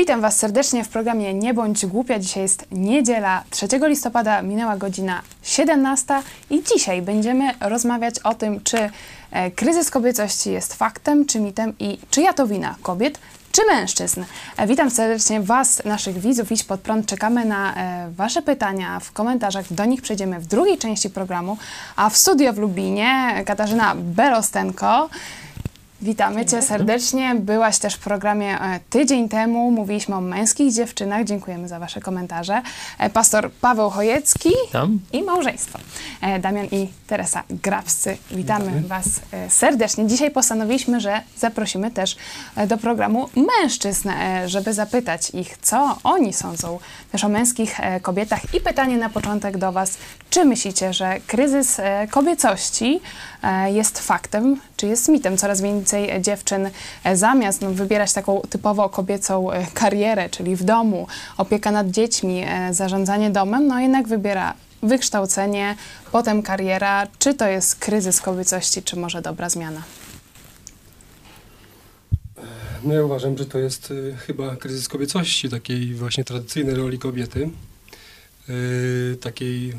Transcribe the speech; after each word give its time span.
Witam 0.00 0.20
Was 0.20 0.38
serdecznie 0.38 0.84
w 0.84 0.88
programie 0.88 1.34
Nie 1.34 1.54
bądź 1.54 1.86
głupia. 1.86 2.18
Dzisiaj 2.18 2.42
jest 2.42 2.66
niedziela, 2.72 3.44
3 3.50 3.66
listopada, 3.82 4.42
minęła 4.42 4.76
godzina 4.76 5.22
17 5.42 6.14
i 6.50 6.62
dzisiaj 6.62 7.02
będziemy 7.02 7.54
rozmawiać 7.60 8.18
o 8.18 8.34
tym, 8.34 8.60
czy 8.64 8.90
e, 9.30 9.50
kryzys 9.50 9.90
kobiecości 9.90 10.52
jest 10.52 10.74
faktem, 10.74 11.26
czy 11.26 11.40
mitem 11.40 11.74
i 11.78 11.98
czyja 12.10 12.32
to 12.32 12.46
wina 12.46 12.74
kobiet, 12.82 13.18
czy 13.52 13.62
mężczyzn. 13.66 14.24
E, 14.56 14.66
witam 14.66 14.90
serdecznie 14.90 15.40
Was, 15.40 15.84
naszych 15.84 16.18
widzów. 16.18 16.52
Idź 16.52 16.64
pod 16.64 16.80
prąd. 16.80 17.06
Czekamy 17.06 17.44
na 17.44 17.74
e, 17.74 18.10
Wasze 18.10 18.42
pytania 18.42 19.00
w 19.00 19.12
komentarzach. 19.12 19.72
Do 19.72 19.84
nich 19.84 20.02
przejdziemy 20.02 20.40
w 20.40 20.46
drugiej 20.46 20.78
części 20.78 21.10
programu. 21.10 21.56
A 21.96 22.10
w 22.10 22.16
studio 22.16 22.52
w 22.52 22.58
Lubinie 22.58 23.42
Katarzyna 23.46 23.94
Berostenko. 23.96 25.08
Witamy 26.02 26.46
Cię 26.46 26.62
serdecznie. 26.62 27.34
Byłaś 27.34 27.78
też 27.78 27.94
w 27.94 27.98
programie 27.98 28.60
e, 28.60 28.80
tydzień 28.90 29.28
temu. 29.28 29.70
Mówiliśmy 29.70 30.14
o 30.16 30.20
męskich 30.20 30.72
dziewczynach. 30.72 31.24
Dziękujemy 31.24 31.68
za 31.68 31.78
Wasze 31.78 32.00
komentarze. 32.00 32.62
E, 32.98 33.10
Pastor 33.10 33.50
Paweł 33.50 33.90
Chojecki 33.90 34.50
Tam. 34.72 35.00
i 35.12 35.22
małżeństwo. 35.22 35.78
E, 36.20 36.38
Damian 36.38 36.66
i 36.66 36.88
Teresa 37.06 37.42
Grabscy. 37.50 38.16
Witamy, 38.30 38.64
Witamy. 38.64 38.88
Was 38.88 39.06
serdecznie. 39.48 40.06
Dzisiaj 40.06 40.30
postanowiliśmy, 40.30 41.00
że 41.00 41.20
zaprosimy 41.36 41.90
też 41.90 42.16
do 42.66 42.78
programu 42.78 43.28
mężczyzn, 43.60 44.10
żeby 44.46 44.74
zapytać 44.74 45.30
ich, 45.30 45.58
co 45.62 45.96
oni 46.04 46.32
sądzą 46.32 46.78
też 47.12 47.24
o 47.24 47.28
męskich 47.28 47.80
kobietach. 48.02 48.54
I 48.54 48.60
pytanie 48.60 48.96
na 48.96 49.08
początek 49.08 49.58
do 49.58 49.72
Was. 49.72 49.98
Czy 50.30 50.44
myślicie, 50.44 50.92
że 50.92 51.20
kryzys 51.26 51.80
kobiecości 52.10 53.00
jest 53.66 53.98
faktem, 53.98 54.60
czy 54.76 54.86
jest 54.86 55.08
mitem? 55.08 55.36
Coraz 55.36 55.60
więcej 55.60 55.89
dziewczyn 56.20 56.70
e, 57.04 57.16
zamiast 57.16 57.60
no, 57.60 57.70
wybierać 57.70 58.12
taką 58.12 58.40
typowo 58.50 58.88
kobiecą 58.88 59.52
e, 59.52 59.66
karierę, 59.74 60.28
czyli 60.28 60.56
w 60.56 60.64
domu, 60.64 61.06
opieka 61.36 61.70
nad 61.70 61.90
dziećmi, 61.90 62.42
e, 62.46 62.74
zarządzanie 62.74 63.30
domem, 63.30 63.66
no 63.66 63.80
jednak 63.80 64.08
wybiera 64.08 64.54
wykształcenie, 64.82 65.76
potem 66.12 66.42
kariera. 66.42 67.06
Czy 67.18 67.34
to 67.34 67.48
jest 67.48 67.76
kryzys 67.76 68.20
kobiecości, 68.20 68.82
czy 68.82 68.96
może 68.96 69.22
dobra 69.22 69.48
zmiana? 69.48 69.82
No 72.84 72.94
ja 72.94 73.04
uważam, 73.04 73.38
że 73.38 73.46
to 73.46 73.58
jest 73.58 73.90
y, 73.90 74.16
chyba 74.26 74.56
kryzys 74.56 74.88
kobiecości, 74.88 75.48
takiej 75.48 75.94
właśnie 75.94 76.24
tradycyjnej 76.24 76.74
roli 76.74 76.98
kobiety. 76.98 77.50
Y, 78.48 79.16
takiej, 79.20 79.70
y, 79.70 79.74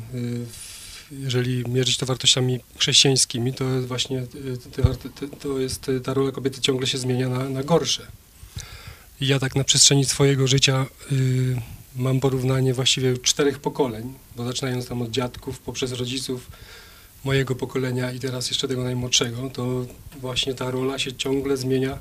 jeżeli 1.20 1.64
mierzyć 1.68 1.96
to 1.96 2.06
wartościami 2.06 2.60
chrześcijańskimi, 2.78 3.54
to 3.54 3.64
właśnie 3.82 4.26
te, 4.72 5.28
to 5.28 5.58
jest 5.58 5.88
y, 5.88 6.00
ta 6.00 6.14
rola 6.14 6.32
kobiety 6.32 6.60
ciągle 6.60 6.86
się 6.86 6.98
zmienia 6.98 7.28
na, 7.28 7.48
na 7.48 7.62
gorsze. 7.62 8.06
I 9.20 9.26
ja 9.26 9.38
tak 9.38 9.56
na 9.56 9.64
przestrzeni 9.64 10.04
swojego 10.04 10.46
życia 10.46 10.86
y, 11.12 11.56
mam 11.96 12.20
porównanie 12.20 12.74
właściwie 12.74 13.18
czterech 13.18 13.58
pokoleń, 13.58 14.14
bo 14.36 14.44
zaczynając 14.44 14.88
tam 14.88 15.02
od 15.02 15.10
dziadków, 15.10 15.58
poprzez 15.58 15.92
rodziców 15.92 16.50
mojego 17.24 17.54
pokolenia 17.54 18.12
i 18.12 18.20
teraz 18.20 18.48
jeszcze 18.48 18.68
tego 18.68 18.84
najmłodszego, 18.84 19.50
to 19.50 19.86
właśnie 20.20 20.54
ta 20.54 20.70
rola 20.70 20.98
się 20.98 21.12
ciągle 21.12 21.56
zmienia 21.56 21.98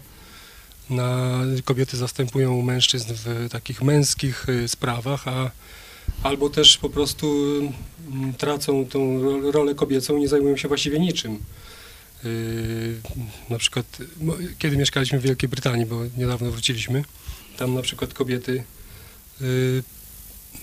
na 0.90 1.40
kobiety 1.66 1.98
zastępują 1.98 2.62
mężczyzn 2.62 3.14
w 3.14 3.48
takich 3.52 3.82
męskich 3.82 4.50
y, 4.50 4.68
sprawach, 4.68 5.28
a 5.28 5.52
albo 6.24 6.50
też 6.50 6.78
po 6.78 6.90
prostu 6.90 7.54
mm, 8.12 8.34
tracą 8.34 8.86
tą 8.86 9.22
ro- 9.22 9.52
rolę 9.52 9.76
kobiecą 9.76 10.18
i 10.18 10.20
nie 10.20 10.28
zajmują 10.28 10.58
się 10.58 10.68
właściwie 10.68 11.00
niczym. 11.00 11.40
Yy, 12.24 13.02
na 13.50 13.58
przykład, 13.58 13.98
kiedy 14.60 14.78
mieszkaliśmy 14.78 15.20
w 15.20 15.22
Wielkiej 15.22 15.50
Brytanii, 15.50 15.86
bo 15.86 16.02
niedawno 16.18 16.52
wróciliśmy, 16.52 17.04
tam 17.58 17.74
na 17.74 17.82
przykład 17.82 18.14
kobiety 18.14 18.64
yy, 19.42 19.84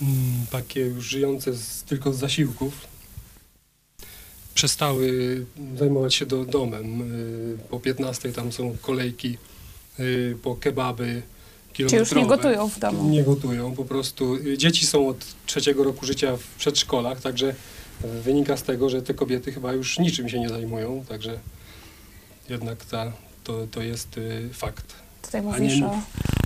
mm, 0.01 0.45
takie 0.51 0.79
już 0.79 1.05
żyjące 1.05 1.53
z, 1.53 1.83
tylko 1.83 2.13
z 2.13 2.19
zasiłków 2.19 2.73
przestały 4.53 5.45
zajmować 5.77 6.15
się 6.15 6.25
do, 6.25 6.45
domem. 6.45 6.99
Yy, 6.99 7.57
po 7.69 7.79
15 7.79 8.33
tam 8.33 8.51
są 8.51 8.77
kolejki 8.81 9.37
po 10.43 10.55
kebaby 10.55 11.21
Czy 11.87 11.95
już 11.95 12.11
nie 12.11 12.25
gotują 12.25 12.69
w 12.69 12.79
domu? 12.79 13.09
Nie 13.09 13.23
gotują, 13.23 13.75
po 13.75 13.85
prostu. 13.85 14.37
Dzieci 14.57 14.85
są 14.85 15.07
od 15.07 15.25
trzeciego 15.45 15.83
roku 15.83 16.05
życia 16.05 16.37
w 16.37 16.57
przedszkolach, 16.57 17.21
także 17.21 17.47
y, 18.05 18.21
wynika 18.21 18.57
z 18.57 18.63
tego, 18.63 18.89
że 18.89 19.01
te 19.01 19.13
kobiety 19.13 19.51
chyba 19.51 19.73
już 19.73 19.99
niczym 19.99 20.29
się 20.29 20.39
nie 20.39 20.49
zajmują, 20.49 21.05
także 21.09 21.39
jednak 22.49 22.85
ta, 22.85 23.11
to, 23.43 23.67
to 23.71 23.81
jest 23.81 24.17
y, 24.17 24.49
fakt. 24.53 25.08
Tutaj 25.21 25.41
mówisz 25.41 25.81
o, 25.81 25.91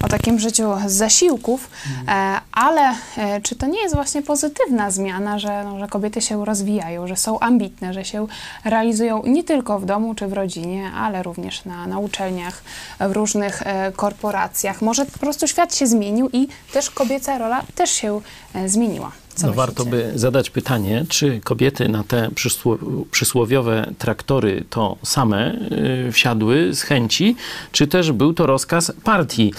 o 0.05 0.07
takim 0.07 0.39
życiu 0.39 0.69
z 0.87 0.91
zasiłków, 0.91 1.69
e, 2.07 2.39
ale 2.51 2.95
e, 3.17 3.41
czy 3.41 3.55
to 3.55 3.67
nie 3.67 3.81
jest 3.81 3.95
właśnie 3.95 4.21
pozytywna 4.21 4.91
zmiana, 4.91 5.39
że, 5.39 5.63
no, 5.63 5.79
że 5.79 5.87
kobiety 5.87 6.21
się 6.21 6.45
rozwijają, 6.45 7.07
że 7.07 7.15
są 7.15 7.39
ambitne, 7.39 7.93
że 7.93 8.05
się 8.05 8.27
realizują 8.65 9.23
nie 9.25 9.43
tylko 9.43 9.79
w 9.79 9.85
domu 9.85 10.15
czy 10.15 10.27
w 10.27 10.33
rodzinie, 10.33 10.91
ale 10.95 11.23
również 11.23 11.65
na, 11.65 11.87
na 11.87 11.99
uczelniach, 11.99 12.63
w 12.99 13.11
różnych 13.11 13.61
e, 13.61 13.91
korporacjach. 13.91 14.81
Może 14.81 15.05
po 15.05 15.19
prostu 15.19 15.47
świat 15.47 15.75
się 15.75 15.87
zmienił 15.87 16.29
i 16.33 16.47
też 16.73 16.89
kobieca 16.89 17.37
rola 17.37 17.63
też 17.75 17.89
się 17.89 18.21
zmieniła. 18.65 19.11
No 19.43 19.53
warto 19.53 19.85
by 19.85 20.11
zadać 20.15 20.49
pytanie, 20.49 21.05
czy 21.09 21.39
kobiety 21.43 21.89
na 21.89 22.03
te 22.03 22.29
przysło, 22.35 22.77
przysłowiowe 23.11 23.91
traktory 23.97 24.63
to 24.69 24.97
same 25.03 25.53
y, 26.07 26.11
wsiadły 26.11 26.75
z 26.75 26.81
chęci, 26.81 27.35
czy 27.71 27.87
też 27.87 28.11
był 28.11 28.33
to 28.33 28.45
rozkaz 28.45 28.93
partii. 29.03 29.53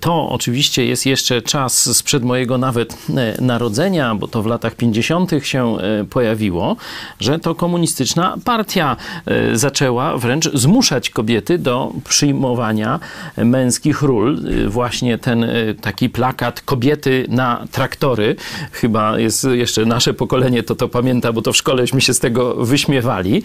To 0.00 0.28
oczywiście 0.28 0.86
jest 0.86 1.06
jeszcze 1.06 1.42
czas 1.42 1.96
sprzed 1.96 2.22
mojego 2.22 2.58
nawet 2.58 2.96
e, 3.16 3.42
narodzenia, 3.42 4.14
bo 4.14 4.28
to 4.28 4.42
w 4.42 4.46
latach 4.46 4.74
50. 4.74 5.30
się 5.42 5.76
e, 5.78 6.04
pojawiło, 6.04 6.76
że 7.20 7.38
to 7.38 7.54
komunistyczna 7.54 8.36
partia 8.44 8.96
e, 9.26 9.56
zaczęła 9.56 10.18
wręcz 10.18 10.50
zmuszać 10.54 11.10
kobiety 11.10 11.58
do 11.58 11.92
przyjmowania 12.08 13.00
męskich 13.36 14.02
ról. 14.02 14.46
Y, 14.46 14.68
Właśnie 14.68 15.18
ten 15.18 15.46
taki 15.80 16.10
plakat 16.10 16.60
kobiety 16.60 17.26
na 17.28 17.66
traktory, 17.72 18.36
chyba 18.72 19.18
jest 19.18 19.46
jeszcze 19.52 19.84
nasze 19.84 20.14
pokolenie 20.14 20.62
to 20.62 20.74
to 20.74 20.88
pamięta, 20.88 21.32
bo 21.32 21.42
to 21.42 21.52
w 21.52 21.56
szkoleśmy 21.56 22.00
się 22.00 22.14
z 22.14 22.20
tego 22.20 22.54
wyśmiewali, 22.54 23.42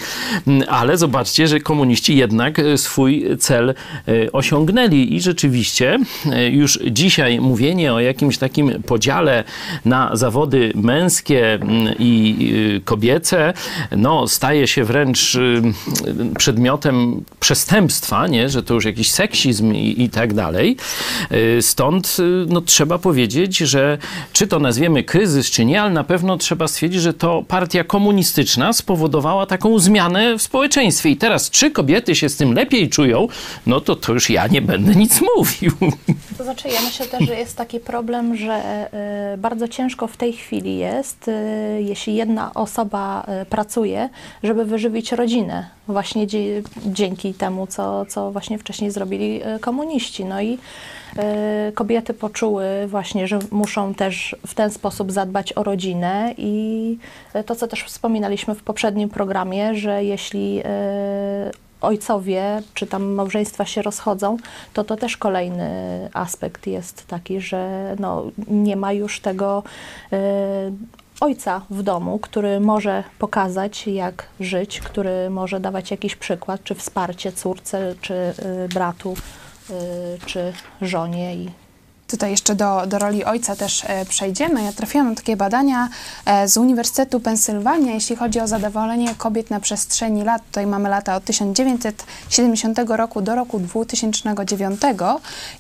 Mm, 0.48 0.64
ale 0.70 0.98
zobaczcie, 0.98 1.48
że 1.48 1.60
komuniści 1.60 2.18
jednak 2.18 2.60
y, 2.60 2.78
swój 2.78 3.26
cel 3.40 3.70
y, 4.08 4.32
osiągnęli 4.32 5.16
i 5.16 5.22
rzeczywiście 5.22 6.00
y, 6.26 6.50
już 6.50 6.80
dzisiaj 6.92 7.40
mówienie 7.40 7.94
o 7.94 8.00
jakimś 8.00 8.38
takim 8.38 8.84
podziale 8.84 9.44
na 9.86 10.16
zawody 10.16 10.72
męskie 10.76 11.54
mm, 11.54 11.96
i 12.00 12.82
kobiece, 12.86 13.54
no 13.92 14.28
staje 14.28 14.68
się 14.68 14.84
wręcz 14.84 15.38
przedmiotem 16.38 17.24
przestępstwa, 17.40 18.28
nie? 18.28 18.50
że 18.50 18.64
to 18.64 18.74
już 18.74 18.86
jakiś 18.86 19.12
seksizm 19.12 19.74
i, 19.74 20.04
i 20.04 20.10
tak 20.10 20.34
dalej. 20.34 20.78
Stąd 21.62 22.18
no, 22.48 22.62
trzeba 22.62 22.98
powiedzieć, 22.98 23.58
że 23.58 23.98
czy 24.34 24.48
to 24.48 24.60
nazwiemy 24.60 24.89
kryzys, 25.06 25.52
czy 25.52 25.66
nie, 25.66 25.82
ale 25.82 25.92
na 25.92 26.04
pewno 26.04 26.38
trzeba 26.38 26.68
stwierdzić, 26.68 27.02
że 27.02 27.14
to 27.14 27.44
partia 27.48 27.84
komunistyczna 27.84 28.74
spowodowała 28.74 29.46
taką 29.46 29.80
zmianę 29.80 30.38
w 30.38 30.42
społeczeństwie. 30.42 31.10
I 31.10 31.18
teraz, 31.18 31.50
czy 31.50 31.72
kobiety 31.72 32.16
się 32.16 32.30
z 32.30 32.36
tym 32.36 32.54
lepiej 32.54 32.90
czują, 32.90 33.28
no 33.66 33.82
to 33.82 33.96
to 33.96 34.14
już 34.14 34.30
ja 34.30 34.48
nie 34.48 34.62
będę 34.62 34.96
nic 34.96 35.22
mówił. 35.36 35.72
To 36.40 36.44
znaczy, 36.44 36.70
ja 36.70 36.82
myślę 36.82 37.06
też, 37.06 37.28
że 37.28 37.36
jest 37.36 37.58
taki 37.58 37.80
problem, 37.80 38.36
że 38.36 38.88
y, 39.34 39.38
bardzo 39.38 39.68
ciężko 39.68 40.08
w 40.08 40.18
tej 40.18 40.34
chwili 40.34 40.78
jest, 40.78 41.28
y, 41.28 41.32
jeśli 41.82 42.16
jedna 42.16 42.54
osoba 42.54 43.26
pracuje, 43.50 44.10
żeby 44.44 44.66
wyżywić 44.66 45.12
rodzinę, 45.12 45.70
właśnie 45.88 46.28
dzięki 46.86 47.34
temu, 47.34 47.68
co, 47.68 48.06
co 48.06 48.32
właśnie 48.32 48.58
wcześniej 48.58 48.92
zrobili 48.92 49.42
komuniści. 49.62 50.26
No 50.26 50.42
i 50.42 50.58
kobiety 51.74 52.14
poczuły 52.14 52.66
właśnie, 52.88 53.28
że 53.28 53.40
muszą 53.52 53.94
też 53.94 54.36
w 54.48 54.54
ten 54.54 54.72
sposób 54.72 55.12
zadbać 55.12 55.54
o 55.54 55.64
rodzinę 55.64 56.34
i 56.38 56.98
to, 57.46 57.56
co 57.56 57.68
też 57.68 57.84
wspominaliśmy 57.84 58.56
w 58.56 58.64
poprzednim 58.64 59.10
programie, 59.10 59.76
że 59.76 60.04
jeśli 60.04 60.62
ojcowie 61.82 62.62
czy 62.74 62.88
tam 62.88 63.04
małżeństwa 63.04 63.66
się 63.66 63.82
rozchodzą, 63.82 64.38
to 64.74 64.84
to 64.84 64.96
też 64.96 65.18
kolejny 65.18 65.70
aspekt 66.14 66.68
jest 66.68 67.08
taki, 67.08 67.42
że 67.42 67.96
no, 68.00 68.24
nie 68.48 68.76
ma 68.76 68.94
już 68.94 69.20
tego 69.20 69.64
y, 70.14 70.18
ojca 71.20 71.62
w 71.70 71.84
domu, 71.84 72.20
który 72.20 72.60
może 72.60 73.04
pokazać, 73.20 73.88
jak 73.88 74.26
żyć, 74.40 74.80
który 74.80 75.30
może 75.30 75.60
dawać 75.60 75.92
jakiś 75.92 76.16
przykład, 76.16 76.64
czy 76.64 76.76
wsparcie 76.76 77.32
córce, 77.32 77.96
czy 78.02 78.14
y, 78.14 78.34
bratu, 78.74 79.14
y, 79.70 79.74
czy 80.26 80.54
żonie 80.82 81.36
i 81.36 81.50
Tutaj 82.10 82.32
jeszcze 82.32 82.56
do, 82.56 82.84
do 82.88 83.00
roli 83.00 83.26
ojca 83.26 83.56
też 83.56 83.84
e, 83.88 84.06
przejdziemy. 84.06 84.64
Ja 84.64 84.74
trafiłam 84.74 85.10
na 85.10 85.16
takie 85.16 85.38
badania 85.38 85.90
e, 86.26 86.48
z 86.48 86.58
Uniwersytetu 86.58 87.20
Pensylwania, 87.20 87.94
jeśli 87.94 88.16
chodzi 88.16 88.40
o 88.40 88.48
zadowolenie 88.48 89.16
kobiet 89.16 89.50
na 89.50 89.60
przestrzeni 89.60 90.24
lat. 90.24 90.42
Tutaj 90.46 90.68
mamy 90.68 90.90
lata 90.90 91.16
od 91.16 91.24
1970 91.24 92.80
roku 92.88 93.22
do 93.22 93.36
roku 93.36 93.60
2009 93.60 94.82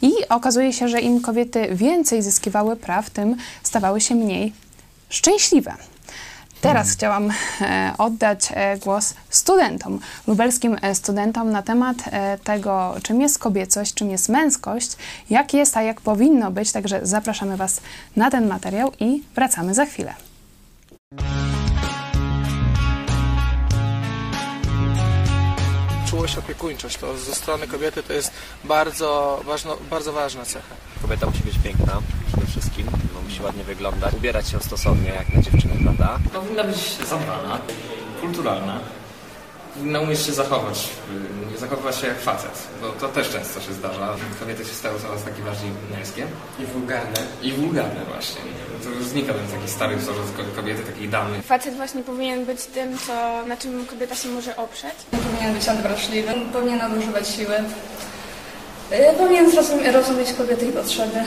i 0.01 0.11
okazuje 0.29 0.73
się, 0.73 0.87
że 0.87 0.99
im 1.01 1.21
kobiety 1.21 1.67
więcej 1.71 2.21
zyskiwały 2.21 2.75
praw, 2.75 3.09
tym 3.09 3.35
stawały 3.63 4.01
się 4.01 4.15
mniej 4.15 4.53
szczęśliwe. 5.09 5.73
Teraz 6.61 6.91
chciałam 6.91 7.31
e, 7.61 7.93
oddać 7.97 8.49
e, 8.53 8.77
głos 8.77 9.13
studentom, 9.29 9.99
lubelskim 10.27 10.77
e, 10.81 10.95
studentom 10.95 11.51
na 11.51 11.61
temat 11.61 11.97
tego, 12.43 12.95
czym 13.03 13.21
jest 13.21 13.39
kobiecość, 13.39 13.93
czym 13.93 14.09
jest 14.09 14.29
męskość, 14.29 14.95
jak 15.29 15.53
jest, 15.53 15.77
a 15.77 15.81
jak 15.81 16.01
powinno 16.01 16.51
być. 16.51 16.71
Także 16.71 16.99
zapraszamy 17.03 17.57
Was 17.57 17.81
na 18.15 18.31
ten 18.31 18.47
materiał 18.47 18.91
i 18.99 19.23
wracamy 19.35 19.73
za 19.73 19.85
chwilę. 19.85 20.13
czułość, 26.09 26.37
opiekuńczość. 26.37 26.97
To 26.97 27.17
ze 27.17 27.35
strony 27.35 27.67
kobiety 27.67 28.03
to 28.03 28.13
jest 28.13 28.31
bardzo, 28.63 29.41
ważno, 29.45 29.77
bardzo 29.89 30.13
ważna 30.13 30.45
cecha. 30.45 30.75
Kobieta 31.01 31.25
musi 31.25 31.43
być 31.43 31.57
piękna 31.63 32.01
przede 32.31 32.47
wszystkim, 32.47 32.85
no, 33.13 33.21
musi 33.29 33.41
ładnie 33.43 33.63
wyglądać, 33.63 34.13
ubierać 34.13 34.49
się 34.49 34.59
stosownie 34.59 35.09
jak 35.09 35.35
na 35.35 35.41
dziewczynę, 35.41 35.73
prawda? 35.83 36.19
Powinna 36.33 36.63
być 36.63 36.77
zadbana, 37.09 37.59
kulturalna. 38.21 38.79
Powinna 39.73 39.99
umieć 39.99 40.19
się 40.19 40.33
zachować, 40.33 40.89
nie 41.51 41.57
zachowywać 41.57 41.95
się 41.97 42.07
jak 42.07 42.19
facet, 42.21 42.67
bo 42.81 42.87
to 42.89 43.07
też 43.07 43.29
często 43.29 43.61
się 43.61 43.73
zdarza. 43.73 44.15
Kobiety 44.39 44.65
się 44.65 44.73
stały 44.73 44.99
coraz 44.99 45.23
takie 45.23 45.41
bardziej 45.41 45.69
męskie. 45.97 46.25
I 46.59 46.65
wulgarne. 46.65 47.19
I 47.41 47.53
wulgarne 47.53 48.01
właśnie. 48.13 48.41
To 48.83 48.89
już 48.89 49.03
znika 49.05 49.33
ten 49.33 49.47
taki 49.59 49.71
stary 49.71 49.95
wzorzec 49.95 50.25
ko- 50.37 50.55
kobiety, 50.55 50.83
takiej 50.83 51.09
damy. 51.09 51.41
Facet 51.41 51.75
właśnie 51.75 52.03
powinien 52.03 52.45
być 52.45 52.65
tym, 52.65 52.97
co, 52.97 53.45
na 53.47 53.57
czym 53.57 53.85
kobieta 53.85 54.15
się 54.15 54.29
może 54.29 54.55
oprzeć. 54.57 54.93
Powinien 55.11 55.53
być 55.53 55.69
odwrażliwy, 55.69 56.33
powinien 56.53 56.77
nadużywać 56.77 57.27
siły, 57.29 57.55
y, 58.91 59.13
powinien 59.17 59.51
zrozum- 59.51 59.91
rozumieć 59.93 60.33
kobiety 60.33 60.65
i 60.65 60.71
potrzeby. 60.71 61.19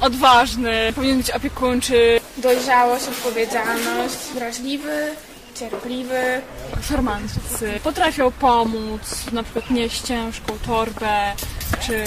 Odważny, 0.00 0.92
powinien 0.94 1.16
być 1.16 1.30
opiekuńczy. 1.30 2.20
Dojrzałość, 2.36 3.08
odpowiedzialność, 3.08 4.16
wrażliwy, 4.34 5.10
cierpliwy. 5.54 6.42
Farmaceutycy 6.82 7.80
potrafią 7.84 8.30
pomóc, 8.30 9.00
na 9.32 9.42
przykład 9.42 9.70
nieść 9.70 10.02
ciężką 10.02 10.52
torbę, 10.66 11.32
czy 11.86 12.04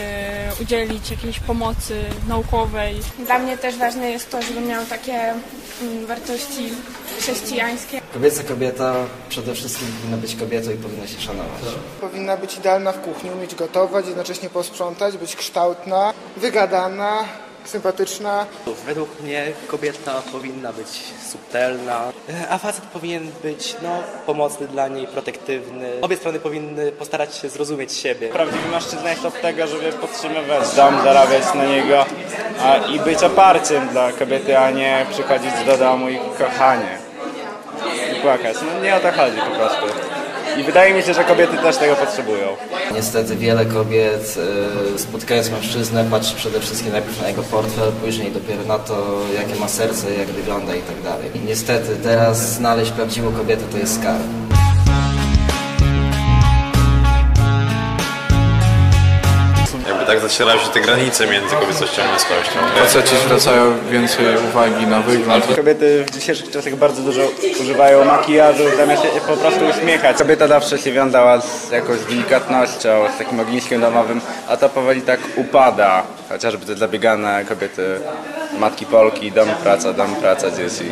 udzielić 0.62 1.12
jakiejś 1.12 1.40
pomocy 1.40 2.04
naukowej. 2.28 2.96
Dla 3.26 3.40
mnie 3.40 3.58
też 3.58 3.78
ważne 3.78 4.12
jest 4.12 4.32
to, 4.32 4.42
żeby 4.42 4.62
miał 4.62 4.86
takie 4.86 5.34
mm, 5.82 6.06
wartości 6.08 6.70
chrześcijańskie. 7.20 8.02
Kobieca 8.14 8.44
kobieta 8.44 8.96
przede 9.30 9.54
wszystkim 9.56 9.88
powinna 9.88 10.18
być 10.18 10.36
kobietą 10.36 10.72
i 10.72 10.76
powinna 10.76 11.08
się 11.08 11.22
szanować. 11.22 11.62
Powinna 12.02 12.38
być 12.38 12.56
idealna 12.58 12.92
w 12.92 13.02
kuchni, 13.02 13.32
umieć 13.32 13.56
gotować, 13.56 14.08
jednocześnie 14.08 14.50
posprzątać, 14.50 15.18
być 15.18 15.36
kształtna, 15.36 16.14
wygadana, 16.38 17.24
sympatyczna. 17.70 18.46
Według 18.86 19.20
mnie 19.20 19.52
kobieta 19.68 20.22
powinna 20.32 20.74
być 20.74 20.88
subtelna, 21.32 22.02
a 22.50 22.58
facet 22.58 22.84
powinien 22.84 23.32
być 23.44 23.76
no, 23.82 23.90
pomocny 24.26 24.68
dla 24.68 24.88
niej, 24.88 25.08
protektywny. 25.08 25.90
Obie 26.02 26.18
strony 26.18 26.40
powinny 26.40 26.92
postarać 26.92 27.36
się 27.36 27.50
zrozumieć 27.50 27.94
siebie. 27.94 28.30
Prawdziwy 28.30 28.70
mężczyzna 28.70 29.10
jest 29.10 29.26
od 29.26 29.42
tego, 29.42 29.68
żeby 29.68 29.92
podtrzymywać 29.92 30.76
dom, 30.76 31.04
zarabiać 31.04 31.44
na 31.56 31.66
niego 31.66 32.06
a, 32.62 32.78
i 32.78 33.00
być 33.00 33.24
oparciem 33.24 33.88
dla 33.88 34.12
kobiety, 34.12 34.58
a 34.58 34.72
nie 34.72 35.06
przychodzić 35.12 35.52
do 35.66 35.78
domu 35.78 36.10
i 36.10 36.20
kochanie. 36.38 36.98
I 38.18 38.22
płakać. 38.22 38.58
No 38.74 38.84
nie 38.84 38.96
o 38.96 39.00
to 39.00 39.12
chodzi 39.12 39.38
po 39.38 39.56
prostu. 39.56 40.03
I 40.58 40.64
wydaje 40.64 40.94
mi 40.94 41.02
się, 41.02 41.14
że 41.14 41.24
kobiety 41.24 41.58
też 41.58 41.78
tego 41.78 41.96
potrzebują. 41.96 42.48
Niestety 42.94 43.36
wiele 43.36 43.66
kobiet 43.66 44.38
y, 44.96 45.00
spotkając 45.00 45.50
mężczyznę 45.50 46.06
patrzy 46.12 46.36
przede 46.36 46.60
wszystkim 46.60 46.92
najpierw 46.92 47.22
na 47.22 47.28
jego 47.28 47.44
portfel, 47.44 47.92
później 48.06 48.32
dopiero 48.32 48.64
na 48.64 48.80
to 48.80 49.18
jakie 49.36 49.60
ma 49.60 49.68
serce, 49.68 50.14
jak 50.14 50.28
wygląda 50.28 50.76
i 50.76 50.82
tak 50.82 51.02
dalej. 51.02 51.30
I 51.36 51.40
niestety 51.40 51.96
teraz 52.04 52.54
znaleźć 52.54 52.92
prawdziwą 52.92 53.32
kobietę 53.32 53.64
to 53.72 53.78
jest 53.78 54.00
skarb. 54.00 54.43
Tak 60.14 60.22
zacierają 60.22 60.60
się 60.60 60.68
te 60.68 60.80
granice 60.80 61.28
między 61.28 61.56
kobiecością 61.56 62.02
a 62.04 62.12
męskością. 62.12 62.60
Faceci 62.76 63.16
zwracają 63.16 63.74
więcej 63.92 64.26
uwagi 64.50 64.88
na 64.88 65.00
wygląd. 65.00 65.56
Kobiety 65.56 66.06
w 66.08 66.12
dzisiejszych 66.12 66.52
czasach 66.52 66.76
bardzo 66.76 67.02
dużo 67.02 67.22
używają 67.62 68.06
makijażu, 68.06 68.64
zamiast 68.78 69.04
się 69.04 69.10
po 69.28 69.38
prostu 69.38 69.60
uśmiechać. 69.66 70.18
Kobieta 70.18 70.48
zawsze 70.48 70.78
się 70.78 70.92
wiązała 70.92 71.42
z 71.42 71.72
jakąś 71.72 72.00
delikatnością, 72.00 73.06
z 73.16 73.18
takim 73.18 73.40
ogniskiem 73.40 73.82
domowym, 73.82 74.22
a 74.48 74.58
to 74.58 74.70
powoli 74.70 75.02
tak 75.02 75.20
upada. 75.36 76.04
Chociażby 76.30 76.66
te 76.66 76.76
zabiegane 76.76 77.46
kobiety, 77.46 78.00
matki 78.60 78.86
Polki, 78.86 79.32
dom, 79.32 79.50
praca, 79.64 79.94
dom, 79.94 80.16
praca, 80.16 80.52
dzieci. 80.52 80.92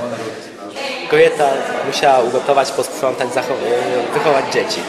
Kobieta 1.09 1.45
musiała 1.87 2.19
ugotować, 2.19 2.71
posprzątać, 2.71 3.27
wychować 4.13 4.53
dzieci. 4.53 4.81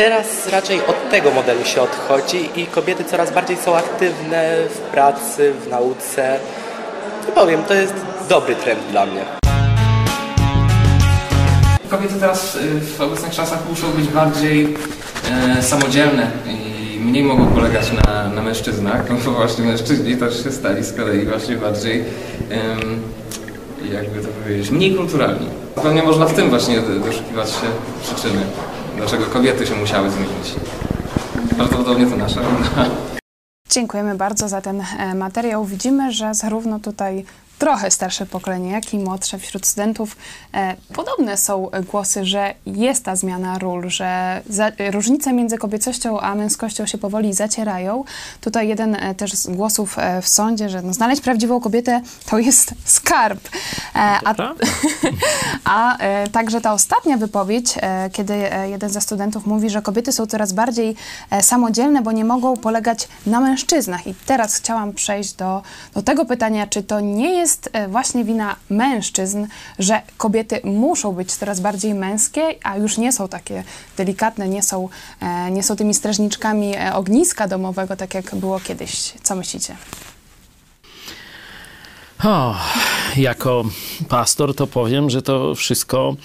Teraz 0.00 0.48
raczej 0.48 0.78
od 0.86 1.10
tego 1.10 1.30
modelu 1.30 1.64
się 1.64 1.82
odchodzi 1.82 2.50
i 2.56 2.66
kobiety 2.66 3.04
coraz 3.04 3.32
bardziej 3.32 3.56
są 3.56 3.76
aktywne 3.76 4.56
w 4.70 4.78
pracy, 4.78 5.52
w 5.64 5.68
nauce. 5.68 6.38
Powiem, 7.34 7.62
to 7.62 7.74
jest 7.74 7.94
dobry 8.28 8.56
trend 8.56 8.80
dla 8.90 9.06
mnie. 9.06 9.24
Kobiety 11.90 12.14
teraz 12.20 12.56
y, 12.56 12.80
w 12.80 13.00
obecnych 13.00 13.32
czasach 13.32 13.58
muszą 13.70 13.90
być 13.90 14.08
bardziej 14.08 14.76
e, 15.58 15.62
samodzielne 15.62 16.30
i 16.46 17.00
mniej 17.00 17.24
mogą 17.24 17.46
polegać 17.46 17.86
na, 17.92 18.28
na 18.28 18.42
mężczyznach, 18.42 19.08
bo 19.24 19.30
właśnie 19.30 19.64
mężczyźni 19.64 20.16
też 20.16 20.44
się 20.44 20.52
stali 20.52 20.84
z 20.84 20.92
kolei 20.92 21.26
właśnie 21.26 21.56
bardziej, 21.56 22.04
em, 22.50 23.02
jakby 23.92 24.20
to 24.20 24.28
powiedzieć, 24.28 24.70
mniej 24.70 24.94
kulturalni. 24.94 25.46
Pewnie 25.82 26.02
można 26.02 26.26
w 26.26 26.34
tym 26.34 26.50
właśnie 26.50 26.80
do- 26.80 27.06
doszukiwać 27.06 27.50
się 27.50 27.66
przyczyny, 28.04 28.40
dlaczego 28.96 29.26
kobiety 29.26 29.66
się 29.66 29.74
musiały 29.74 30.10
zmienić. 30.10 30.54
Prawdopodobnie 31.56 32.06
to 32.06 32.16
nasza. 32.16 32.40
Dziękujemy 33.70 34.14
bardzo 34.14 34.48
za 34.48 34.60
ten 34.60 34.82
e, 34.98 35.14
materiał. 35.14 35.64
Widzimy, 35.64 36.12
że 36.12 36.34
zarówno 36.34 36.78
tutaj 36.78 37.24
trochę 37.60 37.90
starsze 37.90 38.26
pokolenie, 38.26 38.70
jak 38.70 38.94
i 38.94 38.98
młodsze 38.98 39.38
wśród 39.38 39.66
studentów 39.66 40.16
e, 40.54 40.76
podobne 40.94 41.36
są 41.36 41.70
głosy, 41.90 42.24
że 42.24 42.54
jest 42.66 43.04
ta 43.04 43.16
zmiana 43.16 43.58
ról, 43.58 43.90
że 43.90 44.42
za, 44.48 44.72
różnice 44.90 45.32
między 45.32 45.58
kobiecością 45.58 46.20
a 46.20 46.34
męskością 46.34 46.86
się 46.86 46.98
powoli 46.98 47.34
zacierają. 47.34 48.04
Tutaj 48.40 48.68
jeden 48.68 48.94
e, 48.94 49.14
też 49.14 49.32
z 49.32 49.46
głosów 49.46 49.98
e, 49.98 50.22
w 50.22 50.28
sądzie, 50.28 50.68
że 50.68 50.82
no, 50.82 50.92
znaleźć 50.92 51.22
prawdziwą 51.22 51.60
kobietę 51.60 52.00
to 52.30 52.38
jest 52.38 52.74
skarb. 52.84 53.48
A, 53.94 54.34
a 55.64 55.98
także 56.32 56.60
ta 56.60 56.72
ostatnia 56.72 57.16
wypowiedź, 57.16 57.74
kiedy 58.12 58.34
jeden 58.66 58.90
ze 58.90 59.00
studentów 59.00 59.46
mówi, 59.46 59.70
że 59.70 59.82
kobiety 59.82 60.12
są 60.12 60.26
coraz 60.26 60.52
bardziej 60.52 60.96
samodzielne, 61.40 62.02
bo 62.02 62.12
nie 62.12 62.24
mogą 62.24 62.56
polegać 62.56 63.08
na 63.26 63.40
mężczyznach. 63.40 64.06
I 64.06 64.14
teraz 64.26 64.56
chciałam 64.56 64.92
przejść 64.92 65.32
do, 65.32 65.62
do 65.94 66.02
tego 66.02 66.24
pytania, 66.24 66.66
czy 66.66 66.82
to 66.82 67.00
nie 67.00 67.32
jest 67.32 67.49
e, 67.72 67.88
właśnie 67.88 68.24
wina 68.24 68.56
mężczyzn, 68.70 69.46
że 69.78 70.02
kobiety 70.16 70.60
muszą 70.64 71.12
być 71.12 71.32
coraz 71.32 71.60
bardziej 71.60 71.94
męskie, 71.94 72.54
a 72.62 72.76
już 72.76 72.98
nie 72.98 73.12
są 73.12 73.28
takie 73.28 73.64
delikatne, 73.96 74.48
nie 74.48 74.62
są, 74.62 74.88
e, 75.20 75.50
nie 75.50 75.62
są 75.62 75.76
tymi 75.76 75.94
strażniczkami 75.94 76.76
e, 76.76 76.94
ogniska 76.94 77.48
domowego, 77.48 77.96
tak 77.96 78.14
jak 78.14 78.34
było 78.34 78.60
kiedyś. 78.60 79.12
Co 79.22 79.36
myślicie? 79.36 79.76
O, 82.24 82.54
jako 83.16 83.64
pastor 84.08 84.54
to 84.54 84.66
powiem, 84.66 85.10
że 85.10 85.22
to 85.22 85.54
wszystko, 85.54 86.16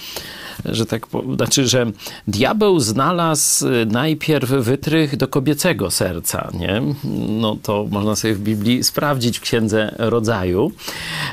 że 0.71 0.85
tak 0.85 1.07
po, 1.07 1.35
znaczy, 1.35 1.67
że 1.67 1.91
diabeł 2.27 2.79
znalazł 2.79 3.67
y, 3.67 3.85
najpierw 3.85 4.49
wytrych 4.49 5.17
do 5.17 5.27
kobiecego 5.27 5.91
serca, 5.91 6.51
nie? 6.53 6.81
No 7.29 7.57
to 7.63 7.87
można 7.91 8.15
sobie 8.15 8.33
w 8.33 8.39
Biblii 8.39 8.83
sprawdzić 8.83 9.39
w 9.39 9.41
Księdze 9.41 9.95
Rodzaju. 9.97 10.71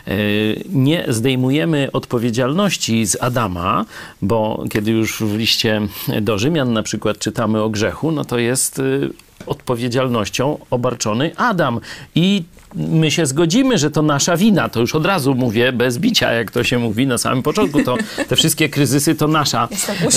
Y, 0.08 0.64
Nie 0.68 1.04
zdejmujemy 1.08 1.88
odpowiedzialności 1.92 3.06
z 3.06 3.22
Adama, 3.22 3.84
bo 4.22 4.64
kiedy 4.70 4.90
już 4.90 5.22
w 5.22 5.36
liście 5.36 5.80
do 6.22 6.38
Rzymian 6.38 6.72
na 6.72 6.82
przykład 6.82 7.18
czytamy 7.18 7.62
o 7.62 7.70
grzechu, 7.70 8.12
no 8.12 8.24
to 8.24 8.38
jest 8.38 8.78
y, 8.78 9.10
odpowiedzialnością 9.46 10.58
obarczony 10.70 11.36
Adam. 11.36 11.80
I 12.14 12.42
my 12.74 13.10
się 13.10 13.26
zgodzimy, 13.26 13.78
że 13.78 13.90
to 13.90 14.02
nasza 14.02 14.36
wina. 14.36 14.68
To 14.68 14.80
już 14.80 14.94
od 14.94 15.06
razu 15.06 15.34
mówię, 15.34 15.72
bez 15.72 15.98
bicia, 15.98 16.32
jak 16.32 16.50
to 16.50 16.64
się 16.64 16.78
mówi 16.78 17.06
na 17.06 17.18
samym 17.18 17.42
początku. 17.42 17.82
To 17.82 17.96
te 18.28 18.36
wszystkie 18.36 18.68
kryzysy 18.68 19.14
to 19.14 19.28
nasza, 19.28 19.68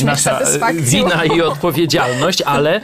nasza 0.04 0.40
e, 0.40 0.74
wina 0.74 1.26
i 1.26 1.42
odpowiedzialność, 1.42 2.42
ale 2.42 2.76
e, 2.76 2.82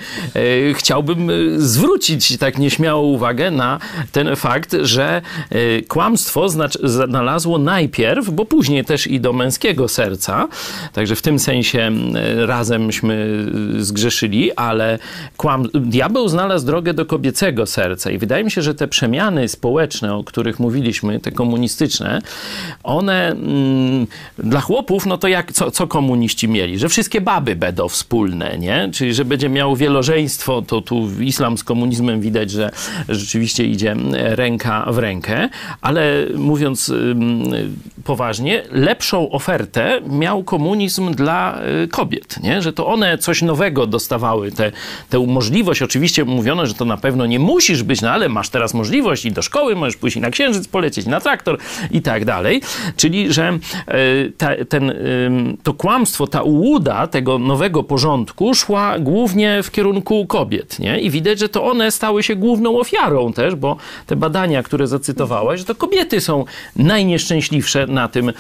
chciałbym 0.74 1.30
e, 1.30 1.34
zwrócić 1.58 2.38
tak 2.38 2.58
nieśmiało 2.58 3.02
uwagę 3.02 3.52
na 3.52 3.80
ten 4.12 4.36
fakt, 4.36 4.76
że 4.82 5.22
e, 5.50 5.82
kłamstwo 5.82 6.50
znalazło 6.84 7.58
najpierw, 7.58 8.30
bo 8.30 8.46
później 8.46 8.86
też 8.86 9.08
i 9.08 9.20
do 9.20 9.34
męskiego 9.34 9.88
serca, 9.88 10.48
także 10.94 11.16
w 11.16 11.22
tym 11.22 11.40
sensie 11.40 11.92
e, 12.16 12.46
razemśmy 12.46 13.46
zgrzeszyli, 13.80 14.52
ale 14.52 15.00
kłam... 15.38 15.68
diabeł 15.74 16.28
znalazł 16.28 16.66
drogę 16.66 16.94
do 16.94 17.06
kobiecego 17.06 17.66
serca 17.66 18.12
i 18.12 18.18
wydaje 18.18 18.44
mi 18.44 18.52
się, 18.52 18.62
że 18.62 18.76
te 18.76 18.88
przemiany 18.88 19.48
społeczne, 19.62 20.16
o 20.16 20.24
których 20.24 20.60
mówiliśmy, 20.60 21.20
te 21.20 21.32
komunistyczne, 21.32 22.22
one 22.84 23.28
mm, 23.28 24.08
dla 24.38 24.62
chłopów, 24.62 25.06
no 25.06 25.18
to 25.18 25.28
jak, 25.28 25.52
co, 25.52 25.72
co 25.72 25.88
komuniści 25.88 26.48
mieli? 26.48 26.80
Że 26.80 26.90
wszystkie 26.90 27.22
baby 27.22 27.56
będą 27.56 27.90
wspólne, 27.90 28.58
nie? 28.58 28.90
Czyli, 28.94 29.14
że 29.14 29.26
będzie 29.26 29.50
miało 29.50 29.76
wielożeństwo, 29.76 30.62
to 30.62 30.82
tu 30.82 31.10
islam 31.20 31.58
z 31.58 31.64
komunizmem 31.64 32.22
widać, 32.22 32.52
że 32.52 32.72
rzeczywiście 33.10 33.66
idzie 33.66 33.96
ręka 34.12 34.86
w 34.92 34.98
rękę, 34.98 35.50
ale 35.82 36.26
mówiąc 36.36 36.90
ym, 36.90 37.44
poważnie, 38.04 38.64
lepszą 38.72 39.30
ofertę 39.30 40.02
miał 40.10 40.44
komunizm 40.44 41.14
dla 41.14 41.62
y, 41.84 41.88
kobiet, 41.88 42.44
nie? 42.44 42.62
Że 42.62 42.74
to 42.74 42.88
one 42.88 43.18
coś 43.18 43.42
nowego 43.42 43.88
dostawały, 43.88 44.52
tę 45.10 45.20
możliwość, 45.28 45.82
oczywiście 45.82 46.26
mówiono, 46.26 46.66
że 46.66 46.74
to 46.74 46.86
na 46.86 46.98
pewno 46.98 47.26
nie 47.26 47.40
musisz 47.40 47.84
być, 47.84 48.02
no 48.02 48.12
ale 48.12 48.30
masz 48.30 48.50
teraz 48.50 48.74
możliwość 48.74 49.26
i 49.26 49.32
do 49.32 49.51
możesz 49.76 49.98
pójść 49.98 50.18
na 50.18 50.30
księżyc 50.30 50.68
polecieć, 50.68 51.06
na 51.06 51.20
traktor 51.20 51.58
i 51.92 52.02
tak 52.02 52.26
dalej. 52.26 52.62
Czyli, 52.96 53.34
że 53.34 53.60
y, 53.90 54.34
ta, 54.38 54.66
ten, 54.70 54.90
y, 54.90 55.58
to 55.64 55.74
kłamstwo, 55.74 56.28
ta 56.28 56.42
ułuda 56.42 57.08
tego 57.08 57.40
nowego 57.40 57.84
porządku 57.84 58.54
szła 58.54 59.00
głównie 59.00 59.64
w 59.64 59.72
kierunku 59.72 60.26
kobiet, 60.26 60.80
nie? 60.80 61.00
I 61.00 61.10
widać, 61.10 61.40
że 61.40 61.50
to 61.50 61.64
one 61.64 61.92
stały 61.92 62.24
się 62.24 62.36
główną 62.36 62.80
ofiarą 62.80 63.34
też, 63.34 63.56
bo 63.56 63.78
te 64.06 64.16
badania, 64.16 64.64
które 64.64 64.88
zacytowałaś, 64.88 65.60
że 65.60 65.66
to 65.66 65.76
kobiety 65.76 66.22
są 66.22 66.46
najnieszczęśliwsze 66.76 67.88
na 67.88 68.08
tym 68.08 68.30
ym, 68.30 68.34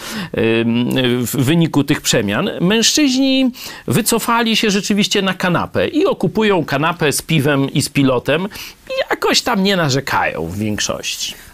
w 1.25 1.35
wyniku 1.35 1.83
tych 1.83 2.01
przemian. 2.01 2.49
Mężczyźni 2.61 3.51
wycofali 3.87 4.55
się 4.55 4.71
rzeczywiście 4.71 5.21
na 5.21 5.33
kanapę 5.33 5.87
i 5.87 6.05
okupują 6.05 6.65
kanapę 6.65 7.11
z 7.11 7.21
piwem 7.21 7.73
i 7.73 7.81
z 7.81 7.89
pilotem 7.89 8.47
i 8.89 8.93
jakoś 9.09 9.41
tam 9.41 9.63
nie 9.63 9.75
narzekają 9.75 10.45
w 10.45 10.57
większości. 10.57 11.00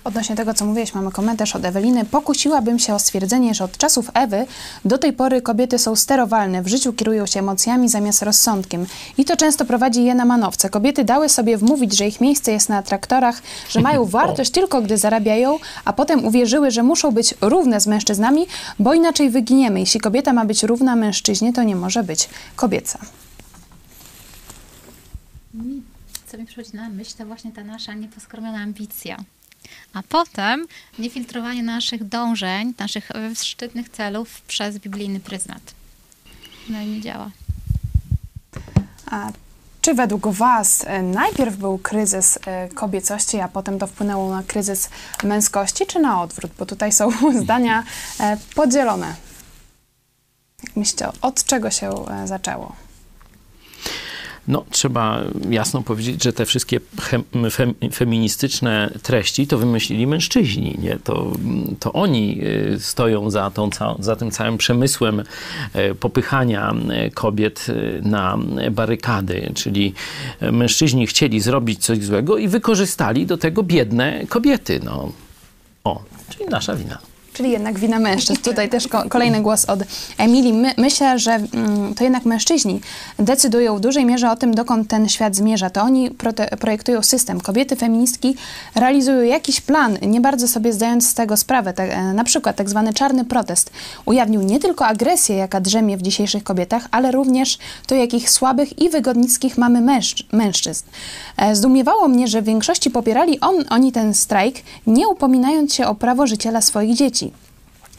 Odnośnie 0.03 0.35
tego, 0.35 0.53
co 0.53 0.65
mówiłeś, 0.65 0.93
mamy 0.93 1.11
komentarz 1.11 1.55
od 1.55 1.65
Eweliny. 1.65 2.05
Pokusiłabym 2.05 2.79
się 2.79 2.93
o 2.93 2.99
stwierdzenie, 2.99 3.53
że 3.53 3.63
od 3.63 3.77
czasów 3.77 4.11
Ewy 4.13 4.45
do 4.85 4.97
tej 4.97 5.13
pory 5.13 5.41
kobiety 5.41 5.79
są 5.79 5.95
sterowalne, 5.95 6.61
w 6.61 6.67
życiu 6.67 6.93
kierują 6.93 7.25
się 7.25 7.39
emocjami 7.39 7.89
zamiast 7.89 8.21
rozsądkiem. 8.21 8.85
I 9.17 9.25
to 9.25 9.37
często 9.37 9.65
prowadzi 9.65 10.03
je 10.03 10.15
na 10.15 10.25
manowce. 10.25 10.69
Kobiety 10.69 11.03
dały 11.03 11.29
sobie 11.29 11.57
wmówić, 11.57 11.97
że 11.97 12.07
ich 12.07 12.21
miejsce 12.21 12.51
jest 12.51 12.69
na 12.69 12.83
traktorach, 12.83 13.41
że 13.69 13.81
mają 13.81 14.05
wartość 14.17 14.51
tylko 14.51 14.81
gdy 14.81 14.97
zarabiają, 14.97 15.59
a 15.85 15.93
potem 15.93 16.25
uwierzyły, 16.25 16.71
że 16.71 16.83
muszą 16.83 17.11
być 17.11 17.35
równe 17.41 17.81
z 17.81 17.87
mężczyznami, 17.87 18.47
bo 18.79 18.93
inaczej 18.93 19.29
wyginiemy. 19.29 19.79
Jeśli 19.79 19.99
kobieta 19.99 20.33
ma 20.33 20.45
być 20.45 20.63
równa 20.63 20.95
mężczyźnie, 20.95 21.53
to 21.53 21.63
nie 21.63 21.75
może 21.75 22.03
być 22.03 22.29
kobieca. 22.55 22.99
co 26.27 26.37
mi 26.37 26.45
przychodzi 26.45 26.75
na 26.75 26.89
myśl, 26.89 27.17
to 27.17 27.25
właśnie 27.25 27.51
ta 27.51 27.63
nasza 27.63 27.93
nieposkromiona 27.93 28.57
ambicja. 28.57 29.17
A 29.93 30.03
potem 30.09 30.67
niefiltrowanie 30.99 31.63
naszych 31.63 32.03
dążeń, 32.03 32.73
naszych 32.79 33.11
e, 33.11 33.35
szczytnych 33.35 33.89
celów 33.89 34.41
przez 34.41 34.77
biblijny 34.77 35.19
pryzmat. 35.19 35.61
No 36.69 36.81
i 36.81 36.85
nie 36.85 37.01
działa. 37.01 37.31
A 39.11 39.31
czy 39.81 39.93
według 39.93 40.27
Was 40.27 40.83
e, 40.87 41.01
najpierw 41.01 41.57
był 41.57 41.77
kryzys 41.77 42.39
e, 42.45 42.69
kobiecości, 42.69 43.39
a 43.39 43.47
potem 43.47 43.79
to 43.79 43.87
wpłynęło 43.87 44.29
na 44.29 44.43
kryzys 44.43 44.89
męskości, 45.23 45.85
czy 45.85 45.99
na 45.99 46.21
odwrót? 46.21 46.51
Bo 46.59 46.65
tutaj 46.65 46.91
są 46.91 47.09
zdania 47.43 47.83
podzielone. 48.55 49.15
Jak 50.63 50.75
myślicie, 50.75 51.07
od 51.21 51.43
czego 51.43 51.71
się 51.71 52.05
zaczęło? 52.25 52.86
No, 54.47 54.65
trzeba 54.69 55.23
jasno 55.49 55.81
powiedzieć, 55.81 56.23
że 56.23 56.33
te 56.33 56.45
wszystkie 56.45 56.79
fem, 57.51 57.73
feministyczne 57.93 58.91
treści 59.03 59.47
to 59.47 59.57
wymyślili 59.57 60.07
mężczyźni. 60.07 60.75
Nie? 60.81 60.97
To, 61.03 61.31
to 61.79 61.93
oni 61.93 62.39
y, 62.73 62.79
stoją 62.79 63.29
za, 63.29 63.51
tą, 63.51 63.69
za 63.99 64.15
tym 64.15 64.31
całym 64.31 64.57
przemysłem 64.57 65.23
e, 65.73 65.95
popychania 65.95 66.73
e, 66.89 67.09
kobiet 67.09 67.67
na 68.01 68.37
barykady. 68.71 69.51
Czyli 69.55 69.93
mężczyźni 70.51 71.07
chcieli 71.07 71.39
zrobić 71.39 71.85
coś 71.85 72.03
złego 72.03 72.37
i 72.37 72.47
wykorzystali 72.47 73.25
do 73.25 73.37
tego 73.37 73.63
biedne 73.63 74.27
kobiety. 74.27 74.79
No. 74.83 75.11
O, 75.83 76.03
czyli 76.29 76.49
nasza 76.49 76.75
wina. 76.75 76.97
Czyli 77.37 77.51
jednak 77.51 77.79
wina 77.79 77.99
mężczyzn. 77.99 78.41
Tutaj 78.41 78.69
też 78.69 78.87
ko- 78.87 79.09
kolejny 79.09 79.41
głos 79.41 79.65
od 79.65 79.79
Emilii. 80.17 80.53
My, 80.53 80.73
myślę, 80.77 81.19
że 81.19 81.31
mm, 81.31 81.95
to 81.95 82.03
jednak 82.03 82.25
mężczyźni 82.25 82.81
decydują 83.19 83.77
w 83.77 83.79
dużej 83.79 84.05
mierze 84.05 84.31
o 84.31 84.35
tym, 84.35 84.53
dokąd 84.55 84.87
ten 84.87 85.09
świat 85.09 85.35
zmierza. 85.35 85.69
To 85.69 85.81
oni 85.81 86.09
projektują 86.59 87.01
system. 87.01 87.41
Kobiety 87.41 87.75
feministki 87.75 88.35
realizują 88.75 89.21
jakiś 89.21 89.61
plan, 89.61 89.97
nie 90.01 90.21
bardzo 90.21 90.47
sobie 90.47 90.73
zdając 90.73 91.07
z 91.09 91.13
tego 91.13 91.37
sprawę. 91.37 91.73
Te, 91.73 91.83
e, 91.93 92.13
na 92.13 92.23
przykład 92.23 92.55
tak 92.55 92.69
zwany 92.69 92.93
czarny 92.93 93.25
protest 93.25 93.71
ujawnił 94.05 94.41
nie 94.41 94.59
tylko 94.59 94.85
agresję, 94.85 95.35
jaka 95.35 95.61
drzemie 95.61 95.97
w 95.97 96.01
dzisiejszych 96.01 96.43
kobietach, 96.43 96.87
ale 96.91 97.11
również 97.11 97.57
to, 97.87 97.95
jakich 97.95 98.29
słabych 98.29 98.79
i 98.81 98.89
wygodnickich 98.89 99.57
mamy 99.57 99.81
mężczy- 99.81 100.23
mężczyzn. 100.31 100.83
E, 101.37 101.55
Zdumiewało 101.55 102.07
mnie, 102.07 102.27
że 102.27 102.41
w 102.41 102.45
większości 102.45 102.89
popierali 102.91 103.39
on, 103.39 103.55
oni 103.69 103.91
ten 103.91 104.13
strajk, 104.13 104.55
nie 104.87 105.07
upominając 105.07 105.73
się 105.73 105.87
o 105.87 105.95
prawo 105.95 106.27
życiela 106.27 106.61
swoich 106.61 106.95
dzieci. 106.95 107.26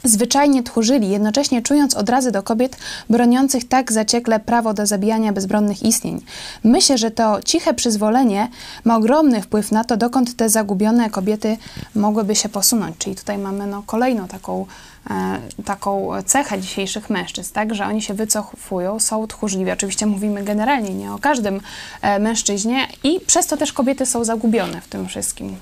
Zwyczajnie 0.03 0.63
tchórzyli, 0.63 1.09
jednocześnie 1.09 1.61
czując 1.61 1.95
odrazy 1.95 2.31
do 2.31 2.43
kobiet 2.43 2.77
broniących 3.09 3.67
tak 3.67 3.91
zaciekle 3.91 4.39
prawo 4.39 4.73
do 4.73 4.85
zabijania 4.85 5.33
bezbronnych 5.33 5.83
istnień. 5.83 6.21
Myślę, 6.63 6.97
że 6.97 7.11
to 7.11 7.41
ciche 7.41 7.73
przyzwolenie 7.73 8.47
ma 8.83 8.97
ogromny 8.97 9.41
wpływ 9.41 9.71
na 9.71 9.83
to, 9.83 9.97
dokąd 9.97 10.35
te 10.35 10.49
zagubione 10.49 11.09
kobiety 11.09 11.57
mogłyby 11.95 12.35
się 12.35 12.49
posunąć. 12.49 12.97
Czyli 12.97 13.15
tutaj 13.15 13.37
mamy 13.37 13.67
no, 13.67 13.83
kolejną 13.85 14.27
taką, 14.27 14.65
e, 15.09 15.39
taką 15.65 16.09
cechę 16.25 16.59
dzisiejszych 16.59 17.09
mężczyzn, 17.09 17.53
tak, 17.53 17.75
że 17.75 17.85
oni 17.85 18.01
się 18.01 18.13
wycofują, 18.13 18.99
są 18.99 19.27
tchórzliwi. 19.27 19.71
Oczywiście 19.71 20.05
mówimy 20.05 20.43
generalnie, 20.43 20.93
nie 20.93 21.13
o 21.13 21.19
każdym 21.19 21.61
e, 22.01 22.19
mężczyźnie 22.19 22.87
i 23.03 23.19
przez 23.19 23.47
to 23.47 23.57
też 23.57 23.73
kobiety 23.73 24.05
są 24.05 24.23
zagubione 24.23 24.81
w 24.81 24.87
tym 24.87 25.07
wszystkim. 25.07 25.55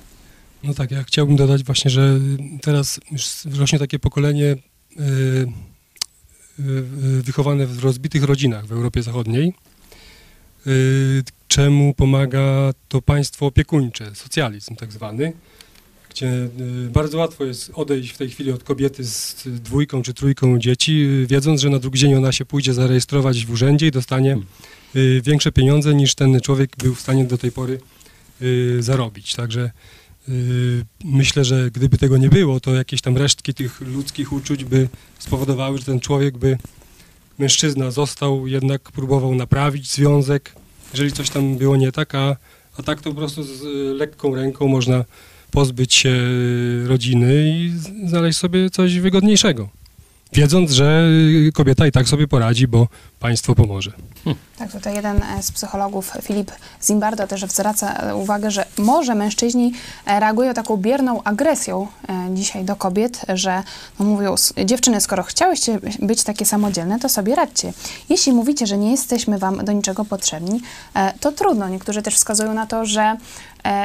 No 0.63 0.73
tak, 0.73 0.91
ja 0.91 1.03
chciałbym 1.03 1.35
dodać 1.35 1.63
właśnie, 1.63 1.91
że 1.91 2.19
teraz 2.61 2.99
już 3.11 3.57
rośnie 3.57 3.79
takie 3.79 3.99
pokolenie 3.99 4.45
y, 4.45 4.55
y, 6.59 7.21
wychowane 7.23 7.67
w 7.67 7.83
rozbitych 7.83 8.23
rodzinach 8.23 8.65
w 8.65 8.71
Europie 8.71 9.03
Zachodniej, 9.03 9.53
y, 10.67 11.23
czemu 11.47 11.93
pomaga 11.93 12.71
to 12.87 13.01
państwo 13.01 13.45
opiekuńcze, 13.45 14.15
socjalizm 14.15 14.75
tak 14.75 14.91
zwany, 14.91 15.33
gdzie 16.09 16.49
bardzo 16.89 17.17
łatwo 17.17 17.45
jest 17.45 17.71
odejść 17.73 18.11
w 18.11 18.17
tej 18.17 18.29
chwili 18.29 18.51
od 18.51 18.63
kobiety 18.63 19.03
z 19.03 19.35
dwójką 19.45 20.01
czy 20.01 20.13
trójką 20.13 20.59
dzieci, 20.59 21.07
wiedząc, 21.27 21.61
że 21.61 21.69
na 21.69 21.79
drugi 21.79 21.99
dzień 21.99 22.13
ona 22.13 22.31
się 22.31 22.45
pójdzie 22.45 22.73
zarejestrować 22.73 23.45
w 23.45 23.51
urzędzie 23.51 23.87
i 23.87 23.91
dostanie 23.91 24.37
y, 24.95 25.21
większe 25.25 25.51
pieniądze 25.51 25.95
niż 25.95 26.15
ten 26.15 26.41
człowiek 26.41 26.77
był 26.77 26.95
w 26.95 27.01
stanie 27.01 27.25
do 27.25 27.37
tej 27.37 27.51
pory 27.51 27.79
zarobić. 28.79 29.35
Także 29.35 29.71
myślę, 31.03 31.45
że 31.45 31.71
gdyby 31.71 31.97
tego 31.97 32.17
nie 32.17 32.29
było, 32.29 32.59
to 32.59 32.75
jakieś 32.75 33.01
tam 33.01 33.17
resztki 33.17 33.53
tych 33.53 33.81
ludzkich 33.81 34.33
uczuć 34.33 34.63
by 34.63 34.89
spowodowały, 35.19 35.77
że 35.77 35.85
ten 35.85 35.99
człowiek 35.99 36.37
by, 36.37 36.57
mężczyzna 37.39 37.91
został, 37.91 38.47
jednak 38.47 38.91
próbował 38.91 39.35
naprawić 39.35 39.91
związek, 39.91 40.55
jeżeli 40.93 41.11
coś 41.11 41.29
tam 41.29 41.57
było 41.57 41.77
nie 41.77 41.91
tak, 41.91 42.15
a, 42.15 42.35
a 42.77 42.83
tak 42.83 43.01
to 43.01 43.09
po 43.09 43.15
prostu 43.15 43.43
z 43.43 43.63
y, 43.63 43.93
lekką 43.93 44.35
ręką 44.35 44.67
można 44.67 45.05
pozbyć 45.51 45.93
się 45.93 46.09
y, 46.09 46.87
rodziny 46.87 47.49
i 47.49 47.73
znaleźć 48.07 48.39
sobie 48.39 48.69
coś 48.69 48.99
wygodniejszego. 48.99 49.69
Wiedząc, 50.33 50.71
że 50.71 51.03
y, 51.47 51.51
kobieta 51.53 51.87
i 51.87 51.91
tak 51.91 52.07
sobie 52.07 52.27
poradzi, 52.27 52.67
bo 52.67 52.87
państwo 53.19 53.55
pomoże. 53.55 53.91
Tak, 54.57 54.71
tutaj 54.71 54.95
jeden 54.95 55.23
e, 55.23 55.43
z 55.43 55.51
psychologów, 55.51 56.11
Filip 56.23 56.51
Zimbardo, 56.83 57.27
też 57.27 57.41
zwraca 57.41 57.93
e, 57.93 58.15
uwagę, 58.15 58.51
że 58.51 58.65
może 58.77 59.15
mężczyźni 59.15 59.73
e, 60.05 60.19
reagują 60.19 60.53
taką 60.53 60.77
bierną 60.77 61.23
agresją 61.23 61.87
dzisiaj 62.33 62.65
do 62.65 62.75
kobiet, 62.75 63.21
że 63.33 63.63
no 63.99 64.05
mówią, 64.05 64.33
"S- 64.33 64.53
dziewczyny, 64.65 65.01
skoro 65.01 65.23
chciałyście 65.23 65.79
być 65.99 66.23
takie 66.23 66.45
samodzielne, 66.45 66.99
to 66.99 67.09
sobie 67.09 67.35
radźcie. 67.35 67.73
Jeśli 68.09 68.33
mówicie, 68.33 68.67
że 68.67 68.77
nie 68.77 68.91
jesteśmy 68.91 69.37
wam 69.37 69.65
do 69.65 69.71
niczego 69.71 70.05
potrzebni, 70.05 70.61
to 71.19 71.31
trudno. 71.31 71.69
Niektórzy 71.69 72.01
też 72.01 72.15
wskazują 72.15 72.53
na 72.53 72.65
to, 72.67 72.85
że 72.85 73.17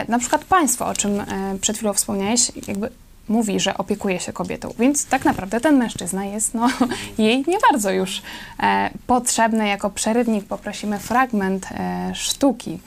na 0.09 0.19
przykład 0.19 0.45
państwo, 0.45 0.87
o 0.87 0.95
czym 0.95 1.13
przed 1.61 1.77
chwilą 1.77 1.93
wspomniałeś, 1.93 2.53
jakby 2.69 2.91
mówi, 3.33 3.61
że 3.61 3.79
opiekuje 3.79 4.21
się 4.21 4.33
kobietą, 4.33 4.75
więc 4.79 5.07
tak 5.07 5.25
naprawdę 5.25 5.61
ten 5.61 5.77
mężczyzna 5.77 6.25
jest 6.25 6.55
no, 6.55 6.69
jej 7.19 7.45
nie 7.47 7.59
bardzo 7.71 7.91
już 7.91 8.23
e, 8.63 8.91
potrzebny. 9.07 9.69
Jako 9.69 9.91
przerywnik 9.91 10.45
poprosimy 10.45 10.99
fragment 10.99 11.67
e, 11.71 12.13
sztuki. 12.15 12.81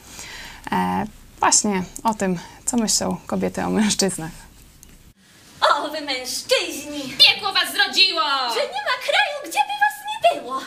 E, 0.72 1.06
właśnie 1.40 1.82
o 2.04 2.14
tym, 2.14 2.38
co 2.64 2.76
myślą 2.76 3.16
kobiety 3.26 3.64
o 3.64 3.70
mężczyznach. 3.70 4.30
O, 5.60 5.90
wy 5.90 6.00
mężczyźni! 6.00 7.00
Piekło 7.18 7.52
was 7.52 7.72
zrodziło! 7.72 8.22
Że 8.54 8.60
nie 8.60 8.82
ma 8.88 8.96
kraju, 9.06 9.36
gdzie 9.42 9.58
by 9.68 9.74
was 9.84 9.96
nie 10.10 10.40
było! 10.40 10.60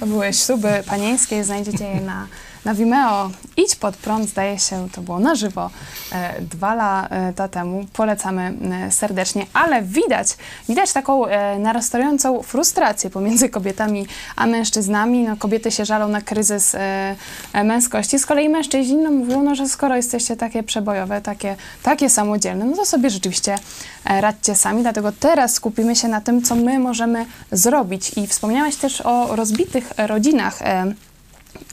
To 0.00 0.06
były 0.06 0.32
śluby 0.32 0.82
panieńskie, 0.86 1.44
znajdziecie 1.44 1.84
je 1.84 2.00
na, 2.00 2.26
na 2.64 2.74
Vimeo. 2.74 3.30
Idź 3.56 3.76
pod 3.76 3.96
prąd, 3.96 4.28
zdaje 4.28 4.58
się, 4.58 4.88
to 4.92 5.00
było 5.00 5.18
na 5.18 5.34
żywo 5.34 5.70
e, 6.12 6.42
dwa 6.42 6.74
lata 6.74 7.48
temu. 7.48 7.86
Polecamy 7.92 8.54
e, 8.86 8.92
serdecznie, 8.92 9.46
ale 9.52 9.82
widać, 9.82 10.36
widać 10.68 10.92
taką 10.92 11.26
e, 11.26 11.58
narastającą 11.58 12.42
frustrację 12.42 13.10
pomiędzy 13.10 13.48
kobietami 13.48 14.06
a 14.36 14.46
mężczyznami. 14.46 15.22
No, 15.22 15.36
kobiety 15.36 15.70
się 15.70 15.84
żalą 15.84 16.08
na 16.08 16.20
kryzys 16.20 16.74
e, 16.74 17.16
e, 17.52 17.64
męskości, 17.64 18.18
z 18.18 18.26
kolei 18.26 18.48
mężczyźni 18.48 18.96
no, 18.96 19.10
mówią, 19.10 19.42
no, 19.42 19.54
że 19.54 19.68
skoro 19.68 19.96
jesteście 19.96 20.36
takie 20.36 20.62
przebojowe, 20.62 21.20
takie, 21.20 21.56
takie 21.82 22.10
samodzielne, 22.10 22.64
no 22.64 22.76
to 22.76 22.84
sobie 22.84 23.10
rzeczywiście 23.10 23.58
e, 24.04 24.20
radźcie 24.20 24.54
sami. 24.54 24.82
Dlatego 24.82 25.12
teraz 25.12 25.54
skupimy 25.54 25.96
się 25.96 26.08
na 26.08 26.20
tym, 26.20 26.42
co 26.42 26.54
my 26.54 26.78
możemy 26.78 27.26
zrobić. 27.52 28.18
I 28.18 28.26
wspomniałeś 28.26 28.76
też 28.76 29.00
o 29.00 29.36
rozbitych 29.36 29.92
rodzinach. 29.96 30.58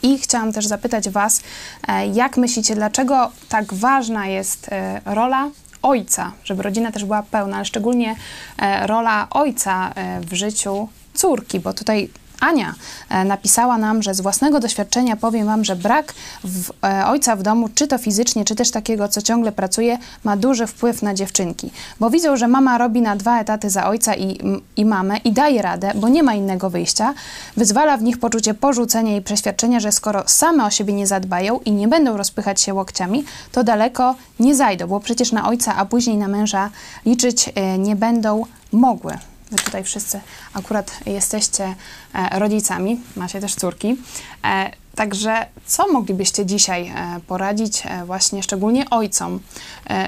I 0.03 0.19
chciałam 0.19 0.53
też 0.53 0.65
zapytać 0.67 1.09
Was, 1.09 1.41
e, 1.87 2.07
jak 2.07 2.37
myślicie, 2.37 2.75
dlaczego 2.75 3.31
tak 3.49 3.73
ważna 3.73 4.27
jest 4.27 4.69
e, 4.71 5.01
rola 5.05 5.49
ojca, 5.81 6.31
żeby 6.43 6.63
rodzina 6.63 6.91
też 6.91 7.05
była 7.05 7.23
pełna, 7.23 7.55
ale 7.55 7.65
szczególnie 7.65 8.15
e, 8.57 8.87
rola 8.87 9.27
ojca 9.29 9.93
w 10.21 10.33
życiu 10.33 10.89
córki, 11.13 11.59
bo 11.59 11.73
tutaj 11.73 12.09
Ania 12.39 12.75
e, 13.09 13.25
napisała 13.25 13.77
nam, 13.77 14.03
że 14.03 14.13
z 14.13 14.21
własnego 14.21 14.59
doświadczenia 14.59 15.15
powiem 15.15 15.45
Wam, 15.45 15.65
że 15.65 15.75
brak 15.75 16.13
w, 16.43 16.71
e, 16.83 17.07
ojca 17.07 17.35
w 17.35 17.43
domu, 17.43 17.69
czy 17.75 17.87
to 17.87 17.97
fizycznie, 17.97 18.45
czy 18.45 18.55
też 18.55 18.71
takiego, 18.71 19.07
co 19.07 19.21
ciągle 19.21 19.51
pracuje, 19.51 19.97
ma 20.23 20.37
duży 20.37 20.67
wpływ 20.67 21.01
na 21.01 21.13
dziewczynki. 21.13 21.71
Bo 21.99 22.09
widzą, 22.09 22.37
że 22.37 22.47
mama 22.47 22.77
robi 22.77 23.01
na 23.01 23.15
dwa 23.15 23.39
etaty 23.39 23.69
za 23.69 23.87
ojca 23.87 24.15
i, 24.15 24.39
i 24.77 24.85
mamę 24.85 25.17
i 25.17 25.31
daje 25.31 25.61
radę, 25.61 25.91
bo 25.95 26.09
nie 26.09 26.23
ma 26.23 26.33
innego 26.33 26.69
wyjścia. 26.69 27.13
Wyzwala 27.57 27.97
w 27.97 28.03
nich 28.03 28.19
poczucie 28.19 28.53
porzucenia 28.53 29.17
i 29.17 29.21
przeświadczenia, 29.21 29.79
że 29.79 29.91
skoro 29.91 30.23
same 30.25 30.65
o 30.65 30.69
siebie 30.69 30.93
nie 30.93 31.07
zadbają 31.07 31.59
i 31.65 31.71
nie 31.71 31.87
będą 31.87 32.17
rozpychać 32.17 32.61
się 32.61 32.73
łokciami, 32.73 33.23
to 33.51 33.63
daleko 33.63 34.15
nie 34.39 34.55
zajdą, 34.55 34.87
bo 34.87 34.99
przecież 34.99 35.31
na 35.31 35.47
ojca, 35.47 35.75
a 35.75 35.85
później 35.85 36.17
na 36.17 36.27
męża 36.27 36.69
liczyć 37.05 37.51
e, 37.55 37.77
nie 37.77 37.95
będą 37.95 38.43
mogły. 38.71 39.17
Wy 39.55 39.63
tutaj 39.63 39.83
wszyscy 39.83 40.19
akurat 40.53 40.91
jesteście 41.05 41.75
e, 42.13 42.39
rodzicami, 42.39 42.99
macie 43.15 43.41
też 43.41 43.55
córki. 43.55 43.97
E, 44.45 44.71
Także 44.95 45.45
co 45.65 45.91
moglibyście 45.91 46.45
dzisiaj 46.45 46.87
e, 46.87 47.19
poradzić 47.27 47.83
właśnie 48.05 48.43
szczególnie 48.43 48.89
ojcom, 48.89 49.39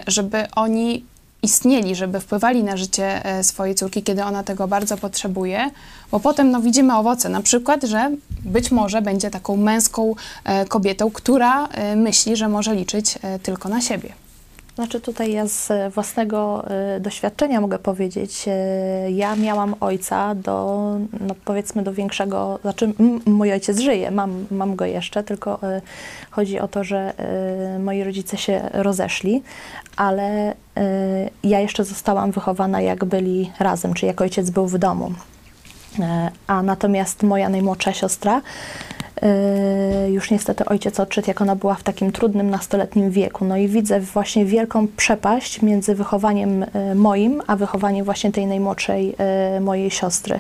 żeby 0.08 0.48
oni 0.56 1.06
istnieli, 1.44 1.96
żeby 1.96 2.20
wpływali 2.20 2.64
na 2.64 2.78
życie 2.78 3.22
swojej 3.42 3.76
córki, 3.76 4.04
kiedy 4.04 4.24
ona 4.24 4.44
tego 4.44 4.68
bardzo 4.68 4.98
potrzebuje, 4.98 5.72
bo 6.12 6.20
potem 6.20 6.52
no, 6.52 6.62
widzimy 6.62 6.98
owoce, 6.98 7.30
na 7.30 7.42
przykład, 7.42 7.84
że 7.84 8.12
być 8.46 8.72
może 8.72 9.02
będzie 9.02 9.30
taką 9.30 9.58
męską 9.58 10.16
kobietą, 10.70 11.12
która 11.12 11.70
myśli, 11.96 12.36
że 12.36 12.48
może 12.50 12.76
liczyć 12.76 13.20
tylko 13.44 13.70
na 13.70 13.82
siebie. 13.82 14.27
Znaczy 14.78 15.02
tutaj 15.02 15.32
ja 15.32 15.48
z 15.48 15.94
własnego 15.94 16.66
y, 16.98 17.00
doświadczenia 17.00 17.62
mogę 17.62 17.80
powiedzieć, 17.80 18.46
y, 18.48 19.12
ja 19.12 19.36
miałam 19.36 19.76
ojca 19.80 20.36
do, 20.36 20.84
no 21.20 21.36
powiedzmy 21.46 21.84
do 21.84 21.94
większego, 21.94 22.60
znaczy 22.62 22.94
mój 23.26 23.54
ojciec 23.54 23.80
żyje, 23.80 24.12
mam, 24.12 24.46
mam 24.52 24.76
go 24.76 24.86
jeszcze, 24.86 25.24
tylko 25.24 25.60
y, 25.78 25.82
chodzi 26.32 26.60
o 26.60 26.68
to, 26.68 26.84
że 26.84 27.14
moi 27.80 28.04
rodzice 28.04 28.38
się 28.38 28.70
rozeszli, 28.74 29.44
ale 29.96 30.54
ja 31.44 31.60
jeszcze 31.60 31.84
zostałam 31.84 32.32
wychowana 32.32 32.82
jak 32.82 33.06
byli 33.06 33.52
razem, 33.60 33.94
czyli 33.94 34.08
jak 34.08 34.22
ojciec 34.22 34.50
był 34.50 34.68
w 34.68 34.78
domu. 34.78 35.12
E, 36.00 36.32
A 36.48 36.64
natomiast 36.64 37.24
moja 37.24 37.50
najmłodsza 37.50 37.94
siostra, 37.94 38.42
e, 39.22 40.12
już 40.12 40.32
niestety 40.32 40.66
ojciec 40.66 41.00
odszedł, 41.00 41.28
jak 41.28 41.42
ona 41.42 41.56
była 41.56 41.76
w 41.76 41.84
takim 41.84 42.12
trudnym 42.12 42.50
nastoletnim 42.50 43.12
wieku. 43.12 43.46
No 43.46 43.58
i 43.58 43.68
widzę 43.68 44.00
właśnie 44.00 44.46
wielką 44.46 44.88
przepaść 44.98 45.62
między 45.62 45.96
wychowaniem 45.96 46.66
e, 46.74 46.96
moim, 46.96 47.42
a 47.48 47.56
wychowaniem 47.56 48.06
właśnie 48.06 48.32
tej 48.32 48.46
najmłodszej 48.48 49.16
mojej 49.62 49.92
siostry. 49.92 50.40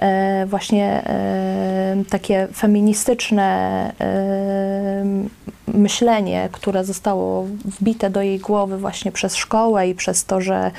E, 0.00 0.46
Właśnie 0.46 1.02
e, 1.06 2.04
takie 2.10 2.48
feministyczne 2.54 3.42
e, 4.00 5.04
myślenie, 5.66 6.48
które 6.52 6.84
zostało 6.84 7.46
wbite 7.64 8.10
do 8.10 8.22
jej 8.22 8.38
głowy 8.38 8.78
właśnie 8.78 9.12
przez 9.12 9.36
szkołę 9.36 9.88
i 9.88 9.94
przez 9.94 10.24
to, 10.24 10.40
że 10.40 10.70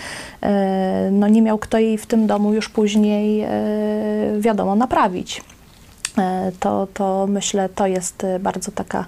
no 1.11 1.27
nie 1.27 1.41
miał 1.41 1.57
kto 1.57 1.77
jej 1.77 1.97
w 1.97 2.05
tym 2.05 2.27
domu 2.27 2.53
już 2.53 2.69
później, 2.69 3.45
wiadomo, 4.39 4.75
naprawić. 4.75 5.41
To, 6.59 6.87
to 6.93 7.27
myślę, 7.27 7.69
to 7.69 7.87
jest 7.87 8.25
bardzo 8.39 8.71
taka 8.71 9.05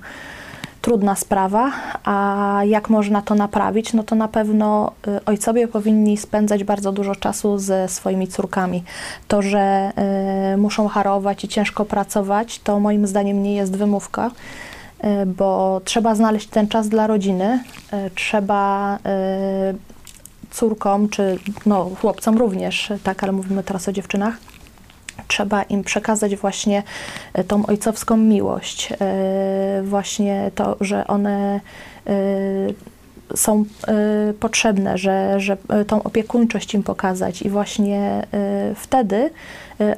trudna 0.84 1.16
sprawa, 1.16 1.72
a 2.04 2.60
jak 2.66 2.90
można 2.90 3.22
to 3.22 3.36
naprawić? 3.36 3.94
No 3.94 4.04
to 4.04 4.16
na 4.16 4.28
pewno 4.28 4.92
y, 5.08 5.26
ojcowie 5.26 5.68
powinni 5.68 6.18
spędzać 6.18 6.64
bardzo 6.64 6.92
dużo 6.92 7.16
czasu 7.16 7.58
ze 7.58 7.88
swoimi 7.88 8.28
córkami. 8.28 8.84
To, 9.28 9.42
że 9.42 9.92
y, 10.54 10.58
muszą 10.58 10.88
harować 10.88 11.44
i 11.44 11.48
ciężko 11.48 11.86
pracować, 11.86 12.60
to 12.60 12.80
moim 12.80 13.08
zdaniem 13.08 13.44
nie 13.44 13.56
jest 13.56 13.76
wymówka, 13.76 14.32
y, 15.04 15.26
bo 15.26 15.82
trzeba 15.86 16.16
znaleźć 16.16 16.48
ten 16.48 16.68
czas 16.68 16.90
dla 16.90 17.08
rodziny, 17.08 17.64
trzeba 18.16 19.00
córkom, 20.52 21.10
czy 21.10 21.40
no, 21.66 21.90
chłopcom 22.02 22.38
również, 22.38 22.94
tak, 23.04 23.24
ale 23.24 23.32
mówimy 23.32 23.64
teraz 23.64 23.88
o 23.88 23.92
dziewczynach, 23.92 24.38
trzeba 25.28 25.64
im 25.64 25.84
przekazać 25.84 26.36
właśnie 26.36 26.84
e, 27.34 27.44
tą 27.44 27.66
ojcowską 27.66 28.18
miłość, 28.18 28.94
e, 29.02 29.82
właśnie 29.84 30.52
to, 30.56 30.78
że 30.82 31.08
one 31.08 31.60
e, 32.08 32.12
są 33.36 33.66
potrzebne, 34.40 34.98
że, 34.98 35.40
że 35.40 35.58
tą 35.88 36.04
opiekuńczość 36.04 36.74
im 36.74 36.84
pokazać. 36.84 37.42
I 37.42 37.50
właśnie 37.50 38.28
wtedy 38.76 39.30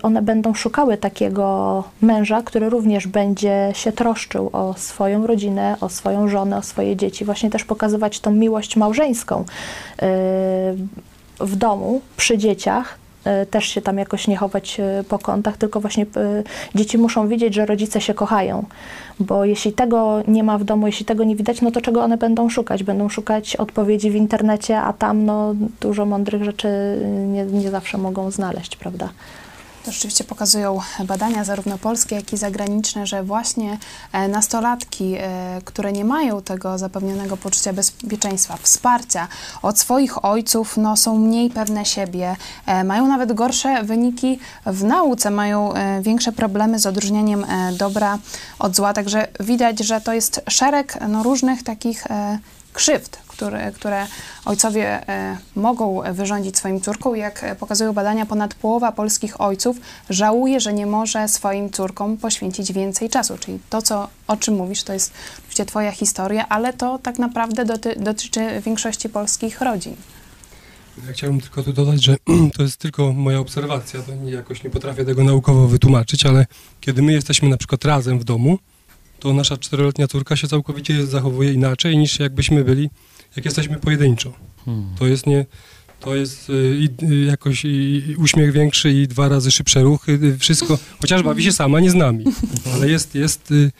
one 0.04 0.21
będą 0.21 0.54
szukały 0.54 0.97
takiego 0.97 1.84
męża, 2.01 2.41
który 2.41 2.69
również 2.69 3.08
będzie 3.08 3.71
się 3.73 3.91
troszczył 3.91 4.49
o 4.54 4.73
swoją 4.78 5.28
rodzinę, 5.28 5.78
o 5.82 5.89
swoją 5.89 6.28
żonę, 6.28 6.58
o 6.58 6.62
swoje 6.62 6.95
dzieci, 6.95 7.25
właśnie 7.25 7.49
też 7.49 7.63
pokazywać 7.63 8.19
tą 8.19 8.32
miłość 8.32 8.75
małżeńską 8.75 9.45
w 11.39 11.56
domu, 11.56 12.01
przy 12.17 12.38
dzieciach, 12.38 12.97
też 13.51 13.65
się 13.65 13.81
tam 13.81 13.97
jakoś 13.97 14.27
nie 14.27 14.38
chować 14.38 14.79
e, 14.79 15.03
po 15.09 15.19
kątach, 15.19 15.57
tylko 15.57 15.79
właśnie 15.81 16.03
e, 16.03 16.43
dzieci 16.75 16.97
muszą 16.97 17.27
wiedzieć, 17.27 17.53
że 17.53 17.65
rodzice 17.65 18.01
się 18.01 18.13
kochają. 18.13 18.65
Bo 19.19 19.45
jeśli 19.45 19.73
tego 19.73 20.23
nie 20.27 20.43
ma 20.43 20.57
w 20.57 20.63
domu, 20.63 20.88
jeśli 20.88 21.05
tego 21.05 21.23
nie 21.23 21.35
widać, 21.35 21.61
no 21.61 21.71
to 21.71 21.81
czego 21.81 22.03
one 22.03 22.17
będą 22.17 22.49
szukać? 22.49 22.83
Będą 22.83 23.09
szukać 23.09 23.55
odpowiedzi 23.55 24.11
w 24.11 24.15
internecie, 24.15 24.77
a 24.77 24.93
tam 24.93 25.25
no, 25.25 25.55
dużo 25.81 26.05
mądrych 26.05 26.43
rzeczy 26.43 26.67
nie, 27.27 27.45
nie 27.45 27.71
zawsze 27.71 27.97
mogą 27.97 28.31
znaleźć, 28.31 28.75
prawda? 28.75 29.09
To 29.86 29.91
rzeczywiście 29.91 30.24
pokazują 30.24 30.80
badania 31.04 31.43
zarówno 31.43 31.78
polskie, 31.78 32.15
jak 32.15 32.34
i 32.34 32.38
zagraniczne, 32.38 33.08
że 33.08 33.24
właśnie 33.24 33.78
e, 34.12 34.28
nastolatki, 34.28 35.15
e, 35.17 35.62
które 35.65 35.91
nie 35.91 36.06
mają 36.06 36.41
tego 36.41 36.78
zapewnionego 36.78 37.38
poczucia 37.38 37.74
bezpieczeństwa, 37.74 38.58
wsparcia 38.62 39.28
od 39.62 39.80
swoich 39.80 40.26
ojców, 40.26 40.78
no, 40.78 40.98
są 40.98 41.17
mniej 41.17 41.50
pewne 41.50 41.86
siebie, 41.86 42.36
e, 42.65 42.84
mają 42.84 43.08
nawet 43.08 43.34
gorsze 43.34 43.84
wyniki 43.84 44.39
w 44.65 44.84
nauce, 44.84 45.32
mają 45.32 45.74
większe 46.02 46.32
problemy 46.32 46.80
z 46.80 46.86
odróżnianiem 46.86 47.45
dobra 47.78 48.19
od 48.60 48.76
zła. 48.76 48.93
Także 48.93 49.28
widać, 49.39 49.80
że 49.80 50.02
to 50.02 50.13
jest 50.13 50.41
szereg 50.50 50.98
no, 51.10 51.24
różnych 51.24 51.63
takich 51.63 52.08
krzywd, 52.75 53.17
które, 53.27 53.71
które 53.71 54.07
ojcowie 54.45 55.09
e, 55.09 55.38
mogą 55.55 56.01
wyrządzić 56.13 56.57
swoim 56.57 56.81
córkom. 56.81 57.15
Jak 57.15 57.55
pokazują 57.59 57.93
badania, 57.93 58.25
ponad 58.25 58.53
połowa 58.53 58.91
polskich 58.91 59.41
ojców 59.41 59.77
żałuje, 60.09 60.59
że 60.59 60.73
nie 60.73 60.85
może 60.85 61.27
swoim 61.27 61.69
córkom 61.69 62.17
poświęcić 62.17 62.73
więcej 62.73 63.09
czasu. 63.09 63.38
Czyli 63.38 63.59
to, 63.69 63.81
co, 63.81 64.07
o 64.27 64.38
czym 64.38 64.55
mówisz, 64.55 64.83
to 64.83 64.93
jest 64.93 65.13
oczywiście 65.39 65.65
twoja 65.65 65.91
historia, 65.91 66.45
ale 66.49 66.73
to 66.73 66.99
tak 66.99 67.19
naprawdę 67.19 67.65
doty, 67.65 67.95
dotyczy 67.99 68.61
większości 68.61 69.09
polskich 69.09 69.61
rodzin. 69.61 69.95
Ja 71.07 71.13
chciałbym 71.13 71.41
tylko 71.41 71.63
tu 71.63 71.73
dodać, 71.73 72.03
że 72.03 72.15
to 72.57 72.63
jest 72.63 72.77
tylko 72.77 73.13
moja 73.13 73.39
obserwacja, 73.39 74.01
to 74.01 74.15
nie, 74.15 74.31
jakoś 74.31 74.63
nie 74.63 74.69
potrafię 74.69 75.05
tego 75.05 75.23
naukowo 75.23 75.67
wytłumaczyć, 75.67 76.25
ale 76.25 76.45
kiedy 76.81 77.01
my 77.01 77.13
jesteśmy 77.13 77.49
na 77.49 77.57
przykład 77.57 77.85
razem 77.85 78.19
w 78.19 78.23
domu, 78.23 78.57
to 79.19 79.34
nasza 79.34 79.58
czteroletnia 79.58 80.08
córka 80.08 80.36
się 80.36 80.47
całkowicie 80.47 81.06
zachowuje 81.06 81.54
inaczej 81.54 81.97
niż 81.97 82.19
jakbyśmy 82.19 82.63
byli, 82.63 82.89
jak 83.36 83.45
jesteśmy 83.45 83.78
pojedynczo. 83.78 84.34
Hmm. 84.65 84.86
To 84.99 85.08
jest 85.08 85.28
nie, 85.28 85.45
to 85.99 86.15
jest 86.15 86.49
y, 86.49 86.78
i, 86.80 87.06
y, 87.06 87.25
jakoś 87.25 87.65
i, 87.65 88.15
uśmiech 88.17 88.51
większy 88.51 88.91
i 88.91 89.08
dwa 89.08 89.30
razy 89.30 89.51
szybsze 89.51 89.82
ruchy, 89.82 90.12
y, 90.23 90.38
wszystko, 90.38 90.78
chociaż 91.01 91.23
bawi 91.23 91.43
się 91.43 91.51
sama, 91.51 91.80
nie 91.80 91.91
z 91.91 91.95
nami, 91.95 92.25
ale 92.73 92.89
jest, 92.89 93.15
jest 93.15 93.51
y, 93.51 93.71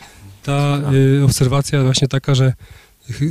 ta 0.44 0.82
y, 1.20 1.24
obserwacja 1.24 1.84
właśnie 1.84 2.08
taka, 2.08 2.36
że 2.36 2.54
y, 3.22 3.26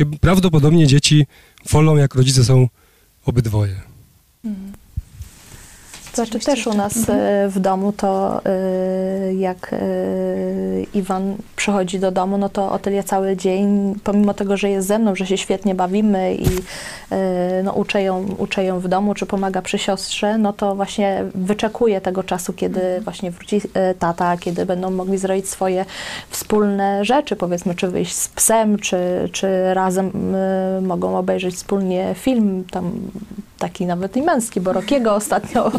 y, 0.00 0.06
prawdopodobnie 0.20 0.86
dzieci 0.86 1.26
wolą, 1.70 1.96
jak 1.96 2.14
rodzice 2.14 2.44
są 2.44 2.68
obydwoje. 3.24 3.80
Znaczy 6.26 6.38
też 6.38 6.66
u 6.66 6.74
nas 6.74 6.96
Mhm. 6.96 7.18
e, 7.20 7.48
w 7.48 7.60
domu 7.60 7.92
to 7.92 8.40
e, 8.44 9.34
jak 9.34 9.72
e, 9.72 9.78
Iwan 10.94 11.36
przychodzi 11.56 11.98
do 11.98 12.10
domu, 12.10 12.38
no 12.38 12.48
to 12.48 12.72
Otylia 12.72 13.02
cały 13.02 13.36
dzień, 13.36 13.94
pomimo 14.04 14.34
tego, 14.34 14.56
że 14.56 14.70
jest 14.70 14.88
ze 14.88 14.98
mną, 14.98 15.14
że 15.14 15.26
się 15.26 15.38
świetnie 15.38 15.74
bawimy 15.74 16.34
i 16.34 16.48
no, 17.64 17.72
uczę, 17.72 18.02
ją, 18.02 18.26
uczę 18.38 18.64
ją 18.64 18.80
w 18.80 18.88
domu, 18.88 19.14
czy 19.14 19.26
pomaga 19.26 19.62
przy 19.62 19.78
siostrze, 19.78 20.38
no 20.38 20.52
to 20.52 20.74
właśnie 20.74 21.24
wyczekuje 21.34 22.00
tego 22.00 22.22
czasu, 22.22 22.52
kiedy 22.52 22.80
właśnie 23.00 23.30
wróci 23.30 23.60
tata, 23.98 24.36
kiedy 24.36 24.66
będą 24.66 24.90
mogli 24.90 25.18
zrobić 25.18 25.48
swoje 25.48 25.84
wspólne 26.30 27.04
rzeczy, 27.04 27.36
powiedzmy, 27.36 27.74
czy 27.74 27.88
wyjść 27.88 28.16
z 28.16 28.28
psem, 28.28 28.78
czy, 28.78 29.28
czy 29.32 29.74
razem 29.74 30.12
mogą 30.82 31.18
obejrzeć 31.18 31.54
wspólnie 31.54 32.14
film, 32.14 32.64
tam 32.70 32.92
taki 33.58 33.86
nawet 33.86 34.16
i 34.16 34.22
męski, 34.22 34.60
bo 34.60 34.72
Rokiego 34.72 35.14
ostatnio 35.14 35.72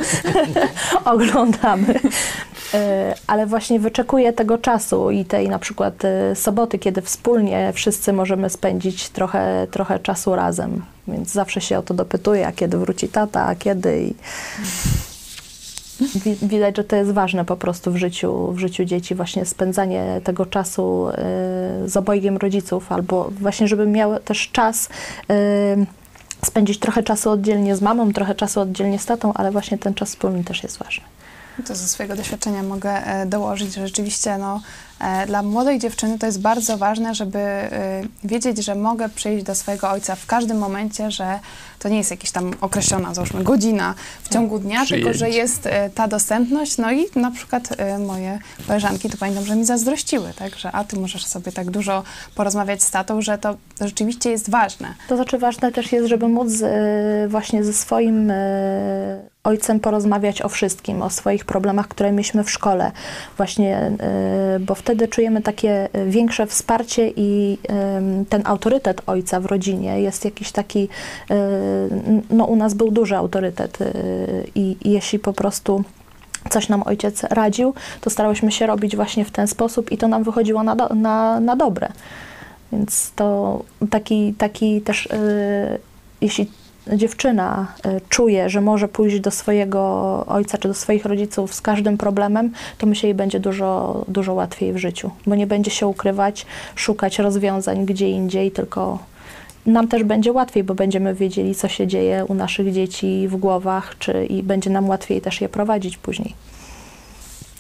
oglądamy. 1.05 1.99
E, 2.73 3.15
Ale 3.27 3.45
właśnie 3.45 3.79
wyczekuję 3.79 4.33
tego 4.33 4.57
czasu 4.57 5.11
i 5.11 5.25
tej 5.25 5.49
na 5.49 5.59
przykład 5.59 6.05
e, 6.05 6.35
soboty, 6.35 6.79
kiedy 6.79 7.01
wspólnie 7.01 7.71
wszyscy 7.73 8.13
możemy 8.13 8.49
spędzić 8.49 9.09
trochę, 9.09 9.67
trochę 9.71 9.99
czasu 9.99 10.35
razem. 10.35 10.81
Więc 11.07 11.31
zawsze 11.31 11.61
się 11.61 11.79
o 11.79 11.81
to 11.81 11.93
dopytuję, 11.93 12.47
a 12.47 12.51
kiedy 12.51 12.77
wróci 12.77 13.07
tata, 13.07 13.45
a 13.45 13.55
kiedy 13.55 14.01
i 14.01 14.13
wi- 16.19 16.37
widać, 16.47 16.77
że 16.77 16.83
to 16.83 16.95
jest 16.95 17.11
ważne 17.11 17.45
po 17.45 17.55
prostu 17.57 17.91
w 17.91 17.97
życiu, 17.97 18.51
w 18.51 18.59
życiu 18.59 18.85
dzieci, 18.85 19.15
właśnie 19.15 19.45
spędzanie 19.45 20.21
tego 20.23 20.45
czasu 20.45 21.09
e, 21.09 21.13
z 21.85 21.97
obojgiem 21.97 22.37
rodziców, 22.37 22.91
albo 22.91 23.29
właśnie, 23.39 23.67
żeby 23.67 23.87
miały 23.87 24.19
też 24.19 24.49
czas 24.51 24.89
spędzić 26.45 26.79
trochę 26.79 27.03
czasu 27.03 27.29
oddzielnie 27.29 27.75
z 27.75 27.81
mamą, 27.81 28.13
trochę 28.13 28.35
czasu 28.35 28.61
oddzielnie 28.61 28.99
z 28.99 29.05
tatą, 29.05 29.33
ale 29.33 29.51
właśnie 29.51 29.77
ten 29.77 29.93
czas 29.93 30.09
wspólny 30.09 30.43
też 30.43 30.63
jest 30.63 30.77
ważny. 30.77 31.03
To 31.67 31.75
ze 31.75 31.87
swojego 31.87 32.15
doświadczenia 32.15 32.63
mogę 32.63 33.07
e, 33.07 33.25
dołożyć, 33.25 33.73
że 33.73 33.87
rzeczywiście 33.87 34.37
no, 34.37 34.61
e, 34.99 35.27
dla 35.27 35.43
młodej 35.43 35.79
dziewczyny 35.79 36.19
to 36.19 36.25
jest 36.25 36.41
bardzo 36.41 36.77
ważne, 36.77 37.15
żeby 37.15 37.39
e, 37.39 38.01
wiedzieć, 38.23 38.65
że 38.65 38.75
mogę 38.75 39.09
przyjść 39.09 39.45
do 39.45 39.55
swojego 39.55 39.89
ojca 39.89 40.15
w 40.15 40.25
każdym 40.25 40.57
momencie, 40.57 41.11
że 41.11 41.39
to 41.79 41.89
nie 41.89 41.97
jest 41.97 42.11
jakaś 42.11 42.31
tam 42.31 42.51
określona, 42.61 43.13
załóżmy, 43.13 43.43
godzina 43.43 43.95
w 44.23 44.29
ciągu 44.29 44.59
dnia, 44.59 44.85
tylko 44.85 45.13
że 45.13 45.29
jest 45.29 45.69
ta 45.95 46.07
dostępność. 46.07 46.77
No 46.77 46.91
i 46.91 47.05
na 47.15 47.31
przykład 47.31 47.69
moje 48.07 48.39
koleżanki, 48.67 49.09
to 49.09 49.17
pamiętam, 49.17 49.45
że 49.45 49.55
mi 49.55 49.65
zazdrościły, 49.65 50.33
tak, 50.35 50.55
że 50.55 50.71
a 50.71 50.83
ty 50.83 50.99
możesz 50.99 51.25
sobie 51.25 51.51
tak 51.51 51.71
dużo 51.71 52.03
porozmawiać 52.35 52.83
z 52.83 52.91
tatą, 52.91 53.21
że 53.21 53.37
to 53.37 53.57
rzeczywiście 53.81 54.29
jest 54.29 54.49
ważne. 54.49 54.93
To 55.09 55.15
znaczy 55.15 55.37
ważne 55.37 55.71
też 55.71 55.91
jest, 55.91 56.07
żeby 56.07 56.27
móc 56.27 56.53
właśnie 57.27 57.63
ze 57.63 57.73
swoim 57.73 58.31
ojcem 59.49 59.79
porozmawiać 59.79 60.41
o 60.41 60.49
wszystkim, 60.49 61.01
o 61.01 61.09
swoich 61.09 61.45
problemach, 61.45 61.87
które 61.87 62.11
mieliśmy 62.11 62.43
w 62.43 62.51
szkole. 62.51 62.91
Właśnie, 63.37 63.77
e, 63.77 64.59
bo 64.59 64.75
wtedy 64.75 65.07
czujemy 65.07 65.41
takie 65.41 65.89
e, 65.93 66.05
większe 66.05 66.47
wsparcie 66.47 67.11
i 67.15 67.57
ten 68.29 68.41
autorytet 68.45 69.01
ojca 69.07 69.39
w 69.39 69.45
rodzinie 69.45 70.01
jest 70.01 70.25
jakiś 70.25 70.51
taki, 70.51 70.89
e, 71.31 71.35
no 72.29 72.45
u 72.45 72.55
nas 72.55 72.73
był 72.73 72.91
duży 72.91 73.15
autorytet 73.15 73.77
i, 74.55 74.77
jeśli 74.85 75.19
po 75.19 75.33
prostu 75.33 75.83
coś 76.49 76.69
nam 76.69 76.83
ojciec 76.85 77.23
radził, 77.23 77.73
to 78.01 78.09
starałyśmy 78.09 78.51
się 78.51 78.67
robić 78.67 78.95
właśnie 78.95 79.25
w 79.25 79.31
ten 79.31 79.47
sposób 79.47 79.91
i 79.91 79.97
to 79.97 80.07
nam 80.07 80.23
wychodziło 80.23 80.63
na, 80.63 80.75
do, 80.75 80.89
na, 80.89 81.39
na 81.39 81.55
dobre. 81.55 81.89
Więc 82.71 83.11
to 83.15 83.59
taki, 83.89 84.33
taki 84.33 84.81
też, 84.81 85.05
y, 85.05 85.79
jeśli 86.21 86.51
dziewczyna 86.87 87.67
y, 87.85 88.01
czuje, 88.09 88.49
że 88.49 88.61
może 88.61 88.87
pójść 88.87 89.19
do 89.19 89.31
swojego 89.31 89.79
ojca 90.27 90.57
czy 90.57 90.67
do 90.67 90.73
swoich 90.73 91.05
rodziców 91.05 91.53
z 91.53 91.61
każdym 91.61 91.97
problemem, 91.97 92.51
to 92.77 92.87
myślę, 92.87 93.07
jej 93.07 93.15
będzie 93.15 93.39
dużo, 93.39 94.05
dużo 94.07 94.33
łatwiej 94.33 94.73
w 94.73 94.77
życiu, 94.77 95.11
bo 95.27 95.35
nie 95.35 95.47
będzie 95.47 95.71
się 95.71 95.87
ukrywać, 95.87 96.45
szukać 96.75 97.19
rozwiązań 97.19 97.85
gdzie 97.85 98.09
indziej, 98.09 98.51
tylko 98.51 98.99
nam 99.65 99.87
też 99.87 100.03
będzie 100.03 100.31
łatwiej, 100.31 100.63
bo 100.63 100.75
będziemy 100.75 101.13
wiedzieli, 101.13 101.55
co 101.55 101.67
się 101.67 101.87
dzieje 101.87 102.25
u 102.25 102.33
naszych 102.33 102.73
dzieci 102.73 103.27
w 103.27 103.35
głowach, 103.35 103.95
czy 103.99 104.25
i 104.25 104.43
będzie 104.43 104.69
nam 104.69 104.89
łatwiej 104.89 105.21
też 105.21 105.41
je 105.41 105.49
prowadzić 105.49 105.97
później. 105.97 106.33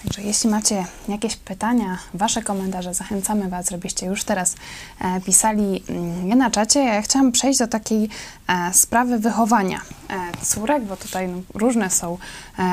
Także 0.03 0.21
jeśli 0.21 0.49
macie 0.49 0.85
jakieś 1.07 1.35
pytania, 1.35 1.97
wasze 2.13 2.41
komentarze, 2.41 2.93
zachęcamy 2.93 3.49
was, 3.49 3.69
żebyście 3.69 4.05
już 4.05 4.23
teraz 4.23 4.55
e, 5.01 5.21
pisali 5.21 5.83
mm, 5.89 6.29
je 6.29 6.35
na 6.35 6.51
czacie. 6.51 6.79
Ja 6.79 7.01
chciałam 7.01 7.31
przejść 7.31 7.59
do 7.59 7.67
takiej 7.67 8.09
e, 8.47 8.73
sprawy 8.73 9.19
wychowania 9.19 9.81
e, 10.09 10.45
córek, 10.45 10.83
bo 10.83 10.97
tutaj 10.97 11.27
no, 11.27 11.41
różne 11.53 11.89
są 11.89 12.17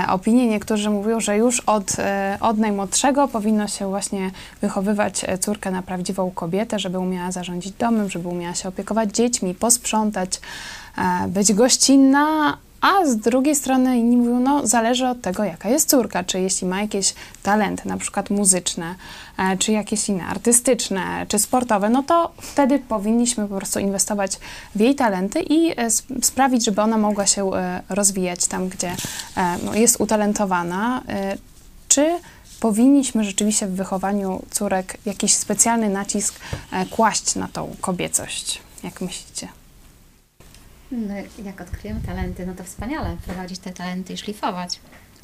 opinie. 0.08 0.46
Niektórzy 0.46 0.90
mówią, 0.90 1.20
że 1.20 1.36
już 1.36 1.60
od, 1.60 1.96
od 2.40 2.58
najmłodszego 2.58 3.28
powinno 3.28 3.68
się 3.68 3.88
właśnie 3.88 4.30
wychowywać 4.60 5.24
córkę 5.40 5.70
na 5.70 5.82
prawdziwą 5.82 6.30
kobietę, 6.30 6.78
żeby 6.78 6.98
umiała 6.98 7.32
zarządzić 7.32 7.72
domem, 7.72 8.10
żeby 8.10 8.28
umiała 8.28 8.54
się 8.54 8.68
opiekować 8.68 9.14
dziećmi, 9.14 9.54
posprzątać, 9.54 10.40
być 11.28 11.52
gościnna, 11.52 12.58
a 12.80 13.06
z 13.06 13.16
drugiej 13.16 13.56
strony 13.56 13.98
inni 13.98 14.16
mówią, 14.16 14.40
no 14.40 14.66
zależy 14.66 15.06
od 15.06 15.20
tego, 15.20 15.44
jaka 15.44 15.68
jest 15.68 15.90
córka, 15.90 16.24
czy 16.24 16.40
jeśli 16.40 16.66
ma 16.66 16.80
jakieś 16.80 17.14
talenty, 17.42 17.88
na 17.88 17.96
przykład 17.96 18.30
muzyczne, 18.30 18.94
e, 19.38 19.56
czy 19.56 19.72
jakieś 19.72 20.08
inne, 20.08 20.24
artystyczne, 20.26 21.26
czy 21.28 21.38
sportowe, 21.38 21.88
no 21.88 22.02
to 22.02 22.32
wtedy 22.40 22.78
powinniśmy 22.78 23.48
po 23.48 23.56
prostu 23.56 23.78
inwestować 23.78 24.38
w 24.74 24.80
jej 24.80 24.94
talenty 24.94 25.40
i 25.40 25.80
e, 25.80 25.86
sp- 25.96 26.14
sprawić, 26.22 26.64
żeby 26.64 26.82
ona 26.82 26.98
mogła 26.98 27.26
się 27.26 27.54
e, 27.54 27.82
rozwijać 27.88 28.46
tam, 28.46 28.68
gdzie 28.68 28.96
no, 29.62 29.74
jest 29.74 30.00
utalentowana. 30.00 31.02
Czy 31.88 32.18
powinniśmy 32.60 33.24
rzeczywiście 33.24 33.66
w 33.66 33.74
wychowaniu 33.74 34.42
córek 34.50 34.96
jakiś 35.06 35.34
specjalny 35.34 35.88
nacisk 35.88 36.34
kłaść 36.90 37.34
na 37.34 37.48
tą 37.48 37.76
kobiecość? 37.80 38.60
Jak 38.82 39.00
myślicie? 39.00 39.48
No, 40.90 41.14
jak 41.44 41.60
odkryjemy 41.60 42.00
talenty, 42.06 42.46
no 42.46 42.54
to 42.54 42.64
wspaniale 42.64 43.16
prowadzić 43.26 43.58
te 43.58 43.72
talenty 43.72 44.12
i 44.12 44.16
szlifować. 44.16 44.80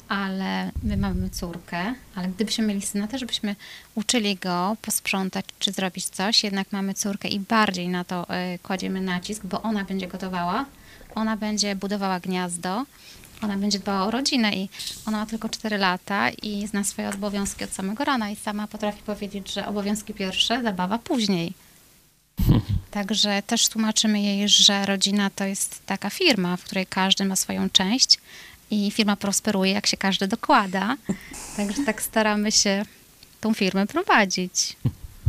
Ale 0.07 0.71
my 0.83 0.97
mamy 0.97 1.29
córkę, 1.29 1.93
ale 2.15 2.27
gdybyśmy 2.27 2.67
mieli 2.67 2.81
syna, 2.81 3.07
też 3.07 3.25
byśmy 3.25 3.55
uczyli 3.95 4.35
go 4.35 4.77
posprzątać 4.81 5.45
czy 5.59 5.71
zrobić 5.71 6.05
coś. 6.05 6.43
Jednak 6.43 6.71
mamy 6.71 6.93
córkę 6.93 7.27
i 7.27 7.39
bardziej 7.39 7.89
na 7.89 8.03
to 8.03 8.27
y, 8.55 8.59
kładziemy 8.59 9.01
nacisk, 9.01 9.45
bo 9.45 9.61
ona 9.61 9.83
będzie 9.83 10.07
gotowała, 10.07 10.65
ona 11.15 11.37
będzie 11.37 11.75
budowała 11.75 12.19
gniazdo, 12.19 12.85
ona 13.41 13.57
będzie 13.57 13.79
dbała 13.79 14.05
o 14.05 14.11
rodzinę 14.11 14.55
i 14.55 14.69
ona 15.05 15.17
ma 15.17 15.25
tylko 15.25 15.49
4 15.49 15.77
lata 15.77 16.29
i 16.29 16.67
zna 16.67 16.83
swoje 16.83 17.09
obowiązki 17.09 17.63
od 17.63 17.73
samego 17.73 18.03
rana 18.03 18.29
i 18.29 18.35
sama 18.35 18.67
potrafi 18.67 19.01
powiedzieć, 19.03 19.53
że 19.53 19.67
obowiązki 19.67 20.13
pierwsze, 20.13 20.63
zabawa 20.63 20.99
później. 20.99 21.53
Także 22.93 23.43
też 23.47 23.69
tłumaczymy 23.69 24.21
jej, 24.21 24.49
że 24.49 24.85
rodzina 24.85 25.29
to 25.29 25.43
jest 25.43 25.81
taka 25.85 26.09
firma, 26.09 26.57
w 26.57 26.63
której 26.63 26.85
każdy 26.85 27.25
ma 27.25 27.35
swoją 27.35 27.69
część 27.69 28.19
i 28.71 28.91
firma 28.91 29.15
prosperuje, 29.15 29.71
jak 29.71 29.87
się 29.87 29.97
każdy 29.97 30.27
dokłada. 30.27 30.97
Także 31.57 31.83
tak 31.85 32.01
staramy 32.01 32.51
się 32.51 32.85
tą 33.41 33.53
firmę 33.53 33.87
prowadzić. 33.87 34.77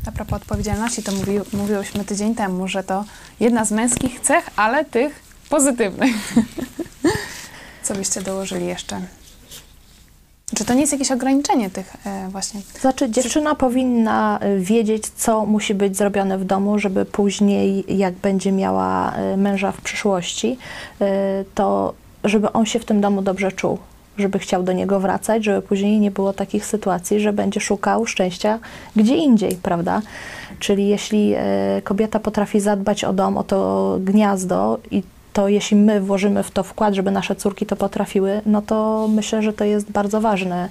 A 0.07 0.13
propos 0.13 0.37
odpowiedzialności, 0.43 1.03
to 1.03 1.13
mówi, 1.13 1.33
mówiłyśmy 1.53 2.05
tydzień 2.05 2.35
temu, 2.35 2.69
że 2.69 2.85
to 2.85 3.05
jedna 3.41 3.65
z 3.65 3.71
męskich 3.71 4.21
cech, 4.21 4.51
ale 4.57 4.85
tych 4.85 5.23
pozytywnych. 5.49 6.15
Co 7.83 7.95
byście 7.95 8.23
dołożyli 8.23 8.67
jeszcze 8.67 9.01
Czy 10.57 10.65
to 10.65 10.75
nie 10.75 10.81
jest 10.81 10.93
jakieś 10.93 11.11
ograniczenie 11.13 11.71
tych 11.71 11.97
e, 12.07 12.29
właśnie? 12.29 12.61
Znaczy, 12.81 13.11
dziewczyna 13.11 13.55
powinna 13.55 14.41
y, 14.45 14.61
wiedzieć, 14.61 15.07
co 15.17 15.47
musi 15.47 15.75
być 15.75 15.97
zrobione 15.97 16.39
w 16.39 16.45
domu, 16.45 16.79
żeby 16.79 17.05
później, 17.05 17.85
jak 17.99 18.15
będzie 18.15 18.53
miała 18.53 19.15
y, 19.35 19.37
męża 19.37 19.73
w 19.73 19.81
przyszłości, 19.81 20.59
y, 21.03 21.05
to 21.55 21.95
żeby 22.25 22.53
on 22.53 22.67
się 22.67 22.79
w 22.79 22.85
tym 22.85 23.01
domu 23.01 23.23
dobrze 23.23 23.53
czuł, 23.53 23.79
żeby 24.19 24.39
chciał 24.39 24.63
do 24.63 24.73
niego 24.73 25.01
wracać, 25.01 25.45
żeby 25.45 25.63
później 25.63 26.01
nie 26.01 26.11
było 26.11 26.33
takich 26.33 26.67
sytuacji, 26.67 27.21
że 27.21 27.33
będzie 27.33 27.61
szukał 27.61 28.07
szczęścia 28.07 28.59
gdzie 28.97 29.17
indziej, 29.17 29.57
prawda? 29.63 30.03
Czyli 30.59 30.89
jeśli 30.89 31.33
e, 31.37 31.83
kobieta 31.85 32.21
potrafi 32.21 32.61
zadbać 32.61 33.05
o 33.05 33.13
dom, 33.13 33.37
o 33.37 33.45
to 33.45 33.99
gniazdo 34.01 34.79
i 34.91 35.03
to 35.35 35.49
jeśli 35.49 35.77
my 35.77 36.01
włożymy 36.01 36.43
w 36.43 36.51
to 36.51 36.63
wkład, 36.63 36.95
żeby 36.95 37.11
nasze 37.11 37.37
córki 37.37 37.67
to 37.67 37.77
potrafiły, 37.77 38.41
no 38.47 38.63
to 38.63 39.09
myślę, 39.09 39.43
że 39.43 39.53
to 39.53 39.65
jest 39.65 39.91
bardzo 39.91 40.21
ważne. 40.21 40.69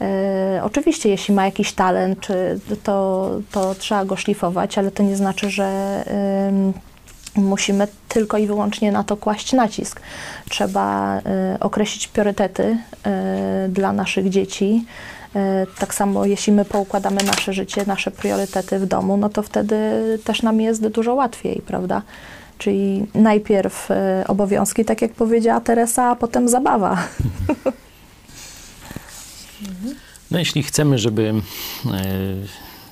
E, 0.00 0.60
oczywiście, 0.64 1.08
jeśli 1.08 1.34
ma 1.34 1.44
jakiś 1.44 1.72
talent, 1.72 2.20
czy 2.20 2.60
to, 2.82 3.30
to 3.52 3.74
trzeba 3.74 4.04
go 4.04 4.16
szlifować, 4.16 4.78
ale 4.78 4.90
to 4.90 5.02
nie 5.02 5.16
znaczy, 5.16 5.50
że 5.50 5.68
musimy 7.38 7.88
tylko 8.08 8.38
i 8.38 8.46
wyłącznie 8.46 8.92
na 8.92 9.04
to 9.04 9.16
kłaść 9.16 9.52
nacisk. 9.52 10.00
Trzeba 10.50 11.18
y, 11.18 11.22
określić 11.60 12.08
priorytety 12.08 12.62
y, 13.66 13.68
dla 13.68 13.92
naszych 13.92 14.28
dzieci. 14.28 14.84
Y, 15.36 15.38
tak 15.78 15.94
samo, 15.94 16.24
jeśli 16.24 16.52
my 16.52 16.64
poukładamy 16.64 17.22
nasze 17.26 17.52
życie, 17.52 17.84
nasze 17.86 18.10
priorytety 18.10 18.78
w 18.78 18.86
domu, 18.86 19.16
no 19.16 19.28
to 19.28 19.42
wtedy 19.42 19.76
też 20.24 20.42
nam 20.42 20.60
jest 20.60 20.88
dużo 20.88 21.14
łatwiej, 21.14 21.62
prawda? 21.66 22.02
Czyli 22.58 23.06
najpierw 23.14 23.90
y, 23.90 23.94
obowiązki, 24.26 24.84
tak 24.84 25.02
jak 25.02 25.12
powiedziała 25.12 25.60
Teresa, 25.60 26.10
a 26.10 26.16
potem 26.16 26.48
zabawa. 26.48 26.98
No 30.30 30.38
jeśli 30.38 30.62
chcemy, 30.62 30.98
żeby 30.98 31.22
e, 31.28 31.40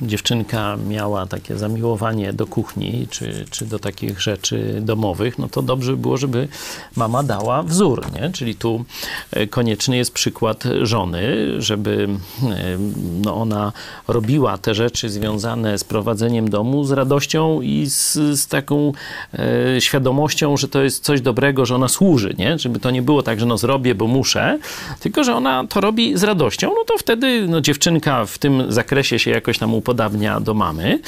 dziewczynka 0.02 0.76
miała 0.88 1.26
takie 1.26 1.56
zamiłowanie 1.58 2.32
do 2.32 2.46
kuchni, 2.46 3.06
czy, 3.10 3.44
czy 3.50 3.66
do 3.66 3.78
takich 3.78 4.20
rzeczy 4.20 4.78
domowych, 4.80 5.38
no 5.38 5.48
to 5.48 5.62
dobrze 5.62 5.92
by 5.92 5.98
było, 5.98 6.16
żeby 6.16 6.48
mama 6.96 7.22
dała 7.22 7.62
wzór, 7.62 8.12
nie? 8.12 8.30
Czyli 8.32 8.54
tu 8.54 8.84
e, 9.30 9.46
konieczny 9.46 9.96
jest 9.96 10.12
przykład 10.12 10.64
żony, 10.82 11.36
żeby 11.58 12.08
e, 12.42 12.78
no 13.22 13.34
ona 13.34 13.72
robiła 14.08 14.58
te 14.58 14.74
rzeczy 14.74 15.10
związane 15.10 15.78
z 15.78 15.84
prowadzeniem 15.84 16.50
domu 16.50 16.84
z 16.84 16.92
radością 16.92 17.60
i 17.60 17.86
z, 17.86 18.12
z 18.14 18.46
taką 18.46 18.92
e, 19.34 19.80
świadomością, 19.80 20.56
że 20.56 20.68
to 20.68 20.82
jest 20.82 21.04
coś 21.04 21.20
dobrego, 21.20 21.66
że 21.66 21.74
ona 21.74 21.88
służy, 21.88 22.34
nie? 22.38 22.58
Żeby 22.58 22.80
to 22.80 22.90
nie 22.90 23.02
było 23.02 23.22
tak, 23.22 23.40
że 23.40 23.46
no 23.46 23.58
zrobię, 23.58 23.94
bo 23.94 24.06
muszę, 24.06 24.58
tylko 25.00 25.24
że 25.24 25.34
ona 25.34 25.66
to 25.66 25.80
robi 25.80 26.18
z 26.18 26.22
radością, 26.22 26.68
no 26.68 26.84
to 26.84 26.98
wtedy 26.98 27.46
no, 27.48 27.60
dziewczynka 27.60 28.26
w 28.26 28.38
tym 28.38 28.72
zakresie 28.72 29.18
się 29.18 29.30
jakoś 29.30 29.58
tam 29.58 29.74
upodabnia 29.86 30.40
do 30.40 30.54
mamy. 30.54 30.98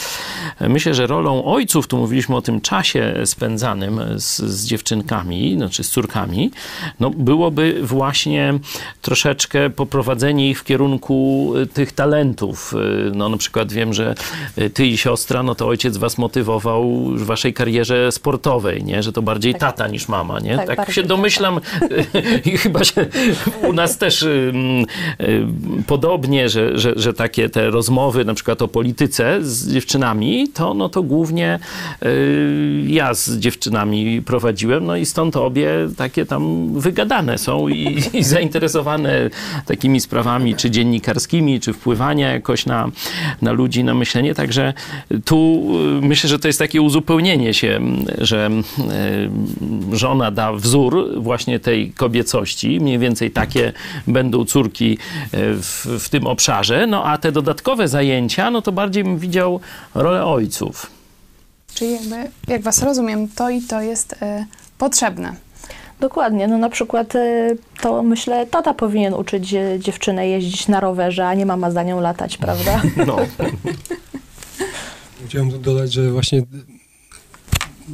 Myślę, 0.60 0.94
że 0.94 1.06
rolą 1.06 1.44
ojców, 1.44 1.86
tu 1.86 1.98
mówiliśmy 1.98 2.36
o 2.36 2.42
tym 2.42 2.60
czasie 2.60 3.14
spędzanym 3.24 4.00
z, 4.16 4.38
z 4.38 4.66
dziewczynkami, 4.66 5.54
znaczy 5.56 5.84
z 5.84 5.90
córkami, 5.90 6.50
no 7.00 7.10
byłoby 7.10 7.80
właśnie 7.82 8.58
troszeczkę 9.02 9.70
poprowadzenie 9.70 10.50
ich 10.50 10.60
w 10.60 10.64
kierunku 10.64 11.52
y, 11.56 11.66
tych 11.66 11.92
talentów. 11.92 12.74
Y, 12.74 13.10
No 13.14 13.28
na 13.28 13.36
przykład 13.36 13.72
wiem, 13.72 13.94
że 13.94 14.14
y, 14.58 14.70
ty 14.70 14.86
i 14.86 14.98
siostra, 14.98 15.42
no 15.42 15.54
to 15.54 15.66
ojciec 15.66 15.96
was 15.96 16.18
motywował 16.18 17.04
w 17.14 17.24
waszej 17.24 17.54
karierze 17.54 18.12
sportowej, 18.12 18.84
nie? 18.84 19.02
Że 19.02 19.12
to 19.12 19.22
bardziej 19.22 19.54
tata 19.54 19.88
niż 19.88 20.08
mama, 20.08 20.40
nie? 20.40 20.56
Tak, 20.56 20.76
Tak, 20.76 20.92
się 20.92 21.02
domyślam 21.02 21.60
i 22.52 22.56
chyba 22.56 22.84
się 22.84 23.06
u 23.62 23.72
nas 23.72 23.98
też 23.98 24.26
podobnie, 25.86 26.48
że, 26.48 26.78
że, 26.78 26.92
że 26.96 27.14
takie 27.14 27.48
te 27.48 27.70
rozmowy 27.70 28.24
na 28.24 28.34
przykład 28.34 28.62
o 28.62 28.67
polityce 28.68 29.38
z 29.42 29.72
dziewczynami, 29.72 30.48
to 30.54 30.74
no 30.74 30.88
to 30.88 31.02
głównie 31.02 31.59
y, 32.02 32.85
ja 32.87 33.14
z 33.14 33.38
dziewczynami 33.38 34.22
prowadziłem, 34.22 34.87
no 34.87 34.96
i 34.96 35.07
stąd 35.07 35.37
obie 35.37 35.70
takie 35.96 36.26
tam 36.26 36.72
wygadane 36.81 37.38
są 37.38 37.68
i, 37.68 38.02
i 38.12 38.24
zainteresowane 38.35 39.31
takimi 39.66 40.00
sprawami, 40.00 40.54
czy 40.54 40.70
dziennikarskimi, 40.70 41.61
czy 41.61 41.72
wpływania 41.72 42.33
jakoś 42.33 42.66
na, 42.66 42.90
na 43.42 43.52
ludzi, 43.52 43.85
na 43.85 43.94
myślenie, 43.94 44.35
także 44.35 44.74
tu 45.24 45.68
y, 45.98 46.07
myślę, 46.07 46.31
że 46.31 46.38
to 46.38 46.48
jest 46.48 46.59
takie 46.59 46.83
uzupełnienie 46.83 47.54
się, 47.54 47.81
że 48.18 48.50
y, 49.92 49.96
żona 49.96 50.31
da 50.31 50.52
wzór 50.52 51.09
właśnie 51.16 51.61
tej 51.61 51.92
kobiecości, 51.92 52.81
mniej 52.81 52.98
więcej 52.98 53.31
takie 53.31 53.72
będą 54.07 54.44
córki 54.44 54.92
y, 54.92 54.98
w, 55.33 55.87
w 56.00 56.09
tym 56.09 56.26
obszarze, 56.26 56.87
no 56.87 57.04
a 57.04 57.18
te 57.18 57.33
dodatkowe 57.33 57.88
zajęcia, 57.88 58.50
no 58.50 58.58
to 58.62 58.73
bardziej 58.73 59.05
bym 59.05 59.18
widział 59.18 59.61
rolę 59.94 60.25
ojców. 60.25 60.90
Czyli 61.75 61.92
jakby, 61.92 62.31
jak 62.49 62.62
was 62.62 62.83
rozumiem, 62.83 63.29
to 63.29 63.51
i 63.51 63.62
to 63.62 63.81
jest 63.81 64.23
e, 64.23 64.47
potrzebne. 64.79 65.37
Dokładnie, 66.01 66.49
no 66.49 66.59
na 66.59 66.68
przykład 66.71 67.14
y, 67.14 67.59
to 67.81 68.03
myślę, 68.03 68.47
tata 68.47 68.75
powinien 68.75 69.14
uczyć 69.14 69.55
y, 69.55 69.79
dziewczynę 69.81 70.29
jeździć 70.29 70.68
na 70.68 70.81
rowerze, 70.81 71.29
a 71.29 71.35
nie 71.35 71.47
mama 71.47 71.71
za 71.71 71.83
nią 71.83 72.01
latać, 72.01 72.37
prawda? 72.37 72.83
No. 73.07 73.16
Chciałem 75.27 75.51
tu 75.51 75.59
dodać, 75.59 75.92
że 75.92 76.11
właśnie 76.11 76.42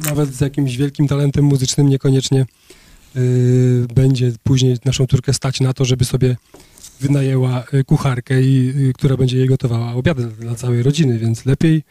nawet 0.05 0.29
z 0.29 0.41
jakimś 0.41 0.77
wielkim 0.77 1.07
talentem 1.07 1.45
muzycznym 1.45 1.89
niekoniecznie 1.89 2.45
y, 3.15 3.85
będzie 3.95 4.31
później 4.43 4.77
naszą 4.85 5.07
córkę 5.07 5.33
stać 5.33 5.59
na 5.59 5.73
to, 5.73 5.85
żeby 5.85 6.05
sobie 6.05 6.35
wynajęła 6.99 7.63
y, 7.73 7.83
kucharkę, 7.83 8.41
i, 8.41 8.73
y, 8.89 8.93
która 8.93 9.17
będzie 9.17 9.37
jej 9.37 9.47
gotowała 9.47 9.93
obiady 9.93 10.25
dla 10.25 10.55
całej 10.55 10.83
rodziny, 10.83 11.19
więc 11.19 11.45
lepiej 11.45 11.83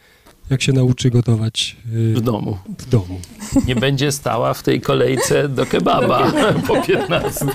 jak 0.49 0.61
się 0.61 0.73
nauczy 0.73 1.09
gotować 1.09 1.75
y, 1.93 2.13
W 2.13 2.21
domu. 2.21 2.57
w 2.79 2.89
domu. 2.89 3.19
Nie 3.67 3.75
będzie 3.75 4.11
stała 4.11 4.53
w 4.53 4.63
tej 4.63 4.81
kolejce 4.81 5.49
do 5.49 5.65
kebaba 5.65 6.31
po 6.67 6.81
15. 6.81 7.45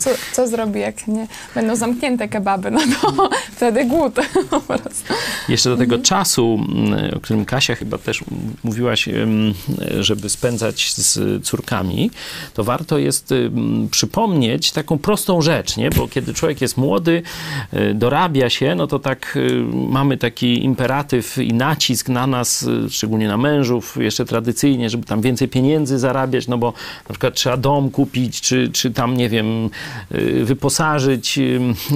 Co, 0.00 0.10
co 0.32 0.48
zrobi, 0.48 0.80
jak 0.80 1.08
nie 1.08 1.26
będą 1.54 1.76
zamknięte 1.76 2.28
kebaby? 2.28 2.70
No 2.70 2.80
to 3.02 3.28
wtedy 3.52 3.84
głód. 3.84 4.14
Jeszcze 5.48 5.70
do 5.70 5.76
tego 5.76 5.98
czasu, 5.98 6.58
mm, 6.68 7.14
o 7.16 7.20
którym 7.20 7.44
Kasia 7.44 7.74
chyba 7.74 7.98
też 7.98 8.24
mówiłaś, 8.64 9.08
żeby 10.00 10.28
spędzać 10.28 10.92
z 10.94 11.44
córkami, 11.44 12.10
to 12.54 12.64
warto 12.64 12.98
jest 12.98 13.34
przypomnieć 13.90 14.72
taką 14.72 14.98
prostą 14.98 15.42
rzecz, 15.42 15.76
nie? 15.76 15.90
Bo 15.90 16.08
kiedy 16.08 16.34
człowiek 16.34 16.60
jest 16.60 16.76
młody, 16.76 17.22
e, 17.72 17.94
dorabia 17.94 18.50
się, 18.50 18.74
no 18.74 18.86
to 18.86 18.98
tak 18.98 19.38
e, 19.50 19.62
mamy 19.90 20.16
taki 20.16 20.64
imperatyw 20.64 21.38
i 21.38 21.54
nacisk 21.76 22.08
na 22.08 22.26
nas, 22.26 22.68
e, 22.86 22.90
szczególnie 22.90 23.28
na 23.28 23.36
mężów, 23.36 23.96
jeszcze 24.00 24.24
tradycyjnie, 24.24 24.90
żeby 24.90 25.06
tam 25.06 25.20
więcej 25.20 25.48
pieniędzy 25.48 25.98
zarabiać, 25.98 26.48
no 26.48 26.58
bo 26.58 26.72
na 27.08 27.12
przykład 27.12 27.34
trzeba 27.34 27.56
dom 27.56 27.90
kupić, 27.90 28.40
czy, 28.40 28.68
czy 28.72 28.90
tam, 28.90 29.16
nie 29.16 29.28
wiem, 29.28 29.70
y, 30.14 30.44
wyposażyć 30.44 31.38
y, 31.38 31.42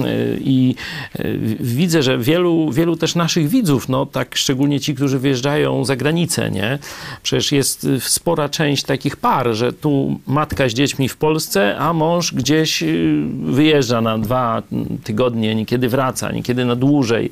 y, 0.05 0.39
i 0.43 0.75
y, 1.19 1.57
widzę, 1.59 2.03
że 2.03 2.17
wielu, 2.17 2.71
wielu 2.71 2.95
też 2.95 3.15
naszych 3.15 3.49
widzów, 3.49 3.89
no 3.89 4.05
tak 4.05 4.35
szczególnie 4.35 4.79
ci, 4.79 4.95
którzy 4.95 5.19
wyjeżdżają 5.19 5.85
za 5.85 5.95
granicę, 5.95 6.51
nie? 6.51 6.79
Przecież 7.23 7.51
jest 7.51 7.83
y, 7.83 7.99
spora 7.99 8.49
część 8.49 8.83
takich 8.83 9.15
par, 9.15 9.53
że 9.53 9.73
tu 9.73 10.19
matka 10.27 10.69
z 10.69 10.73
dziećmi 10.73 11.09
w 11.09 11.17
Polsce, 11.17 11.77
a 11.77 11.93
mąż 11.93 12.33
gdzieś 12.33 12.83
y, 12.83 13.23
wyjeżdża 13.43 14.01
na 14.01 14.17
dwa 14.17 14.63
tygodnie, 15.03 15.55
niekiedy 15.55 15.89
wraca, 15.89 16.31
niekiedy 16.31 16.65
na 16.65 16.75
dłużej. 16.75 17.31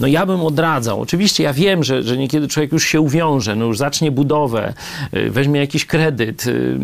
No 0.00 0.06
ja 0.06 0.26
bym 0.26 0.40
odradzał. 0.40 1.00
Oczywiście 1.00 1.44
ja 1.44 1.52
wiem, 1.52 1.71
że, 1.80 2.02
że 2.02 2.16
niekiedy 2.16 2.48
człowiek 2.48 2.72
już 2.72 2.84
się 2.84 3.00
uwiąże, 3.00 3.56
no 3.56 3.64
już 3.64 3.78
zacznie 3.78 4.10
budowę, 4.10 4.74
y, 5.14 5.30
weźmie 5.30 5.60
jakiś 5.60 5.86
kredyt, 5.86 6.46
y, 6.46 6.78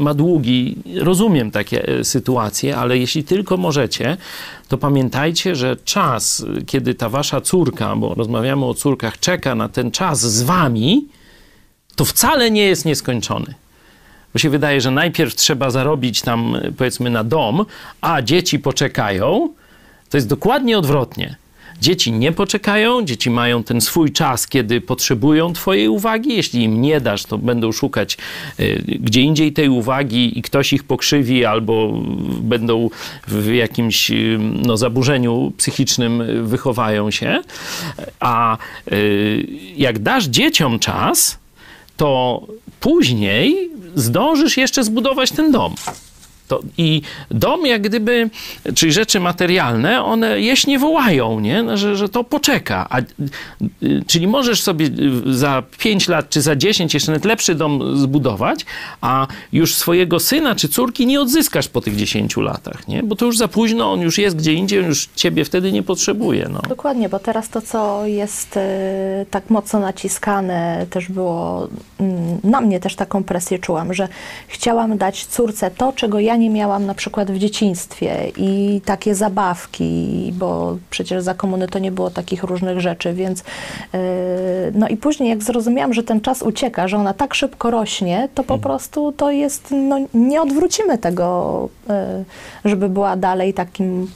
ma 0.00 0.14
długi. 0.14 0.76
Rozumiem 1.00 1.50
takie 1.50 1.98
y, 1.98 2.04
sytuacje, 2.04 2.76
ale 2.76 2.98
jeśli 2.98 3.24
tylko 3.24 3.56
możecie, 3.56 4.16
to 4.68 4.78
pamiętajcie, 4.78 5.56
że 5.56 5.76
czas, 5.84 6.40
y, 6.40 6.64
kiedy 6.64 6.94
ta 6.94 7.08
wasza 7.08 7.40
córka, 7.40 7.96
bo 7.96 8.14
rozmawiamy 8.14 8.64
o 8.64 8.74
córkach, 8.74 9.20
czeka 9.20 9.54
na 9.54 9.68
ten 9.68 9.90
czas 9.90 10.20
z 10.20 10.42
wami, 10.42 11.08
to 11.96 12.04
wcale 12.04 12.50
nie 12.50 12.66
jest 12.66 12.84
nieskończony. 12.84 13.54
Bo 14.32 14.38
się 14.38 14.50
wydaje, 14.50 14.80
że 14.80 14.90
najpierw 14.90 15.34
trzeba 15.34 15.70
zarobić 15.70 16.22
tam, 16.22 16.56
powiedzmy, 16.76 17.10
na 17.10 17.24
dom, 17.24 17.64
a 18.00 18.22
dzieci 18.22 18.58
poczekają. 18.58 19.48
To 20.10 20.16
jest 20.16 20.28
dokładnie 20.28 20.78
odwrotnie. 20.78 21.36
Dzieci 21.80 22.12
nie 22.12 22.32
poczekają, 22.32 23.04
dzieci 23.04 23.30
mają 23.30 23.64
ten 23.64 23.80
swój 23.80 24.12
czas, 24.12 24.46
kiedy 24.46 24.80
potrzebują 24.80 25.52
Twojej 25.52 25.88
uwagi. 25.88 26.36
Jeśli 26.36 26.62
im 26.62 26.80
nie 26.82 27.00
dasz, 27.00 27.24
to 27.24 27.38
będą 27.38 27.72
szukać 27.72 28.18
y, 28.60 28.82
gdzie 29.00 29.20
indziej 29.20 29.52
tej 29.52 29.68
uwagi 29.68 30.38
i 30.38 30.42
ktoś 30.42 30.72
ich 30.72 30.84
pokrzywi, 30.84 31.44
albo 31.44 31.92
będą 32.40 32.90
w 33.28 33.52
jakimś 33.52 34.10
y, 34.10 34.38
no, 34.40 34.76
zaburzeniu 34.76 35.52
psychicznym 35.56 36.22
wychowają 36.48 37.10
się. 37.10 37.40
A 38.20 38.58
y, 38.92 39.46
jak 39.76 39.98
dasz 39.98 40.24
dzieciom 40.24 40.78
czas, 40.78 41.38
to 41.96 42.42
później 42.80 43.70
zdążysz 43.94 44.56
jeszcze 44.56 44.84
zbudować 44.84 45.30
ten 45.30 45.52
dom. 45.52 45.74
To, 46.48 46.60
I 46.78 47.02
dom 47.30 47.66
jak 47.66 47.82
gdyby, 47.82 48.30
czyli 48.74 48.92
rzeczy 48.92 49.20
materialne, 49.20 50.04
one 50.04 50.40
jeść 50.40 50.66
nie 50.66 50.78
wołają, 50.78 51.40
nie? 51.40 51.62
No, 51.62 51.76
Że, 51.76 51.96
że 51.96 52.08
to 52.08 52.24
poczeka. 52.24 52.86
A, 52.90 53.00
y, 53.00 54.02
czyli 54.06 54.26
możesz 54.26 54.62
sobie 54.62 54.86
y, 55.26 55.34
za 55.34 55.62
5 55.78 56.08
lat 56.08 56.28
czy 56.30 56.40
za 56.42 56.56
10 56.56 56.94
jeszcze 56.94 57.12
nawet 57.12 57.24
lepszy 57.24 57.54
dom 57.54 57.98
zbudować, 57.98 58.66
a 59.00 59.26
już 59.52 59.74
swojego 59.74 60.20
syna 60.20 60.54
czy 60.54 60.68
córki 60.68 61.06
nie 61.06 61.20
odzyskasz 61.20 61.68
po 61.68 61.80
tych 61.80 61.96
10 61.96 62.36
latach, 62.36 62.88
nie? 62.88 63.02
Bo 63.02 63.16
to 63.16 63.24
już 63.24 63.38
za 63.38 63.48
późno, 63.48 63.92
on 63.92 64.00
już 64.00 64.18
jest 64.18 64.36
gdzie 64.36 64.52
indziej, 64.52 64.80
on 64.80 64.86
już 64.86 65.08
ciebie 65.16 65.44
wtedy 65.44 65.72
nie 65.72 65.82
potrzebuje. 65.82 66.48
No. 66.52 66.60
Dokładnie, 66.68 67.08
bo 67.08 67.18
teraz 67.18 67.48
to, 67.48 67.60
co 67.60 68.06
jest 68.06 68.56
e, 68.56 69.26
tak 69.30 69.50
mocno 69.50 69.80
naciskane, 69.80 70.86
też 70.90 71.08
było, 71.08 71.68
mm, 72.00 72.38
na 72.44 72.60
mnie 72.60 72.80
też 72.80 72.96
taką 72.96 73.24
presję 73.24 73.58
czułam, 73.58 73.94
że 73.94 74.08
chciałam 74.48 74.98
dać 74.98 75.26
córce 75.26 75.70
to, 75.70 75.92
czego 75.92 76.20
ja 76.20 76.36
nie 76.38 76.50
miałam 76.50 76.86
na 76.86 76.94
przykład 76.94 77.30
w 77.30 77.38
dzieciństwie 77.38 78.32
i 78.36 78.80
takie 78.84 79.14
zabawki, 79.14 80.32
bo 80.36 80.76
przecież 80.90 81.22
za 81.22 81.34
komuny 81.34 81.68
to 81.68 81.78
nie 81.78 81.92
było 81.92 82.10
takich 82.10 82.42
różnych 82.42 82.80
rzeczy, 82.80 83.14
więc 83.14 83.40
e, 83.94 83.98
no 84.74 84.88
i 84.88 84.96
później 84.96 85.28
jak 85.30 85.42
zrozumiałam, 85.42 85.94
że 85.94 86.02
ten 86.02 86.20
czas 86.20 86.42
ucieka, 86.42 86.88
że 86.88 86.96
ona 86.96 87.14
tak 87.14 87.34
szybko 87.34 87.70
rośnie, 87.70 88.28
to 88.34 88.44
po 88.44 88.58
prostu 88.58 89.12
to 89.12 89.30
jest, 89.30 89.74
no 89.88 89.98
nie 90.14 90.42
odwrócimy 90.42 90.98
tego, 90.98 91.68
e, 91.88 92.24
żeby 92.64 92.88
była 92.88 93.16
dalej 93.16 93.54
takim 93.54 94.10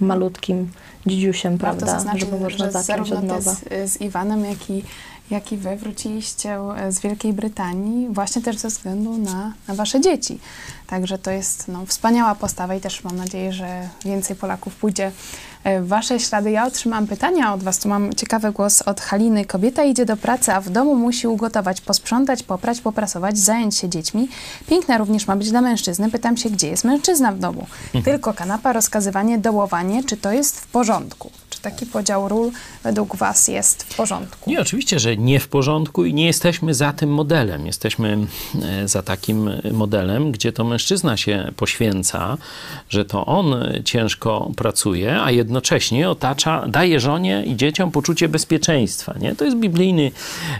malutkim 0.00 0.68
dzidziusiem, 1.06 1.56
Warto 1.56 1.76
prawda, 1.76 1.98
zaznaczyć, 1.98 2.20
żeby 2.20 2.40
można 2.40 2.64
że 2.64 2.72
zacząć 2.72 3.12
od 3.12 3.24
nowa. 3.24 3.40
z, 3.40 3.90
z 3.92 4.00
Iwanem, 4.00 4.44
jak 4.44 4.70
i, 4.70 4.82
jak 5.30 5.52
i 5.52 5.56
wy 5.56 5.76
wróciliście 5.76 6.58
e, 6.76 6.92
z 6.92 7.00
Wielkiej 7.00 7.32
Brytanii 7.32 8.08
właśnie 8.08 8.42
też 8.42 8.56
ze 8.56 8.68
względu 8.68 9.18
na, 9.18 9.52
na 9.68 9.74
wasze 9.74 10.00
dzieci. 10.00 10.38
Także 10.86 11.18
to 11.18 11.30
jest 11.30 11.68
no, 11.68 11.86
wspaniała 11.86 12.34
postawa 12.34 12.74
i 12.74 12.80
też 12.80 13.04
mam 13.04 13.16
nadzieję, 13.16 13.52
że 13.52 13.88
więcej 14.04 14.36
Polaków 14.36 14.76
pójdzie 14.76 15.12
e, 15.64 15.80
w 15.80 15.88
wasze 15.88 16.20
ślady. 16.20 16.50
Ja 16.50 16.66
otrzymałam 16.66 17.06
pytania 17.06 17.54
od 17.54 17.62
was. 17.62 17.78
Tu 17.78 17.88
mam 17.88 18.14
ciekawy 18.14 18.52
głos 18.52 18.82
od 18.82 19.00
Haliny. 19.00 19.44
Kobieta 19.44 19.84
idzie 19.84 20.04
do 20.04 20.16
pracy, 20.16 20.52
a 20.52 20.60
w 20.60 20.70
domu 20.70 20.94
musi 20.94 21.26
ugotować, 21.26 21.80
posprzątać, 21.80 22.42
poprać, 22.42 22.80
poprasować, 22.80 23.38
zająć 23.38 23.76
się 23.76 23.88
dziećmi. 23.88 24.28
Piękna 24.66 24.98
również 24.98 25.26
ma 25.26 25.36
być 25.36 25.50
dla 25.50 25.60
mężczyzny. 25.60 26.10
Pytam 26.10 26.36
się, 26.36 26.50
gdzie 26.50 26.68
jest 26.68 26.84
mężczyzna 26.84 27.32
w 27.32 27.38
domu? 27.38 27.66
Tylko 28.04 28.34
kanapa, 28.34 28.72
rozkazywanie, 28.72 29.38
dołowanie. 29.38 30.04
Czy 30.04 30.16
to 30.16 30.32
jest 30.32 30.60
w 30.60 30.66
porządku? 30.66 31.30
Czy 31.54 31.60
taki 31.60 31.86
podział 31.86 32.28
ról 32.28 32.50
według 32.82 33.16
was 33.16 33.48
jest 33.48 33.82
w 33.82 33.96
porządku? 33.96 34.50
Nie, 34.50 34.60
oczywiście, 34.60 34.98
że 34.98 35.16
nie 35.16 35.40
w 35.40 35.48
porządku 35.48 36.04
i 36.04 36.14
nie 36.14 36.26
jesteśmy 36.26 36.74
za 36.74 36.92
tym 36.92 37.10
modelem. 37.10 37.66
Jesteśmy 37.66 38.26
e, 38.62 38.88
za 38.88 39.02
takim 39.02 39.50
modelem, 39.72 40.32
gdzie 40.32 40.52
to 40.52 40.64
mężczyzna 40.64 41.16
się 41.16 41.52
poświęca, 41.56 42.36
że 42.88 43.04
to 43.04 43.26
on 43.26 43.54
ciężko 43.84 44.50
pracuje, 44.56 45.22
a 45.22 45.30
jednocześnie 45.30 46.10
otacza, 46.10 46.66
daje 46.68 47.00
żonie 47.00 47.44
i 47.46 47.56
dzieciom 47.56 47.90
poczucie 47.90 48.28
bezpieczeństwa. 48.28 49.14
Nie? 49.20 49.34
To 49.34 49.44
jest 49.44 49.56
biblijny 49.56 50.10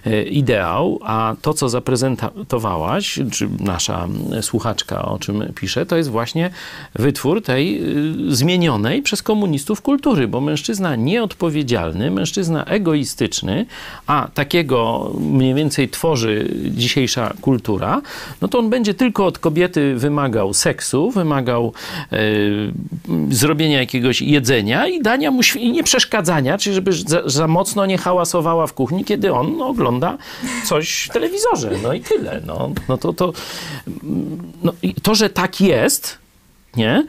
e, 0.07 0.23
ideał, 0.23 1.01
a 1.03 1.37
to, 1.43 1.55
co 1.55 1.69
zaprezentowałaś, 1.69 3.19
czy 3.33 3.49
nasza 3.61 4.09
słuchaczka 4.41 5.05
o 5.05 5.19
czym 5.19 5.53
pisze, 5.55 5.87
to 5.87 5.97
jest 5.97 6.11
właśnie 6.11 6.51
wytwór 6.95 7.43
tej 7.43 7.83
y, 8.31 8.37
zmienionej 8.37 9.03
przez 9.03 9.23
komunistów 9.23 9.83
kultury, 9.83 10.29
bo 10.29 10.41
mężczyzna 10.41 10.84
nieodpowiedzialny, 10.97 12.11
mężczyzna 12.11 12.65
egoistyczny, 12.65 13.67
a 14.07 14.29
takiego 14.35 15.11
mniej 15.21 15.55
więcej 15.55 15.89
tworzy 15.89 16.51
dzisiejsza 16.71 17.35
kultura, 17.41 18.03
no 18.41 18.49
to 18.49 18.59
on 18.59 18.71
będzie 18.71 18.95
tylko 18.95 19.27
od 19.27 19.39
kobiety 19.39 19.95
wymagał 19.95 20.55
seksu, 20.55 21.11
wymagał 21.11 21.73
e, 22.13 22.19
zrobienia 23.31 23.81
jakiegoś 23.81 24.23
jedzenia 24.23 24.87
i 24.89 25.03
dania 25.03 25.31
mu 25.31 25.41
i 25.59 25.73
nie 25.73 25.85
przeszkadzania, 25.85 26.59
czyli 26.59 26.75
żeby 26.75 26.93
za, 26.93 27.23
za 27.27 27.47
mocno 27.49 27.87
nie 27.87 27.99
hałasowała 27.99 28.67
w 28.67 28.73
kuchni, 28.73 29.05
kiedy 29.05 29.33
on 29.33 29.57
no, 29.57 29.67
ogląda 29.67 30.19
coś 30.65 31.09
w 31.11 31.13
telewizorze. 31.13 31.71
No 31.83 31.93
i 31.93 32.01
tyle. 32.01 32.41
No, 32.47 32.71
no 32.89 32.99
to, 32.99 33.13
to, 33.13 33.33
no, 34.63 34.73
to, 35.03 35.15
że 35.15 35.31
tak 35.31 35.61
jest, 35.61 36.19
nie? 36.77 37.05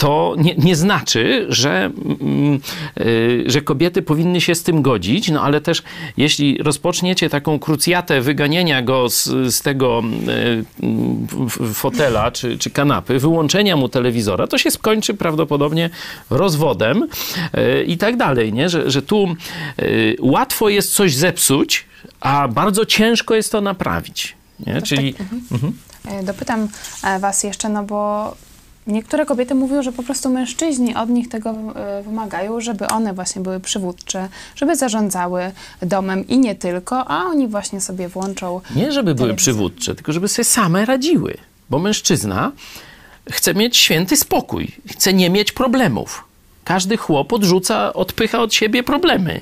To 0.00 0.34
nie, 0.38 0.54
nie 0.54 0.76
znaczy, 0.76 1.46
że, 1.48 1.90
mm, 2.20 2.60
y, 3.00 3.44
że 3.46 3.62
kobiety 3.62 4.02
powinny 4.02 4.40
się 4.40 4.54
z 4.54 4.62
tym 4.62 4.82
godzić, 4.82 5.30
no 5.30 5.42
ale 5.42 5.60
też 5.60 5.82
jeśli 6.16 6.58
rozpoczniecie 6.58 7.30
taką 7.30 7.58
krucjatę 7.58 8.20
wyganiania 8.20 8.82
go 8.82 9.08
z, 9.10 9.24
z 9.54 9.62
tego 9.62 10.02
y, 11.62 11.74
fotela 11.74 12.30
czy, 12.30 12.58
czy 12.58 12.70
kanapy, 12.70 13.18
wyłączenia 13.18 13.76
mu 13.76 13.88
telewizora, 13.88 14.46
to 14.46 14.58
się 14.58 14.70
skończy 14.70 15.14
prawdopodobnie 15.14 15.90
rozwodem 16.30 17.02
y, 17.02 17.84
i 17.84 17.98
tak 17.98 18.16
dalej, 18.16 18.52
nie? 18.52 18.68
Że, 18.68 18.90
że 18.90 19.02
tu 19.02 19.36
łatwo 20.20 20.68
jest 20.68 20.94
coś 20.94 21.14
zepsuć, 21.14 21.86
a 22.20 22.48
bardzo 22.48 22.86
ciężko 22.86 23.34
jest 23.34 23.52
to 23.52 23.60
naprawić. 23.60 24.36
Nie? 24.66 24.82
Czyli... 24.82 25.14
Mhm. 25.52 25.72
E, 26.08 26.22
Dopytam 26.22 26.68
e, 27.04 27.18
Was 27.18 27.42
jeszcze, 27.42 27.68
no 27.68 27.82
bo 27.82 28.34
niektóre 28.86 29.26
kobiety 29.26 29.54
mówią, 29.54 29.82
że 29.82 29.92
po 29.92 30.02
prostu 30.02 30.30
mężczyźni 30.30 30.94
od 30.94 31.08
nich 31.08 31.28
tego 31.28 31.50
e, 31.50 32.02
wymagają, 32.02 32.60
żeby 32.60 32.86
one 32.86 33.12
właśnie 33.14 33.42
były 33.42 33.60
przywódcze, 33.60 34.28
żeby 34.56 34.76
zarządzały 34.76 35.52
domem 35.82 36.28
i 36.28 36.38
nie 36.38 36.54
tylko, 36.54 37.08
a 37.08 37.24
oni 37.24 37.48
właśnie 37.48 37.80
sobie 37.80 38.08
włączą. 38.08 38.60
Nie, 38.76 38.92
żeby 38.92 39.14
były 39.14 39.34
przywódcze, 39.34 39.94
tylko 39.94 40.12
żeby 40.12 40.28
sobie 40.28 40.44
same 40.44 40.84
radziły. 40.84 41.36
Bo 41.70 41.78
mężczyzna 41.78 42.52
chce 43.30 43.54
mieć 43.54 43.76
święty 43.76 44.16
spokój, 44.16 44.68
chce 44.90 45.12
nie 45.12 45.30
mieć 45.30 45.52
problemów. 45.52 46.29
Każdy 46.70 46.96
chłop 46.96 47.32
odrzuca, 47.32 47.92
odpycha 47.92 48.42
od 48.42 48.54
siebie 48.54 48.82
problemy. 48.82 49.40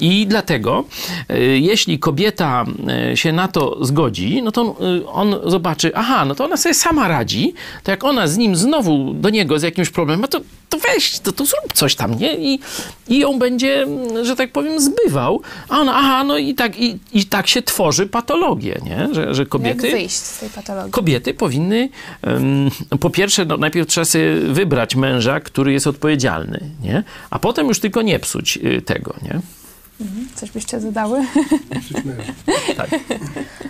I 0.00 0.26
dlatego, 0.26 0.84
e, 1.28 1.38
jeśli 1.40 1.98
kobieta 1.98 2.64
e, 3.12 3.16
się 3.16 3.32
na 3.32 3.48
to 3.48 3.84
zgodzi, 3.84 4.42
no 4.42 4.52
to 4.52 4.62
e, 4.62 5.06
on 5.06 5.34
zobaczy, 5.44 5.92
aha, 5.94 6.24
no 6.24 6.34
to 6.34 6.44
ona 6.44 6.56
sobie 6.56 6.74
sama 6.74 7.08
radzi, 7.08 7.54
to 7.82 7.90
jak 7.90 8.04
ona 8.04 8.26
z 8.26 8.36
nim 8.36 8.56
znowu 8.56 9.14
do 9.14 9.30
niego 9.30 9.58
z 9.58 9.62
jakimś 9.62 9.90
problemem, 9.90 10.20
no 10.20 10.28
to, 10.28 10.40
to 10.68 10.78
weź, 10.78 11.18
to, 11.18 11.32
to 11.32 11.44
zrób 11.44 11.72
coś 11.74 11.94
tam, 11.94 12.18
nie? 12.18 12.36
I, 12.36 12.60
I 13.08 13.18
ją 13.18 13.38
będzie, 13.38 13.86
że 14.22 14.36
tak 14.36 14.52
powiem, 14.52 14.80
zbywał. 14.80 15.42
A 15.68 15.80
ona, 15.80 15.94
aha, 15.94 16.24
no 16.24 16.38
i 16.38 16.54
tak, 16.54 16.78
i, 16.78 16.98
i 17.12 17.24
tak 17.24 17.48
się 17.48 17.62
tworzy 17.62 18.06
patologię, 18.06 18.80
nie? 18.84 19.08
Że, 19.14 19.34
że 19.34 19.46
kobiety... 19.46 19.86
Jak 19.86 19.96
wyjść 19.96 20.16
z 20.16 20.38
tej 20.38 20.50
patologii? 20.50 20.92
Kobiety 20.92 21.34
powinny, 21.34 21.88
em, 22.22 22.70
po 23.00 23.10
pierwsze, 23.10 23.44
no, 23.44 23.56
najpierw 23.56 23.88
trzeba 23.88 24.04
sobie 24.04 24.34
wybrać 24.34 24.96
męża, 24.96 25.40
który 25.40 25.72
jest 25.72 25.86
odpowiedzialny, 25.86 26.61
nie? 26.82 27.02
A 27.30 27.38
potem 27.38 27.68
już 27.68 27.80
tylko 27.80 28.02
nie 28.02 28.18
psuć 28.18 28.56
y, 28.56 28.82
tego, 28.82 29.14
nie? 29.22 29.40
Mhm. 30.00 30.28
Coś 30.34 30.50
byście 30.50 30.80
dodały? 30.80 31.20
Tak. 32.76 32.90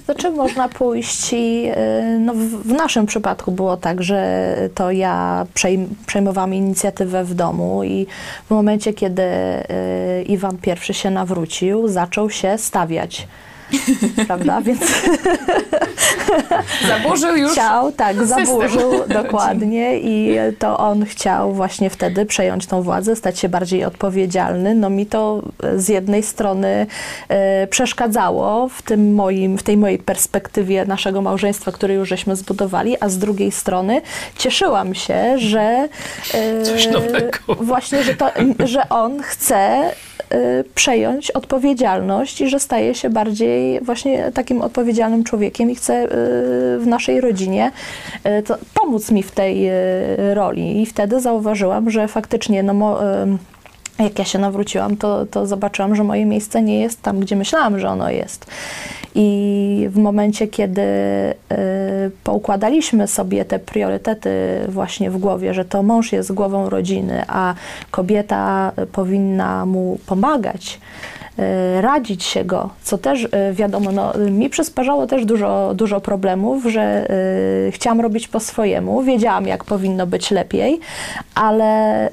Znaczy 0.04 0.30
można 0.30 0.68
pójść 0.68 1.32
i 1.32 1.70
y, 1.70 2.18
no, 2.18 2.34
w, 2.34 2.66
naszym 2.66 3.06
przypadku 3.06 3.52
było 3.52 3.76
tak, 3.76 4.02
że 4.02 4.56
to 4.74 4.90
ja 4.90 5.46
przejm, 5.54 5.94
przejmowałam 6.06 6.54
inicjatywę 6.54 7.24
w 7.24 7.34
domu 7.34 7.84
i 7.84 8.06
w 8.46 8.50
momencie, 8.50 8.92
kiedy 8.92 9.22
y, 9.22 10.22
Iwan 10.22 10.58
pierwszy 10.58 10.94
się 10.94 11.10
nawrócił, 11.10 11.88
zaczął 11.88 12.30
się 12.30 12.58
stawiać. 12.58 13.28
Prawda? 14.26 14.60
Więc 14.60 14.80
Zaburzył 16.88 17.36
już 17.36 17.52
chciał, 17.52 17.92
tak, 17.92 18.16
system 18.16 18.46
zaburzył 18.46 18.90
rodziny. 18.98 19.14
dokładnie 19.22 19.98
i 19.98 20.36
to 20.58 20.78
on 20.78 21.04
chciał 21.04 21.52
właśnie 21.54 21.90
wtedy 21.90 22.26
przejąć 22.26 22.66
tą 22.66 22.82
władzę, 22.82 23.16
stać 23.16 23.38
się 23.38 23.48
bardziej 23.48 23.84
odpowiedzialny. 23.84 24.74
No 24.74 24.90
mi 24.90 25.06
to 25.06 25.42
z 25.76 25.88
jednej 25.88 26.22
strony 26.22 26.86
e, 27.28 27.66
przeszkadzało 27.66 28.68
w 28.68 28.82
tym 28.82 29.14
moim, 29.14 29.58
w 29.58 29.62
tej 29.62 29.76
mojej 29.76 29.98
perspektywie 29.98 30.84
naszego 30.84 31.22
małżeństwa, 31.22 31.72
które 31.72 31.94
już 31.94 32.08
żeśmy 32.08 32.36
zbudowali, 32.36 32.96
a 33.00 33.08
z 33.08 33.18
drugiej 33.18 33.52
strony 33.52 34.00
cieszyłam 34.38 34.94
się, 34.94 35.38
że 35.38 35.88
e, 36.34 36.62
Coś 36.62 36.86
nowego. 36.86 37.38
właśnie, 37.60 38.02
że, 38.02 38.14
to, 38.14 38.30
że 38.64 38.88
on 38.88 39.22
chce 39.22 39.90
y, 40.34 40.64
przejąć 40.74 41.30
odpowiedzialność 41.30 42.40
i 42.40 42.48
że 42.48 42.60
staje 42.60 42.94
się 42.94 43.10
bardziej 43.10 43.51
właśnie 43.82 44.32
takim 44.32 44.62
odpowiedzialnym 44.62 45.24
człowiekiem 45.24 45.70
i 45.70 45.74
chce 45.74 46.04
y, 46.04 46.08
w 46.78 46.86
naszej 46.86 47.20
rodzinie 47.20 47.70
y, 48.26 48.42
pomóc 48.74 49.10
mi 49.10 49.22
w 49.22 49.30
tej 49.30 49.68
y, 49.68 50.34
roli. 50.34 50.82
I 50.82 50.86
wtedy 50.86 51.20
zauważyłam, 51.20 51.90
że 51.90 52.08
faktycznie 52.08 52.62
no, 52.62 52.98
jak 53.98 54.18
ja 54.18 54.24
się 54.24 54.38
nawróciłam, 54.38 54.96
to, 54.96 55.26
to 55.26 55.46
zobaczyłam, 55.46 55.96
że 55.96 56.04
moje 56.04 56.26
miejsce 56.26 56.62
nie 56.62 56.80
jest 56.80 57.02
tam, 57.02 57.20
gdzie 57.20 57.36
myślałam, 57.36 57.78
że 57.78 57.88
ono 57.88 58.10
jest. 58.10 58.46
I 59.14 59.88
w 59.90 59.98
momencie, 59.98 60.48
kiedy 60.48 60.82
y, 60.82 61.34
poukładaliśmy 62.24 63.06
sobie 63.08 63.44
te 63.44 63.58
priorytety 63.58 64.30
właśnie 64.68 65.10
w 65.10 65.18
głowie, 65.18 65.54
że 65.54 65.64
to 65.64 65.82
mąż 65.82 66.12
jest 66.12 66.32
głową 66.32 66.70
rodziny, 66.70 67.22
a 67.28 67.54
kobieta 67.90 68.72
powinna 68.92 69.66
mu 69.66 69.98
pomagać, 70.06 70.80
radzić 71.80 72.24
się 72.24 72.44
go, 72.44 72.70
co 72.82 72.98
też 72.98 73.28
e, 73.32 73.52
wiadomo, 73.52 73.92
no, 73.92 74.12
mi 74.30 74.50
przysparzało 74.50 75.06
też 75.06 75.24
dużo, 75.24 75.72
dużo 75.74 76.00
problemów, 76.00 76.64
że 76.66 76.82
e, 76.82 77.70
chciałam 77.70 78.00
robić 78.00 78.28
po 78.28 78.40
swojemu, 78.40 79.02
wiedziałam 79.02 79.46
jak 79.46 79.64
powinno 79.64 80.06
być 80.06 80.30
lepiej, 80.30 80.80
ale 81.34 82.06
e, 82.06 82.10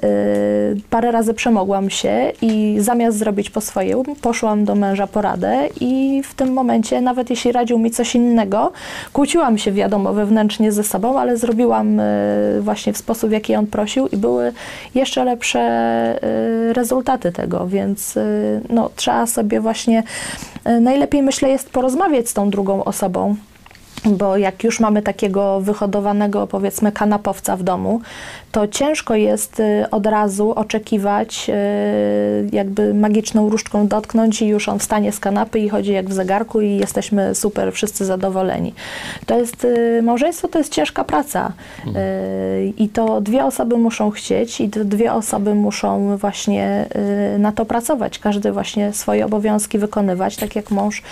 parę 1.00 1.12
razy 1.12 1.34
przemogłam 1.34 1.90
się 1.90 2.32
i 2.42 2.76
zamiast 2.78 3.18
zrobić 3.18 3.50
po 3.50 3.60
swojemu, 3.60 4.04
poszłam 4.20 4.64
do 4.64 4.74
męża 4.74 5.06
poradę 5.06 5.68
i 5.80 6.22
w 6.24 6.34
tym 6.34 6.52
momencie, 6.52 7.00
nawet 7.00 7.30
jeśli 7.30 7.52
radził 7.52 7.78
mi 7.78 7.90
coś 7.90 8.14
innego, 8.14 8.72
kłóciłam 9.12 9.58
się 9.58 9.72
wiadomo 9.72 10.12
wewnętrznie 10.12 10.72
ze 10.72 10.84
sobą, 10.84 11.18
ale 11.18 11.36
zrobiłam 11.36 12.00
e, 12.00 12.04
właśnie 12.60 12.92
w 12.92 12.96
sposób, 12.96 13.32
jaki 13.32 13.54
on 13.54 13.66
prosił 13.66 14.08
i 14.08 14.16
były 14.16 14.52
jeszcze 14.94 15.24
lepsze 15.24 15.60
e, 15.60 16.72
rezultaty 16.72 17.32
tego, 17.32 17.66
więc 17.66 18.16
e, 18.16 18.22
no, 18.70 18.90
trzeba 18.96 19.26
sobie 19.26 19.60
właśnie, 19.60 20.02
najlepiej 20.80 21.22
myślę 21.22 21.48
jest 21.48 21.70
porozmawiać 21.70 22.28
z 22.28 22.34
tą 22.34 22.50
drugą 22.50 22.84
osobą, 22.84 23.36
bo 24.04 24.36
jak 24.36 24.64
już 24.64 24.80
mamy 24.80 25.02
takiego 25.02 25.60
wyhodowanego, 25.60 26.46
powiedzmy, 26.46 26.92
kanapowca 26.92 27.56
w 27.56 27.62
domu, 27.62 28.00
to 28.52 28.68
ciężko 28.68 29.14
jest 29.14 29.60
y, 29.60 29.84
od 29.90 30.06
razu 30.06 30.50
oczekiwać, 30.50 31.50
y, 31.50 32.56
jakby 32.56 32.94
magiczną 32.94 33.50
różdżką 33.50 33.88
dotknąć 33.88 34.42
i 34.42 34.46
już 34.46 34.68
on 34.68 34.78
wstanie 34.78 35.12
z 35.12 35.20
kanapy 35.20 35.58
i 35.58 35.68
chodzi 35.68 35.92
jak 35.92 36.08
w 36.08 36.12
zegarku 36.12 36.60
i 36.60 36.76
jesteśmy 36.76 37.34
super, 37.34 37.72
wszyscy 37.72 38.04
zadowoleni. 38.04 38.74
To 39.26 39.38
jest, 39.38 39.64
y, 39.64 40.02
małżeństwo 40.02 40.48
to 40.48 40.58
jest 40.58 40.72
ciężka 40.72 41.04
praca 41.04 41.52
Y, 41.86 42.72
i 42.78 42.88
to 42.88 43.20
dwie 43.20 43.44
osoby 43.44 43.76
muszą 43.76 44.10
chcieć 44.10 44.60
i 44.60 44.68
dwie 44.68 45.12
osoby 45.12 45.54
muszą 45.54 46.16
właśnie 46.16 46.86
na 47.38 47.52
to 47.52 47.64
pracować. 47.64 48.18
Każdy 48.18 48.52
właśnie 48.52 48.92
swoje 48.92 49.26
obowiązki 49.26 49.78
wykonywać, 49.78 50.36
tak 50.36 50.56
jak 50.56 50.70
mąż 50.70 51.02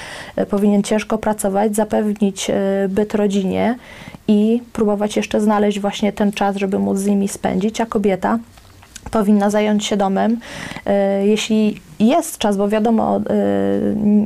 powinien 0.50 0.82
ciężko 0.82 1.18
pracować, 1.18 1.76
zapewnić 1.76 2.50
byt 2.88 3.14
rodzinie 3.14 3.76
i 4.28 4.62
próbować 4.72 5.16
jeszcze 5.16 5.40
znaleźć 5.40 5.80
właśnie 5.80 6.12
ten 6.12 6.32
czas, 6.32 6.56
żeby 6.56 6.78
móc 6.78 6.98
z 6.98 7.06
nimi 7.06 7.28
spędzić, 7.28 7.80
a 7.80 7.86
kobieta 7.86 8.38
powinna 9.10 9.50
zająć 9.50 9.84
się 9.84 9.96
domem. 9.96 10.40
E, 10.86 11.26
Jeśli 11.26 11.80
jest 12.00 12.38
czas, 12.38 12.56
bo 12.56 12.68
wiadomo, 12.68 13.16
e, 13.16 13.20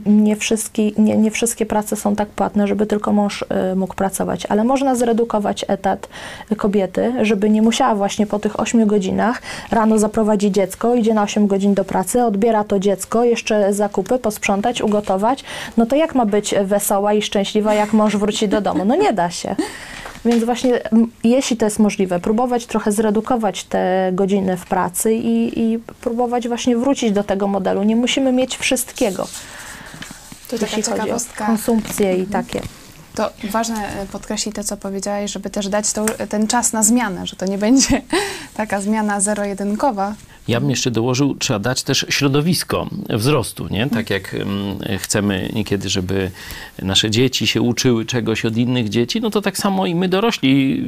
nie 0.06 0.36
wszystkie, 0.36 0.90
nie, 0.98 1.16
nie 1.16 1.30
wszystkie 1.30 1.66
prace 1.66 1.96
są 1.96 2.16
tak 2.16 2.28
płatne, 2.28 2.66
żeby 2.66 2.86
tylko 2.86 3.12
mąż 3.12 3.44
e, 3.48 3.74
mógł 3.74 3.94
pracować, 3.94 4.46
ale 4.46 4.64
można 4.64 4.94
zredukować 4.94 5.64
etat 5.68 6.08
kobiety, 6.56 7.12
żeby 7.22 7.50
nie 7.50 7.62
musiała 7.62 7.94
właśnie 7.94 8.26
po 8.26 8.38
tych 8.38 8.60
8 8.60 8.86
godzinach 8.86 9.42
rano 9.70 9.98
zaprowadzić 9.98 10.54
dziecko, 10.54 10.94
idzie 10.94 11.14
na 11.14 11.22
8 11.22 11.46
godzin 11.46 11.74
do 11.74 11.84
pracy, 11.84 12.24
odbiera 12.24 12.64
to 12.64 12.78
dziecko, 12.78 13.24
jeszcze 13.24 13.74
zakupy, 13.74 14.18
posprzątać, 14.18 14.82
ugotować. 14.82 15.44
No 15.76 15.86
to 15.86 15.96
jak 15.96 16.14
ma 16.14 16.26
być 16.26 16.54
wesoła 16.64 17.12
i 17.12 17.22
szczęśliwa, 17.22 17.74
jak 17.74 17.92
mąż 17.92 18.16
wróci 18.16 18.48
do 18.48 18.60
domu? 18.60 18.84
No 18.84 18.96
nie 18.96 19.12
da 19.12 19.30
się. 19.30 19.56
Więc 20.24 20.44
właśnie, 20.44 20.80
jeśli 21.24 21.56
to 21.56 21.64
jest 21.66 21.78
możliwe, 21.78 22.20
próbować 22.20 22.66
trochę 22.66 22.92
zredukować 22.92 23.64
te 23.64 24.10
godziny 24.12 24.56
w 24.56 24.66
pracy 24.66 25.14
i, 25.14 25.60
i 25.60 25.78
próbować 25.78 26.48
właśnie 26.48 26.76
wrócić 26.76 27.12
do 27.12 27.24
tego 27.24 27.48
modelu. 27.48 27.61
Nie 27.84 27.96
musimy 27.96 28.32
mieć 28.32 28.56
wszystkiego. 28.56 29.28
To 30.48 30.58
taka 30.58 30.76
jeśli 30.76 30.82
chodzi 30.82 31.00
o 31.00 31.04
ciekawostka. 31.04 31.46
konsumpcję 31.46 32.16
i 32.16 32.26
takie. 32.26 32.62
To 33.14 33.30
ważne 33.50 34.00
e, 34.02 34.06
podkreślić 34.06 34.56
to, 34.56 34.64
co 34.64 34.76
powiedziałaś, 34.76 35.32
żeby 35.32 35.50
też 35.50 35.68
dać 35.68 35.92
to, 35.92 36.06
ten 36.28 36.46
czas 36.46 36.72
na 36.72 36.82
zmianę, 36.82 37.26
że 37.26 37.36
to 37.36 37.46
nie 37.46 37.58
będzie 37.58 38.02
taka 38.54 38.80
zmiana 38.80 39.20
zero-jedynkowa. 39.20 40.14
Ja 40.48 40.60
bym 40.60 40.70
jeszcze 40.70 40.90
dołożył, 40.90 41.34
trzeba 41.34 41.58
dać 41.58 41.82
też 41.82 42.06
środowisko 42.08 42.86
wzrostu, 43.10 43.68
nie? 43.70 43.86
Tak 43.86 44.10
jak 44.10 44.34
mm, 44.34 44.78
chcemy 44.98 45.50
niekiedy, 45.54 45.88
żeby 45.88 46.30
nasze 46.82 47.10
dzieci 47.10 47.46
się 47.46 47.62
uczyły 47.62 48.04
czegoś 48.04 48.44
od 48.44 48.56
innych 48.56 48.88
dzieci, 48.88 49.20
no 49.20 49.30
to 49.30 49.40
tak 49.40 49.58
samo 49.58 49.86
i 49.86 49.94
my 49.94 50.08
dorośli 50.08 50.80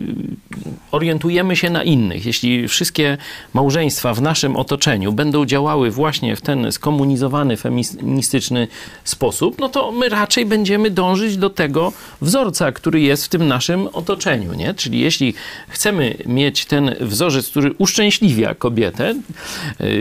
y, 0.66 0.70
orientujemy 0.92 1.56
się 1.56 1.70
na 1.70 1.82
innych. 1.82 2.26
Jeśli 2.26 2.68
wszystkie 2.68 3.18
małżeństwa 3.54 4.14
w 4.14 4.22
naszym 4.22 4.56
otoczeniu 4.56 5.12
będą 5.12 5.46
działały 5.46 5.90
właśnie 5.90 6.36
w 6.36 6.40
ten 6.40 6.72
skomunizowany, 6.72 7.56
feministyczny 7.56 8.68
sposób, 9.04 9.58
no 9.58 9.68
to 9.68 9.92
my 9.92 10.08
raczej 10.08 10.46
będziemy 10.46 10.90
dążyć 10.90 11.36
do 11.36 11.50
tego 11.50 11.92
wzorca, 12.20 12.72
który 12.72 13.00
jest 13.00 13.24
w 13.24 13.28
tym 13.28 13.48
naszym 13.48 13.86
otoczeniu, 13.92 14.54
nie? 14.54 14.74
Czyli 14.74 15.00
jeśli 15.00 15.34
chcemy 15.68 16.16
mieć 16.26 16.64
ten 16.64 16.94
wzorzec, 17.00 17.48
który 17.48 17.74
uszczęśliwia 17.78 18.54
kobietę, 18.54 19.14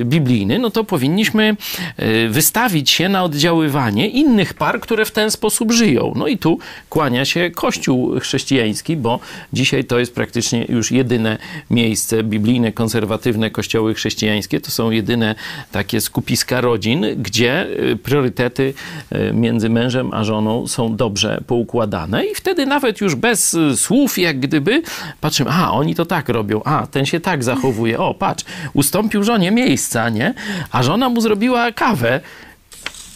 biblijny, 0.06 0.60
no 0.60 0.72
to 0.72 0.84
powinniśmy 0.84 1.56
y, 2.00 2.30
wystawić 2.30 2.90
się 2.90 3.10
na 3.10 3.24
oddziaływanie 3.24 4.08
innych 4.08 4.54
par, 4.54 4.80
które 4.80 5.06
w 5.06 5.12
ten 5.12 5.32
sposób 5.32 5.72
żyją. 5.72 6.14
No 6.16 6.28
i 6.28 6.38
tu 6.38 6.60
kłania 6.90 7.26
się 7.26 7.52
Kościół 7.52 8.20
chrześcijański, 8.20 8.98
bo 8.98 9.20
dzisiaj 9.54 9.84
to 9.84 10.00
jest 10.00 10.16
praktycznie 10.16 10.66
już 10.70 10.92
jedyne 10.92 11.38
miejsce 11.70 12.24
biblijne, 12.24 12.72
konserwatywne 12.72 13.50
kościoły 13.50 13.94
chrześcijańskie. 13.94 14.62
To 14.62 14.72
są 14.72 14.92
jedyne 14.92 15.36
takie 15.72 16.02
skupiska 16.02 16.62
rodzin, 16.62 17.06
gdzie 17.18 17.68
y, 17.92 17.96
priorytety 17.96 18.74
y, 19.12 19.34
między 19.34 19.70
mężem 19.70 20.14
a 20.14 20.24
żoną 20.24 20.68
są 20.68 20.96
dobrze 20.96 21.42
poukładane 21.48 22.26
i 22.26 22.36
wtedy 22.36 22.66
nawet 22.66 23.02
już 23.02 23.16
bez 23.16 23.54
y, 23.54 23.78
słów, 23.78 24.18
jak 24.18 24.40
gdyby, 24.40 24.82
patrzymy, 25.22 25.50
a 25.52 25.72
oni 25.72 25.96
to 25.96 26.06
tak 26.06 26.30
robią, 26.30 26.62
a 26.64 26.88
ten 26.88 27.06
się 27.06 27.20
tak 27.20 27.44
zachowuje, 27.44 28.00
o 28.00 28.14
patrz, 28.14 28.46
ustąpił 28.74 29.24
żonie 29.24 29.33
miejsca, 29.52 30.10
nie? 30.10 30.34
A 30.72 30.84
żona 30.84 31.10
mu 31.10 31.22
zrobiła 31.22 31.72
kawę. 31.72 32.20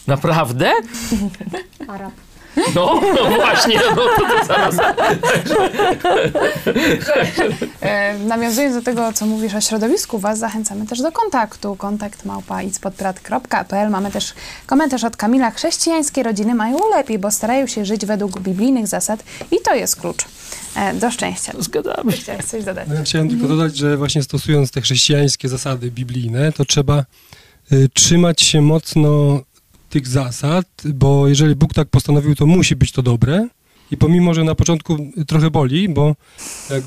Naprawdę? 0.06 0.72
Arab. 1.88 2.27
No, 2.74 3.00
no 3.14 3.30
właśnie, 3.30 3.80
no 3.90 3.96
to, 3.96 4.38
to 4.38 4.46
zaraz. 4.46 4.76
E, 7.80 8.18
nawiązując 8.18 8.74
do 8.74 8.82
tego, 8.82 9.12
co 9.12 9.26
mówisz 9.26 9.54
o 9.54 9.60
środowisku, 9.60 10.18
Was 10.18 10.38
zachęcamy 10.38 10.86
też 10.86 11.02
do 11.02 11.12
kontaktu. 11.12 11.76
Kontakt 11.76 12.24
małpa. 12.24 12.60
Mamy 13.90 14.10
też 14.10 14.34
komentarz 14.66 15.04
od 15.04 15.16
Kamila. 15.16 15.50
Chrześcijańskie 15.50 16.22
rodziny 16.22 16.54
mają 16.54 16.78
lepiej, 16.96 17.18
bo 17.18 17.30
starają 17.30 17.66
się 17.66 17.84
żyć 17.84 18.06
według 18.06 18.40
biblijnych 18.40 18.86
zasad 18.86 19.24
i 19.50 19.56
to 19.64 19.74
jest 19.74 20.00
klucz 20.00 20.24
e, 20.76 20.94
do 20.94 21.10
szczęścia. 21.10 21.52
Zgadzamy 21.58 22.12
się. 22.12 22.18
Chciałeś 22.22 22.44
coś 22.44 22.64
dodać? 22.64 22.88
No 22.88 22.94
ja 22.94 23.02
chciałem 23.02 23.28
tylko 23.28 23.48
dodać, 23.48 23.76
że 23.76 23.96
właśnie 23.96 24.22
stosując 24.22 24.70
te 24.70 24.80
chrześcijańskie 24.80 25.48
zasady 25.48 25.90
biblijne, 25.90 26.52
to 26.52 26.64
trzeba 26.64 27.04
y, 27.72 27.88
trzymać 27.94 28.42
się 28.42 28.60
mocno 28.60 29.40
tych 29.88 30.08
zasad, 30.08 30.66
bo 30.94 31.28
jeżeli 31.28 31.54
Bóg 31.54 31.74
tak 31.74 31.88
postanowił, 31.88 32.34
to 32.34 32.46
musi 32.46 32.76
być 32.76 32.92
to 32.92 33.02
dobre. 33.02 33.48
I 33.90 33.96
pomimo, 33.96 34.34
że 34.34 34.44
na 34.44 34.54
początku 34.54 35.12
trochę 35.26 35.50
boli, 35.50 35.88
bo 35.88 36.16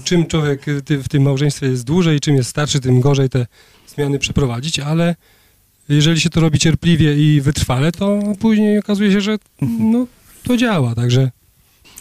czym 0.04 0.26
człowiek 0.26 0.66
w 0.90 1.08
tym 1.08 1.24
małżeństwie 1.24 1.68
jest 1.68 1.84
dłużej, 1.84 2.20
czym 2.20 2.36
jest 2.36 2.50
starszy, 2.50 2.80
tym 2.80 3.00
gorzej 3.00 3.30
te 3.30 3.48
zmiany 3.88 4.20
przeprowadzić, 4.20 4.80
ale 4.80 5.16
jeżeli 5.90 6.20
się 6.20 6.30
to 6.30 6.40
robi 6.40 6.60
cierpliwie 6.60 7.16
i 7.16 7.42
wytrwale, 7.42 7.92
to 7.92 8.20
później 8.40 8.78
okazuje 8.78 9.12
się, 9.12 9.22
że 9.22 9.38
no, 9.80 10.08
to 10.44 10.58
działa. 10.58 10.96
Także 10.96 11.32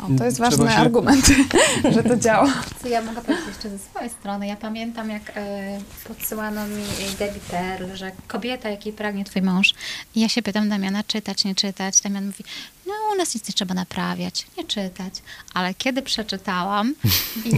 O, 0.03 0.19
to 0.19 0.25
jest 0.25 0.39
ważny 0.39 0.71
się- 0.71 0.77
argument, 0.77 1.27
że 1.95 2.03
to 2.03 2.17
działa. 2.17 2.53
Co 2.83 2.89
ja 2.89 3.03
mogę 3.03 3.21
powiedzieć 3.21 3.47
jeszcze 3.49 3.71
ze 3.71 3.79
swojej 3.79 4.11
strony? 4.11 4.47
Ja 4.47 4.57
pamiętam, 4.57 5.11
jak 5.11 5.33
e, 5.37 5.81
podsyłano 6.09 6.67
mi 6.67 6.83
Debbie 7.19 7.41
Pearl, 7.51 7.85
że 7.95 8.13
kobieta, 8.29 8.69
jakiej 8.71 8.93
pragnie 8.93 9.25
twój 9.25 9.43
mąż. 9.43 9.75
I 10.15 10.21
ja 10.21 10.29
się 10.29 10.43
pytam 10.43 10.69
Damiana, 10.69 11.03
czytać, 11.05 11.45
nie 11.45 11.55
czytać. 11.55 12.01
Damian 12.01 12.27
mówi, 12.27 12.45
no 12.91 13.15
u 13.15 13.19
nas 13.19 13.35
nic 13.35 13.49
nie 13.49 13.55
trzeba 13.55 13.75
naprawiać, 13.75 14.47
nie 14.59 14.65
czytać. 14.65 15.15
Ale 15.55 15.75
kiedy 15.75 16.03
przeczytałam 16.03 16.95
i 17.45 17.51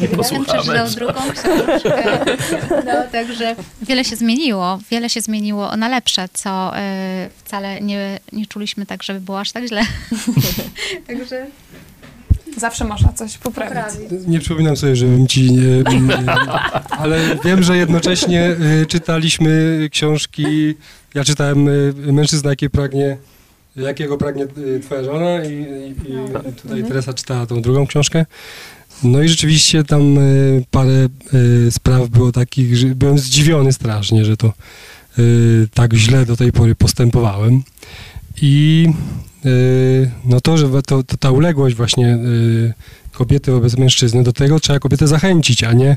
kiedy 0.00 0.16
Posłuchałem. 0.16 0.62
przeczytał 0.62 0.88
drugą 0.90 1.20
książkę, 1.32 2.24
no 2.86 2.92
także 3.12 3.56
wiele 3.82 4.04
się 4.04 4.16
zmieniło. 4.16 4.78
Wiele 4.90 5.10
się 5.10 5.20
zmieniło 5.20 5.76
na 5.76 5.88
lepsze, 5.88 6.28
co 6.32 6.76
e, 6.76 7.30
wcale 7.44 7.80
nie, 7.80 8.20
nie 8.32 8.46
czuliśmy 8.46 8.86
tak, 8.86 9.02
żeby 9.02 9.20
było 9.20 9.40
aż 9.40 9.52
tak 9.52 9.66
źle. 9.68 9.82
Także 11.06 11.46
Zawsze 12.56 12.84
można 12.84 13.12
coś 13.12 13.38
poprawić. 13.38 13.94
Nie 14.26 14.40
przypominam 14.40 14.76
sobie, 14.76 14.96
żebym 14.96 15.26
ci. 15.26 15.48
Ale 17.00 17.36
wiem, 17.44 17.62
że 17.62 17.76
jednocześnie 17.76 18.42
e, 18.42 18.86
czytaliśmy 18.86 19.78
książki. 19.92 20.74
Ja 21.14 21.24
czytałem 21.24 21.68
e, 21.68 22.12
Mężczyzna, 22.12 22.50
jakie 22.50 22.70
pragnie, 22.70 23.16
jakiego 23.78 24.18
pragnie 24.18 24.44
e, 24.44 24.80
twoja 24.80 25.04
żona, 25.04 25.44
i, 25.44 25.52
i, 25.52 26.48
i 26.48 26.52
tutaj 26.52 26.84
Teresa 26.84 27.12
czytała 27.12 27.46
tą 27.46 27.62
drugą 27.62 27.86
książkę. 27.86 28.26
No 29.02 29.22
i 29.22 29.28
rzeczywiście 29.28 29.84
tam 29.84 30.18
e, 30.18 30.22
parę 30.70 31.08
e, 31.66 31.70
spraw 31.70 32.08
było 32.08 32.32
takich, 32.32 32.76
że 32.76 32.86
byłem 32.86 33.18
zdziwiony 33.18 33.72
strasznie, 33.72 34.24
że 34.24 34.36
to 34.36 34.52
tak 35.74 35.94
źle 35.94 36.26
do 36.26 36.36
tej 36.36 36.52
pory 36.52 36.74
postępowałem. 36.74 37.62
I 38.42 38.86
no 40.24 40.40
to, 40.40 40.58
że 40.58 40.82
to, 40.82 41.02
to 41.02 41.16
ta 41.16 41.30
uległość 41.30 41.76
właśnie 41.76 42.18
kobiety 43.12 43.52
wobec 43.52 43.76
mężczyzny, 43.76 44.22
do 44.22 44.32
tego 44.32 44.60
trzeba 44.60 44.78
kobietę 44.78 45.06
zachęcić, 45.06 45.64
a 45.64 45.72
nie, 45.72 45.96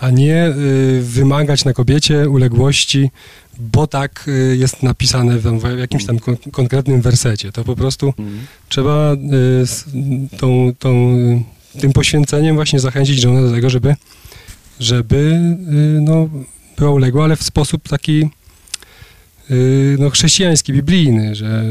a 0.00 0.10
nie 0.10 0.46
y, 0.46 1.02
wymagać 1.02 1.64
na 1.64 1.72
kobiecie 1.72 2.28
uległości, 2.28 3.10
bo 3.58 3.86
tak 3.86 4.24
y, 4.28 4.56
jest 4.56 4.82
napisane 4.82 5.38
w, 5.38 5.78
jakimś 5.78 6.06
tam 6.06 6.18
kon 6.18 6.36
konkretnym 6.52 7.00
wersecie. 7.00 7.52
To 7.52 7.64
po 7.64 7.76
prostu 7.76 8.14
trzeba 8.68 9.12
y, 9.12 10.36
tą, 10.36 10.72
tą, 10.78 10.92
tym 11.80 11.92
poświęceniem 11.92 12.56
właśnie 12.56 12.80
zachęcić 12.80 13.20
żonę 13.20 13.42
do 13.42 13.50
tego, 13.52 13.70
żeby, 13.70 13.96
żeby 14.80 15.40
no, 16.00 16.28
była 16.78 16.90
uległa, 16.90 17.24
ale 17.24 17.36
w 17.36 17.42
sposób 17.42 17.88
taki 17.88 18.30
no, 19.98 20.10
chrześcijański, 20.10 20.72
biblijny, 20.72 21.34
że 21.34 21.64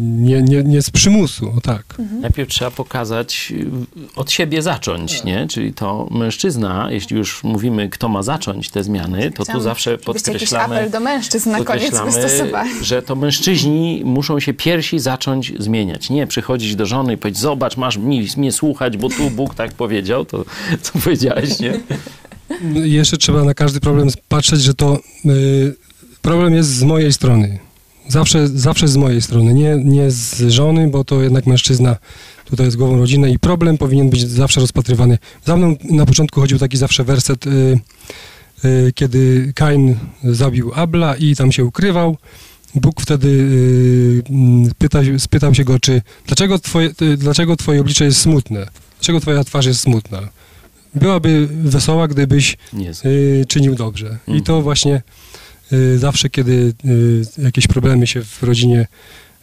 nie, 0.00 0.42
nie, 0.42 0.62
nie 0.62 0.82
z 0.82 0.90
przymusu, 0.90 1.52
o 1.56 1.60
tak. 1.60 1.84
Najpierw 2.20 2.48
trzeba 2.48 2.70
pokazać, 2.70 3.52
y, 3.56 4.16
od 4.16 4.30
siebie 4.30 4.62
zacząć, 4.62 5.24
nie? 5.24 5.46
Czyli 5.48 5.72
to 5.72 6.08
mężczyzna, 6.10 6.88
jeśli 6.90 7.16
już 7.16 7.44
mówimy, 7.44 7.88
kto 7.88 8.08
ma 8.08 8.22
zacząć 8.22 8.70
te 8.70 8.84
zmiany, 8.84 9.32
to 9.32 9.44
tu 9.44 9.60
zawsze 9.60 9.98
podkreślamy, 9.98 10.76
apel 10.76 10.90
do 10.90 11.00
mężczyzn 11.00 11.50
na 11.50 11.64
koniec 11.64 11.94
że 12.82 13.02
to 13.02 13.16
mężczyźni 13.16 14.02
muszą 14.04 14.40
się 14.40 14.54
pierwsi 14.54 14.98
zacząć 14.98 15.52
zmieniać. 15.58 16.10
Nie 16.10 16.26
przychodzić 16.26 16.76
do 16.76 16.86
żony 16.86 17.12
i 17.12 17.16
powiedzieć, 17.16 17.40
zobacz, 17.40 17.76
masz 17.76 17.96
mi, 17.96 18.26
mnie 18.36 18.52
słuchać, 18.52 18.96
bo 18.96 19.08
tu 19.08 19.30
Bóg 19.30 19.54
tak 19.54 19.72
powiedział, 19.72 20.24
to 20.24 20.44
co 20.82 20.98
powiedziałeś, 20.98 21.58
nie? 21.58 21.80
No 22.62 22.80
Jeszcze 22.80 23.16
trzeba 23.16 23.44
na 23.44 23.54
każdy 23.54 23.80
problem 23.80 24.08
patrzeć, 24.28 24.60
że 24.60 24.74
to 24.74 24.98
y, 25.26 25.85
problem 26.26 26.54
jest 26.54 26.70
z 26.70 26.82
mojej 26.82 27.12
strony. 27.12 27.58
Zawsze, 28.08 28.48
zawsze 28.48 28.88
z 28.88 28.96
mojej 28.96 29.22
strony, 29.22 29.54
nie, 29.54 29.76
nie 29.84 30.10
z 30.10 30.42
żony, 30.48 30.88
bo 30.88 31.04
to 31.04 31.22
jednak 31.22 31.46
mężczyzna 31.46 31.96
tutaj 32.44 32.66
jest 32.66 32.76
głową 32.76 32.98
rodziny 32.98 33.30
i 33.30 33.38
problem 33.38 33.78
powinien 33.78 34.10
być 34.10 34.28
zawsze 34.28 34.60
rozpatrywany. 34.60 35.18
Za 35.44 35.56
mną 35.56 35.76
na 35.90 36.06
początku 36.06 36.40
chodził 36.40 36.58
taki 36.58 36.76
zawsze 36.76 37.04
werset, 37.04 37.46
y, 37.46 37.78
y, 38.64 38.92
kiedy 38.94 39.52
Kain 39.54 39.94
zabił 40.24 40.72
Abla 40.74 41.16
i 41.16 41.36
tam 41.36 41.52
się 41.52 41.64
ukrywał. 41.64 42.16
Bóg 42.74 43.00
wtedy 43.00 43.28
y, 43.28 44.22
mm, 44.30 44.70
pyta, 44.78 44.98
spytał 45.18 45.54
się 45.54 45.64
go, 45.64 45.80
czy 45.80 46.02
dlaczego 46.26 46.58
twoje, 46.58 46.90
y, 47.02 47.16
dlaczego 47.16 47.56
twoje 47.56 47.80
oblicze 47.80 48.04
jest 48.04 48.20
smutne? 48.20 48.66
Dlaczego 48.98 49.20
twoja 49.20 49.44
twarz 49.44 49.66
jest 49.66 49.80
smutna? 49.80 50.28
Byłaby 50.94 51.48
wesoła, 51.50 52.08
gdybyś 52.08 52.56
y, 53.04 53.44
czynił 53.48 53.74
dobrze. 53.74 54.18
I 54.28 54.42
to 54.42 54.62
właśnie 54.62 54.94
y, 54.94 55.02
zawsze, 55.96 56.30
kiedy 56.30 56.74
y, 56.84 57.42
jakieś 57.42 57.66
problemy 57.66 58.06
się 58.06 58.22
w 58.22 58.42
rodzinie 58.42 58.86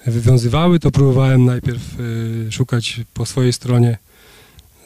wywiązywały, 0.06 0.80
to 0.80 0.92
próbowałem 0.92 1.46
najpierw 1.46 2.00
y, 2.00 2.52
szukać 2.52 3.02
po 3.14 3.26
swojej 3.26 3.54
stronie, 3.54 3.98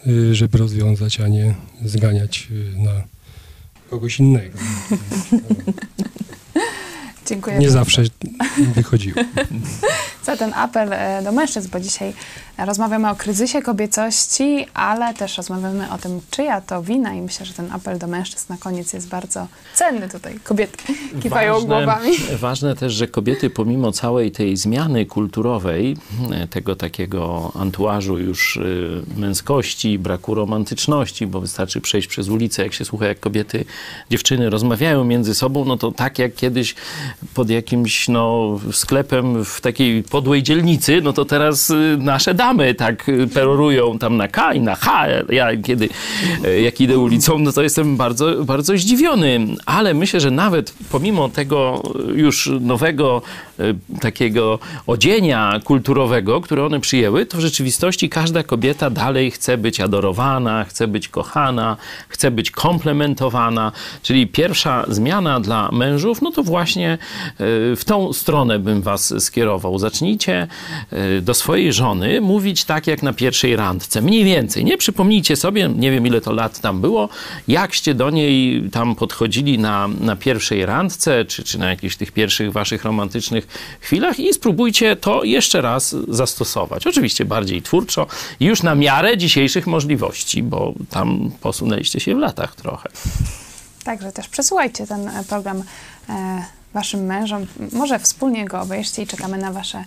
y, 0.08 0.36
żeby 0.36 0.58
rozwiązać, 0.58 1.20
a 1.20 1.28
nie 1.28 1.56
zganiać 1.86 2.48
y, 2.52 2.80
na 2.80 3.04
kogoś 3.90 4.20
innego. 4.20 4.58
Dziękuję. 7.28 7.58
Nie 7.58 7.70
zawsze 7.70 8.04
wychodziło. 8.76 9.22
ten 10.36 10.54
apel 10.54 10.94
e, 10.94 11.22
do 11.24 11.32
mężczyzn, 11.32 11.70
bo 11.72 11.80
dzisiaj 11.80 12.14
rozmawiamy 12.58 13.10
o 13.10 13.16
kryzysie 13.16 13.62
kobiecości, 13.62 14.66
ale 14.74 15.14
też 15.14 15.38
rozmawiamy 15.38 15.92
o 15.92 15.98
tym, 15.98 16.22
czyja 16.32 16.62
to 16.62 16.84
wina 16.84 17.14
i 17.14 17.22
myślę, 17.22 17.46
że 17.46 17.54
ten 17.54 17.72
apel 17.72 18.00
do 18.00 18.08
mężczyzn 18.08 18.46
na 18.50 18.58
koniec 18.58 18.94
jest 18.94 19.08
bardzo 19.08 19.48
cenny 19.74 20.10
tutaj. 20.10 20.40
Kobiety 20.44 20.78
kiwają 21.24 21.62
głowami. 21.62 22.12
Ważne 22.40 22.76
też, 22.76 22.94
że 22.94 23.08
kobiety 23.08 23.50
pomimo 23.50 23.92
całej 23.92 24.32
tej 24.32 24.58
zmiany 24.58 25.06
kulturowej, 25.06 25.98
e, 26.32 26.48
tego 26.48 26.76
takiego 26.76 27.52
antuażu 27.56 28.18
już 28.20 28.58
y, 28.58 29.02
męskości, 29.18 30.00
braku 30.00 30.36
romantyczności, 30.36 31.28
bo 31.28 31.40
wystarczy 31.42 31.82
przejść 31.82 32.08
przez 32.08 32.30
ulicę, 32.30 32.64
jak 32.64 32.74
się 32.74 32.86
słucha, 32.86 33.06
jak 33.06 33.20
kobiety, 33.20 33.66
dziewczyny 34.10 34.50
rozmawiają 34.50 35.04
między 35.04 35.36
sobą, 35.36 35.66
no 35.66 35.78
to 35.78 35.92
tak 35.92 36.20
jak 36.20 36.36
kiedyś 36.36 36.76
pod 37.34 37.50
jakimś 37.50 38.08
no, 38.08 38.60
sklepem 38.72 39.46
w 39.46 39.62
takiej 39.62 40.04
podłej 40.18 40.44
dzielnicy, 40.44 41.02
no 41.02 41.14
to 41.14 41.26
teraz 41.26 41.70
y, 41.70 41.98
nasze 42.00 42.34
damy 42.34 42.74
tak 42.74 43.10
y, 43.10 43.28
perorują 43.28 44.00
tam 44.00 44.18
na 44.18 44.28
K 44.28 44.54
i 44.54 44.60
na 44.60 44.76
H. 44.76 45.08
Ja 45.30 45.48
kiedy 45.64 45.90
y, 46.46 46.62
jak 46.62 46.82
idę 46.82 46.98
ulicą, 46.98 47.40
no 47.40 47.52
to 47.52 47.62
jestem 47.62 47.98
bardzo, 47.98 48.46
bardzo 48.46 48.78
zdziwiony. 48.78 49.40
Ale 49.66 49.94
myślę, 49.94 50.20
że 50.20 50.32
nawet 50.32 50.74
pomimo 50.92 51.30
tego 51.30 51.84
już 52.16 52.50
nowego 52.62 53.22
takiego 54.02 54.60
odzienia 54.88 55.60
kulturowego, 55.64 56.42
które 56.42 56.66
one 56.66 56.80
przyjęły, 56.80 57.26
to 57.26 57.38
w 57.38 57.42
rzeczywistości 57.42 58.10
każda 58.10 58.44
kobieta 58.44 58.90
dalej 58.90 59.32
chce 59.32 59.58
być 59.58 59.80
adorowana, 59.80 60.64
chce 60.64 60.88
być 60.88 61.08
kochana, 61.08 61.78
chce 62.08 62.32
być 62.32 62.52
komplementowana. 62.52 63.72
Czyli 64.02 64.28
pierwsza 64.28 64.86
zmiana 64.88 65.40
dla 65.40 65.70
mężów, 65.72 66.22
no 66.22 66.32
to 66.32 66.44
właśnie 66.44 66.98
w 67.76 67.82
tą 67.86 68.14
stronę 68.14 68.60
bym 68.60 68.82
was 68.82 69.14
skierował. 69.20 69.80
Zacznijcie 69.98 70.48
y, 71.18 71.22
do 71.22 71.34
swojej 71.34 71.74
żony 71.74 72.22
mówić 72.22 72.66
tak 72.66 72.88
jak 72.88 73.04
na 73.04 73.14
pierwszej 73.14 73.56
randce. 73.56 74.02
Mniej 74.02 74.24
więcej. 74.24 74.66
Nie 74.66 74.78
przypomnijcie 74.78 75.36
sobie, 75.36 75.70
nie 75.70 75.92
wiem 75.92 76.08
ile 76.08 76.22
to 76.22 76.32
lat 76.32 76.60
tam 76.60 76.82
było, 76.82 77.10
jakście 77.48 77.94
do 77.94 78.10
niej 78.10 78.64
tam 78.72 78.96
podchodzili 78.96 79.60
na, 79.60 79.88
na 79.88 80.16
pierwszej 80.16 80.66
randce, 80.66 81.26
czy, 81.26 81.44
czy 81.44 81.60
na 81.60 81.70
jakichś 81.70 81.96
tych 81.96 82.12
pierwszych 82.12 82.52
waszych 82.52 82.84
romantycznych 82.84 83.48
chwilach 83.80 84.20
i 84.20 84.34
spróbujcie 84.34 84.96
to 84.96 85.24
jeszcze 85.24 85.62
raz 85.62 85.96
zastosować. 86.08 86.88
Oczywiście 86.88 87.26
bardziej 87.26 87.62
twórczo 87.62 88.08
już 88.40 88.64
na 88.64 88.76
miarę 88.76 89.18
dzisiejszych 89.18 89.68
możliwości, 89.68 90.44
bo 90.44 90.74
tam 90.90 91.32
posunęliście 91.42 92.00
się 92.00 92.16
w 92.16 92.20
latach 92.20 92.56
trochę. 92.56 92.90
Także 93.84 94.12
też 94.12 94.28
przesyłajcie 94.28 94.88
ten 94.88 95.08
e, 95.08 95.24
program 95.24 95.64
e, 96.10 96.57
waszym 96.74 97.06
mężom. 97.06 97.46
Może 97.74 98.00
wspólnie 98.00 98.46
go 98.46 98.62
obejrzcie 98.62 99.02
i 99.02 99.08
czekamy 99.08 99.38
na 99.38 99.52
wasze 99.52 99.84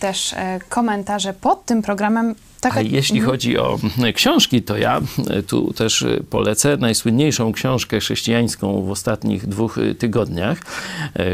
też 0.00 0.32
e, 0.32 0.60
komentarze 0.68 1.32
pod 1.32 1.64
tym 1.64 1.82
programem. 1.82 2.34
Tak 2.60 2.76
A 2.76 2.80
jeśli 2.80 3.18
Mhm. 3.18 3.30
chodzi 3.32 3.58
o 3.58 3.78
mm, 3.98 4.12
książki, 4.12 4.62
to 4.62 4.76
ja 4.76 5.00
tu 5.46 5.72
też 5.72 6.04
polecę 6.30 6.76
najsłynniejszą 6.76 7.52
książkę 7.52 8.00
chrześcijańską 8.00 8.82
w 8.82 8.90
ostatnich 8.90 9.46
dwóch 9.46 9.78
tygodniach, 9.98 10.58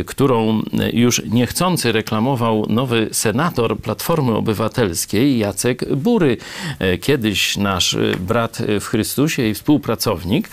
którą 0.07 0.63
już 0.93 1.23
niechcący 1.25 1.93
reklamował 1.93 2.67
nowy 2.69 3.09
senator 3.13 3.79
Platformy 3.79 4.33
Obywatelskiej 4.37 5.39
Jacek 5.39 5.95
Bury. 5.95 6.37
Kiedyś 7.01 7.57
nasz 7.57 7.97
brat 8.21 8.59
w 8.81 8.85
Chrystusie 8.85 9.43
i 9.49 9.55
współpracownik. 9.55 10.49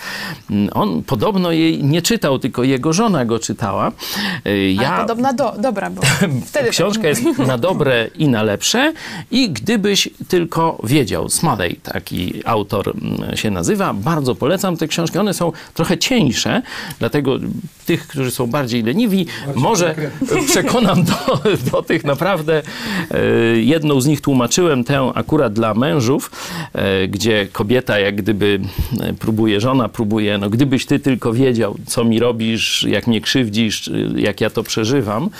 Mm, 0.50 0.68
On 0.72 1.02
podobno 1.02 1.52
jej 1.52 1.84
nie 1.84 2.02
czytał, 2.02 2.38
tylko 2.38 2.64
jego 2.64 2.92
żona 2.92 3.24
go 3.24 3.38
czytała. 3.38 3.92
Y, 4.46 4.76
Ale 4.86 5.00
podobna 5.00 5.32
do, 5.32 5.54
dobra 5.58 5.90
była. 5.90 6.06
Książka 6.70 7.02
tak. 7.02 7.08
jest 7.08 7.38
na 7.38 7.58
dobre 7.72 8.10
i 8.18 8.28
na 8.28 8.42
lepsze. 8.42 8.92
I 9.30 9.50
gdybyś 9.50 10.08
tylko 10.28 10.78
wiedział, 10.84 11.28
Smalej 11.28 11.76
taki 11.82 12.42
autor 12.44 12.88
mm, 12.88 13.36
się 13.36 13.50
nazywa, 13.50 13.94
bardzo 13.94 14.34
polecam 14.34 14.76
te 14.76 14.88
książki, 14.88 15.18
one 15.18 15.34
są 15.34 15.52
trochę 15.74 15.98
cieńsze, 15.98 16.62
dlatego 16.98 17.38
tych, 17.86 18.06
którzy 18.06 18.30
są 18.30 18.46
bardziej 18.46 18.82
leniwi, 18.82 19.26
może 19.54 19.94
przekonam 20.50 21.04
do, 21.04 21.42
do 21.70 21.82
tych 21.82 22.04
naprawdę, 22.04 22.62
e, 23.10 23.20
jedną 23.56 24.00
z 24.00 24.06
nich 24.06 24.20
tłumaczyłem, 24.20 24.84
tę 24.84 25.12
akurat 25.14 25.52
dla 25.52 25.74
mężów, 25.74 26.30
e, 26.72 27.08
gdzie 27.08 27.46
kobieta 27.52 27.98
jak 27.98 28.16
gdyby 28.16 28.60
e, 29.00 29.12
próbuje, 29.12 29.60
żona 29.60 29.88
próbuje, 29.88 30.38
no 30.38 30.50
gdybyś 30.50 30.86
ty 30.86 30.98
tylko 30.98 31.32
wiedział, 31.32 31.76
co 31.86 32.04
mi 32.04 32.18
robisz, 32.18 32.82
jak 32.82 33.06
mnie 33.06 33.20
krzywdzisz, 33.20 33.90
jak 34.16 34.40
ja 34.40 34.50
to 34.50 34.62
przeżywam, 34.62 35.30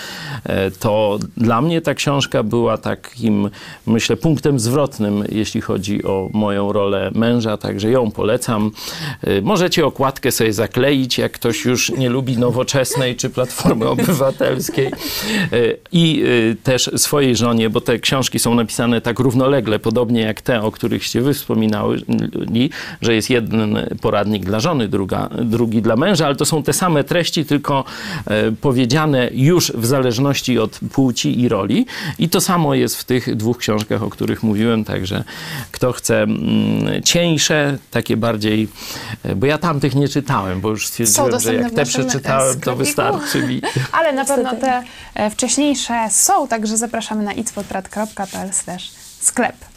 to 0.80 1.18
dla 1.36 1.62
mnie 1.62 1.80
ta 1.80 1.94
książka 1.94 2.19
była 2.44 2.78
takim, 2.78 3.50
myślę, 3.86 4.16
punktem 4.16 4.60
zwrotnym, 4.60 5.24
jeśli 5.32 5.60
chodzi 5.60 6.04
o 6.04 6.28
moją 6.32 6.72
rolę 6.72 7.10
męża, 7.14 7.56
także 7.56 7.90
ją 7.90 8.10
polecam. 8.10 8.70
E, 9.24 9.42
Możecie 9.42 9.86
okładkę 9.86 10.32
sobie 10.32 10.52
zakleić, 10.52 11.18
jak 11.18 11.32
ktoś 11.32 11.64
już 11.64 11.90
nie 11.90 12.08
lubi 12.08 12.38
nowoczesnej 12.38 13.16
czy 13.16 13.30
Platformy 13.30 13.88
Obywatelskiej 13.94 14.90
E, 15.52 15.76
i 15.92 16.22
e, 16.50 16.54
też 16.54 16.90
swojej 16.96 17.36
żonie, 17.36 17.70
bo 17.70 17.80
te 17.80 17.98
książki 17.98 18.38
są 18.38 18.54
napisane 18.54 19.00
tak 19.00 19.18
równolegle, 19.18 19.78
podobnie 19.78 20.20
jak 20.20 20.40
te, 20.40 20.62
o 20.62 20.70
którychście 20.70 21.20
wy 21.20 21.34
wspominali, 21.34 22.70
że 23.02 23.14
jest 23.14 23.30
jeden 23.30 23.78
poradnik 24.00 24.44
dla 24.44 24.60
żony, 24.60 24.88
druga, 24.88 25.28
drugi 25.42 25.82
dla 25.82 25.96
męża, 25.96 26.26
ale 26.26 26.36
to 26.36 26.44
są 26.44 26.62
te 26.62 26.72
same 26.72 27.04
treści, 27.04 27.44
tylko 27.44 27.84
powiedziane 28.60 29.30
już 29.32 29.72
w 29.72 29.86
zależności 29.86 30.58
od 30.58 30.80
płci 30.92 31.40
i 31.40 31.48
roli. 31.48 31.86
I 32.18 32.28
to 32.28 32.40
samo 32.40 32.74
jest 32.74 32.96
w 32.96 33.04
tych 33.04 33.36
dwóch 33.36 33.58
książkach, 33.58 34.02
o 34.02 34.10
których 34.10 34.42
mówiłem, 34.42 34.84
także 34.84 35.24
kto 35.70 35.92
chce 35.92 36.22
mm, 36.22 37.02
cieńsze, 37.02 37.78
takie 37.90 38.16
bardziej, 38.16 38.68
e, 39.22 39.36
bo 39.36 39.46
ja 39.46 39.58
tamtych 39.58 39.94
nie 39.94 40.08
czytałem, 40.08 40.60
bo 40.60 40.68
już 40.68 40.86
stwierdziłem, 40.86 41.40
że 41.40 41.54
jak 41.54 41.72
te 41.72 41.84
przeczytałem, 41.84 42.60
to 42.60 42.76
wystarczy 42.76 43.42
mi. 43.42 43.62
Ale 43.98 44.12
na 44.12 44.24
pewno 44.24 44.56
te 44.56 44.82
e, 45.14 45.30
wcześniejsze 45.30 46.08
są, 46.10 46.48
także 46.48 46.76
zapraszamy 46.76 47.22
na 47.22 47.32
itspodprat.pl 47.32 48.50
sklep. 49.20 49.69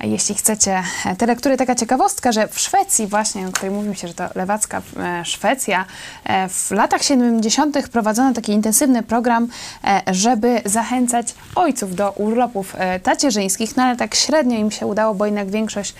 Jeśli 0.00 0.34
chcecie 0.34 0.82
te 1.18 1.26
lektury. 1.26 1.56
Taka 1.56 1.74
ciekawostka, 1.74 2.32
że 2.32 2.48
w 2.48 2.60
Szwecji 2.60 3.06
właśnie, 3.06 3.48
o 3.48 3.52
której 3.52 3.70
mówimy 3.70 3.94
się, 3.94 4.08
że 4.08 4.14
to 4.14 4.24
lewacka 4.34 4.82
e, 4.96 5.24
Szwecja, 5.24 5.84
e, 6.24 6.48
w 6.48 6.70
latach 6.70 7.02
70. 7.02 7.88
prowadzono 7.88 8.32
taki 8.32 8.52
intensywny 8.52 9.02
program, 9.02 9.48
e, 9.84 10.02
żeby 10.14 10.60
zachęcać 10.64 11.34
ojców 11.54 11.94
do 11.94 12.10
urlopów 12.10 12.76
tacierzyńskich, 13.02 13.76
no 13.76 13.82
ale 13.82 13.96
tak 13.96 14.14
średnio 14.14 14.58
im 14.58 14.70
się 14.70 14.86
udało, 14.86 15.14
bo 15.14 15.26
jednak 15.26 15.50
większość 15.50 15.94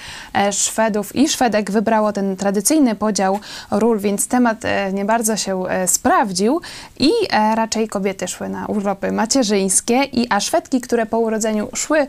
Szwedów 0.51 1.16
i 1.16 1.28
Szwedek 1.28 1.70
wybrało 1.70 2.12
ten 2.12 2.36
tradycyjny 2.36 2.94
podział 2.94 3.38
ról, 3.70 3.99
więc 3.99 4.28
temat 4.28 4.62
nie 4.92 5.05
bardzo 5.05 5.36
się 5.36 5.62
sprawdził 5.86 6.61
i 6.99 7.11
raczej 7.55 7.88
kobiety 7.88 8.28
szły 8.28 8.49
na 8.49 8.66
urlopy 8.66 9.12
macierzyńskie, 9.12 10.05
i 10.05 10.26
a 10.30 10.40
Szwedki, 10.40 10.80
które 10.80 11.07
po 11.07 11.18
urodzeniu 11.18 11.68
szły 11.74 12.07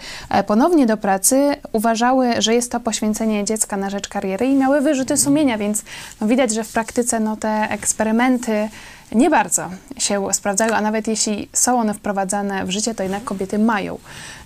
ponownie 0.48 0.86
do 0.86 0.98
pracy, 0.98 1.56
uważały, 1.78 2.42
że 2.42 2.54
jest 2.54 2.72
to 2.72 2.80
poświęcenie 2.80 3.46
dziecka 3.46 3.78
na 3.78 3.90
rzecz 3.90 4.08
kariery 4.08 4.46
i 4.46 4.56
miały 4.56 4.82
wyrzuty 4.82 5.18
sumienia, 5.18 5.58
więc 5.58 5.84
no, 6.22 6.28
widać, 6.28 6.54
że 6.54 6.64
w 6.64 6.72
praktyce 6.72 7.20
no, 7.20 7.38
te 7.38 7.68
eksperymenty 7.70 8.70
nie 9.12 9.30
bardzo 9.30 9.70
się 9.98 10.34
sprawdzają, 10.34 10.74
a 10.74 10.82
nawet 10.82 11.08
jeśli 11.08 11.50
są 11.54 11.80
one 11.80 11.94
wprowadzane 11.94 12.66
w 12.66 12.72
życie, 12.72 12.96
to 12.96 13.04
jednak 13.04 13.24
kobiety 13.24 13.60
mają 13.60 13.98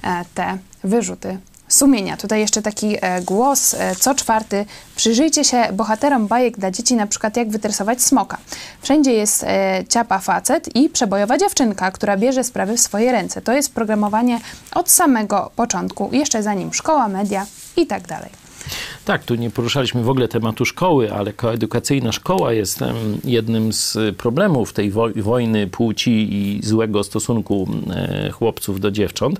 e, 0.03 0.25
te 0.35 0.57
wyrzuty 0.83 1.37
sumienia. 1.73 2.17
Tutaj 2.17 2.39
jeszcze 2.39 2.61
taki 2.61 2.97
e, 3.01 3.21
głos, 3.21 3.73
e, 3.73 3.95
co 3.95 4.15
czwarty, 4.15 4.65
przyjrzyjcie 4.95 5.43
się 5.43 5.67
bohaterom 5.73 6.27
bajek 6.27 6.57
dla 6.57 6.71
dzieci, 6.71 6.95
na 6.95 7.07
przykład 7.07 7.37
jak 7.37 7.49
wytresować 7.49 8.01
smoka. 8.01 8.37
Wszędzie 8.81 9.13
jest 9.13 9.43
e, 9.43 9.83
ciapa 9.89 10.19
facet 10.19 10.75
i 10.75 10.89
przebojowa 10.89 11.37
dziewczynka, 11.37 11.91
która 11.91 12.17
bierze 12.17 12.43
sprawy 12.43 12.77
w 12.77 12.81
swoje 12.81 13.11
ręce. 13.11 13.41
To 13.41 13.53
jest 13.53 13.73
programowanie 13.73 14.39
od 14.75 14.89
samego 14.89 15.51
początku, 15.55 16.09
jeszcze 16.11 16.43
zanim 16.43 16.73
szkoła, 16.73 17.07
media 17.07 17.45
i 17.77 17.87
tak 17.87 18.07
dalej. 18.07 18.29
Tak, 19.05 19.23
tu 19.23 19.35
nie 19.35 19.49
poruszaliśmy 19.49 20.03
w 20.03 20.09
ogóle 20.09 20.27
tematu 20.27 20.65
szkoły, 20.65 21.13
ale 21.13 21.33
koedukacyjna 21.33 22.11
szkoła 22.11 22.53
jest 22.53 22.79
jednym 23.23 23.73
z 23.73 23.97
problemów 24.17 24.73
tej 24.73 24.91
wo 24.91 25.09
wojny 25.15 25.67
płci 25.67 26.11
i 26.11 26.59
złego 26.63 27.03
stosunku 27.03 27.67
e, 27.95 28.31
chłopców 28.31 28.79
do 28.79 28.91
dziewcząt, 28.91 29.39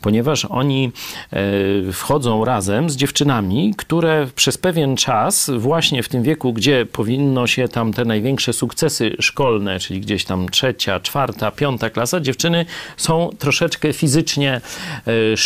ponieważ 0.00 0.44
oni 0.44 0.92
e, 1.32 1.92
wchodzą 1.92 2.44
razem 2.44 2.90
z 2.90 2.96
dziewczynami, 2.96 3.74
które 3.76 4.26
przez 4.34 4.58
pewien 4.58 4.96
czas, 4.96 5.50
właśnie 5.58 6.02
w 6.02 6.08
tym 6.08 6.22
wieku, 6.22 6.52
gdzie 6.52 6.86
powinno 6.86 7.46
się 7.46 7.68
tam 7.68 7.92
te 7.92 8.04
największe 8.04 8.52
sukcesy 8.52 9.16
szkolne, 9.20 9.78
czyli 9.78 10.00
gdzieś 10.00 10.24
tam 10.24 10.48
trzecia, 10.48 11.00
czwarta, 11.00 11.50
piąta 11.50 11.90
klasa, 11.90 12.20
dziewczyny 12.20 12.66
są 12.96 13.30
troszeczkę 13.38 13.92
fizycznie 13.92 14.60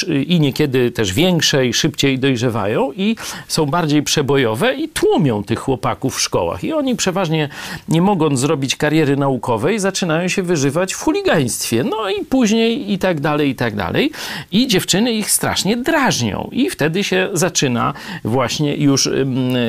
e, 0.08 0.22
i 0.22 0.40
niekiedy 0.40 0.90
też 0.90 1.12
większe 1.12 1.66
i 1.66 1.72
szybciej 1.72 2.18
dojrzewają 2.18 2.92
i 2.92 3.16
są 3.48 3.66
bardziej 3.66 4.02
przebojowe 4.02 4.74
i 4.74 4.88
tłumią 4.88 5.44
tych 5.44 5.58
chłopaków 5.58 6.16
w 6.16 6.20
szkołach. 6.20 6.64
I 6.64 6.72
oni 6.72 6.96
przeważnie, 6.96 7.48
nie 7.88 8.02
mogąc 8.02 8.40
zrobić 8.40 8.76
kariery 8.76 9.16
naukowej, 9.16 9.78
zaczynają 9.78 10.28
się 10.28 10.42
wyżywać 10.42 10.94
w 10.94 11.00
chuligaństwie. 11.00 11.84
No 11.84 12.10
i 12.10 12.24
później 12.24 12.92
i 12.92 12.98
tak 12.98 13.20
dalej, 13.20 13.50
i 13.50 13.54
tak 13.54 13.76
dalej. 13.76 14.10
I 14.52 14.66
dziewczyny 14.66 15.12
ich 15.12 15.30
strasznie 15.30 15.76
drażnią. 15.76 16.48
I 16.52 16.70
wtedy 16.70 17.04
się 17.04 17.28
zaczyna 17.32 17.94
właśnie 18.24 18.76
już 18.76 19.08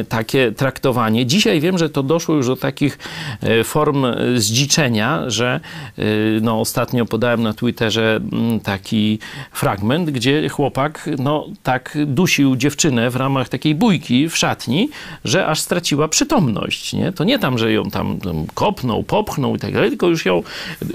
takie 0.09 0.51
traktowanie. 0.51 1.25
Dzisiaj 1.25 1.59
wiem, 1.59 1.78
że 1.78 1.89
to 1.89 2.03
doszło 2.03 2.36
już 2.36 2.47
do 2.47 2.55
takich 2.55 2.99
e, 3.41 3.63
form 3.63 4.05
e, 4.05 4.15
zdziczenia, 4.36 5.23
że 5.28 5.59
e, 5.97 6.03
no, 6.41 6.59
ostatnio 6.59 7.05
podałem 7.05 7.43
na 7.43 7.53
Twitterze 7.53 8.15
mm, 8.15 8.59
taki 8.59 9.19
fragment, 9.51 10.09
gdzie 10.09 10.49
chłopak 10.49 11.09
no, 11.19 11.47
tak 11.63 11.97
dusił 12.05 12.55
dziewczynę 12.55 13.09
w 13.09 13.15
ramach 13.15 13.49
takiej 13.49 13.66
bójki 13.76 14.30
w 14.30 14.38
szatni, 14.38 14.89
że 15.26 15.47
aż 15.47 15.59
straciła 15.59 16.07
przytomność. 16.07 16.93
Nie? 16.93 17.11
To 17.11 17.24
nie 17.24 17.39
tam, 17.39 17.57
że 17.57 17.72
ją 17.72 17.89
tam, 17.89 18.20
kopnął, 18.53 19.03
popchnął 19.03 19.55
i 19.55 19.59
tak 19.59 19.74
dalej, 19.74 19.89
tylko 19.89 20.07
już 20.07 20.26
ją 20.26 20.43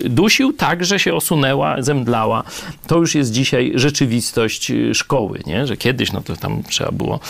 dusił 0.05 0.53
tak, 0.53 0.85
że 0.85 0.99
się 0.99 1.15
osunęła, 1.15 1.83
zemdlała. 1.83 2.45
To 2.87 2.99
już 2.99 3.15
jest 3.15 3.33
dzisiaj 3.33 3.73
rzeczywistość 3.75 4.71
y, 4.71 4.95
szkoły, 4.95 5.41
nie? 5.47 5.67
że 5.67 5.77
kiedyś 5.77 6.13
no 6.13 6.21
to 6.21 6.37
tam 6.37 6.63
trzeba 6.63 6.93
było 6.93 7.21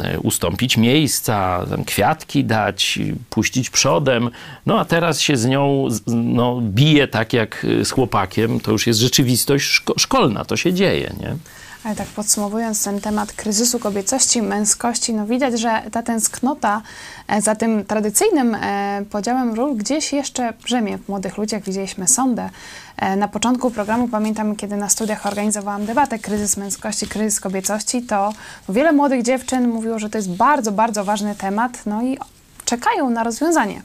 e, 0.00 0.20
ustąpić 0.20 0.76
miejsca, 0.76 1.66
kwiatki 1.86 2.44
dać, 2.44 2.98
y, 2.98 3.16
puścić 3.30 3.70
przodem, 3.70 4.30
no 4.66 4.80
a 4.80 4.84
teraz 4.84 5.20
się 5.20 5.36
z 5.36 5.46
nią 5.46 5.88
no, 6.06 6.60
bije 6.62 7.08
tak 7.08 7.32
jak 7.32 7.64
y, 7.64 7.84
z 7.84 7.90
chłopakiem, 7.90 8.60
to 8.60 8.72
już 8.72 8.86
jest 8.86 9.00
rzeczywistość 9.00 9.80
szko- 9.80 9.98
szkolna, 9.98 10.44
to 10.44 10.56
się 10.56 10.72
dzieje, 10.72 11.12
nie? 11.20 11.36
Ale 11.86 11.96
tak 11.96 12.06
podsumowując 12.06 12.84
ten 12.84 13.00
temat 13.00 13.32
kryzysu 13.32 13.78
kobiecości, 13.78 14.42
męskości, 14.42 15.14
no 15.14 15.26
widać, 15.26 15.60
że 15.60 15.82
ta 15.92 16.02
tęsknota 16.02 16.82
e, 17.28 17.42
za 17.42 17.54
tym 17.54 17.84
tradycyjnym 17.84 18.54
e, 18.54 19.04
podziałem 19.10 19.54
ról 19.54 19.76
gdzieś 19.76 20.12
jeszcze 20.12 20.52
brzemię 20.52 20.98
w 20.98 21.08
młodych 21.08 21.36
ludziach. 21.38 21.62
Widzieliśmy 21.62 22.08
sondę. 22.08 22.50
E, 22.96 23.16
Na 23.16 23.28
początku 23.28 23.70
programu 23.70 24.08
pamiętam, 24.08 24.56
kiedy 24.56 24.76
na 24.76 24.88
studiach 24.88 25.26
organizowałam 25.26 25.86
debatę 25.86 26.18
kryzys 26.18 26.56
męskości, 26.56 27.06
kryzys 27.06 27.40
kobiecości, 27.40 28.02
to 28.02 28.32
wiele 28.68 28.92
młodych 28.92 29.22
dziewczyn 29.22 29.68
mówiło, 29.68 29.98
że 29.98 30.10
to 30.10 30.18
jest 30.18 30.30
bardzo, 30.30 30.72
bardzo 30.72 31.04
ważny 31.04 31.34
temat, 31.34 31.86
no 31.86 32.02
i 32.02 32.18
czekają 32.64 33.10
na 33.10 33.24
rozwiązanie 33.24 33.82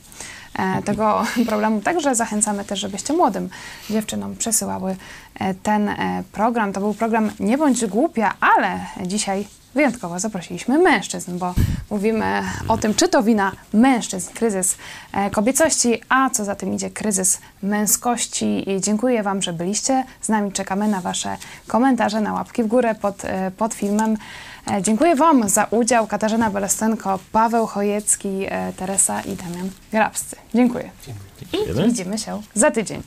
tego 0.85 1.23
problemu. 1.47 1.81
Także 1.81 2.15
zachęcamy 2.15 2.65
też, 2.65 2.79
żebyście 2.79 3.13
młodym 3.13 3.49
dziewczynom 3.89 4.35
przesyłały 4.35 4.95
e, 5.39 5.53
ten 5.53 5.89
e, 5.89 6.23
program. 6.31 6.73
To 6.73 6.79
był 6.79 6.93
program 6.93 7.31
Nie 7.39 7.57
bądź 7.57 7.85
głupia, 7.85 8.33
ale 8.39 8.79
dzisiaj 9.05 9.47
wyjątkowo 9.75 10.19
zaprosiliśmy 10.19 10.77
mężczyzn, 10.79 11.37
bo 11.37 11.53
mówimy 11.89 12.43
o 12.67 12.77
tym, 12.77 12.93
czy 12.95 13.07
to 13.07 13.23
wina 13.23 13.51
mężczyzn, 13.73 14.33
kryzys 14.33 14.77
e, 15.13 15.29
kobiecości, 15.29 16.01
a 16.09 16.29
co 16.29 16.45
za 16.45 16.55
tym 16.55 16.73
idzie 16.73 16.89
kryzys 16.89 17.39
męskości. 17.63 18.69
I 18.69 18.81
dziękuję 18.81 19.23
Wam, 19.23 19.41
że 19.41 19.53
byliście 19.53 20.03
z 20.21 20.29
nami. 20.29 20.51
Czekamy 20.51 20.87
na 20.87 21.01
Wasze 21.01 21.37
komentarze, 21.67 22.21
na 22.21 22.33
łapki 22.33 22.63
w 22.63 22.67
górę 22.67 22.95
pod, 22.95 23.25
e, 23.25 23.51
pod 23.51 23.73
filmem. 23.73 24.17
E, 24.71 24.81
Dziękuję 24.81 25.15
Wam 25.15 25.49
za 25.49 25.63
udział. 25.71 26.07
Katarzyna 26.07 26.49
Belestenko, 26.49 27.19
Paweł 27.31 27.67
Chojecki, 27.67 28.45
Teresa 28.77 29.21
i 29.21 29.35
Damian 29.35 29.69
Grabscy. 29.91 30.35
Dziękuję. 30.55 30.89
I 31.41 31.51
Dziękujemy. 31.57 31.87
widzimy 31.87 32.17
się 32.17 32.41
za 32.53 32.71
tydzień. 32.71 33.03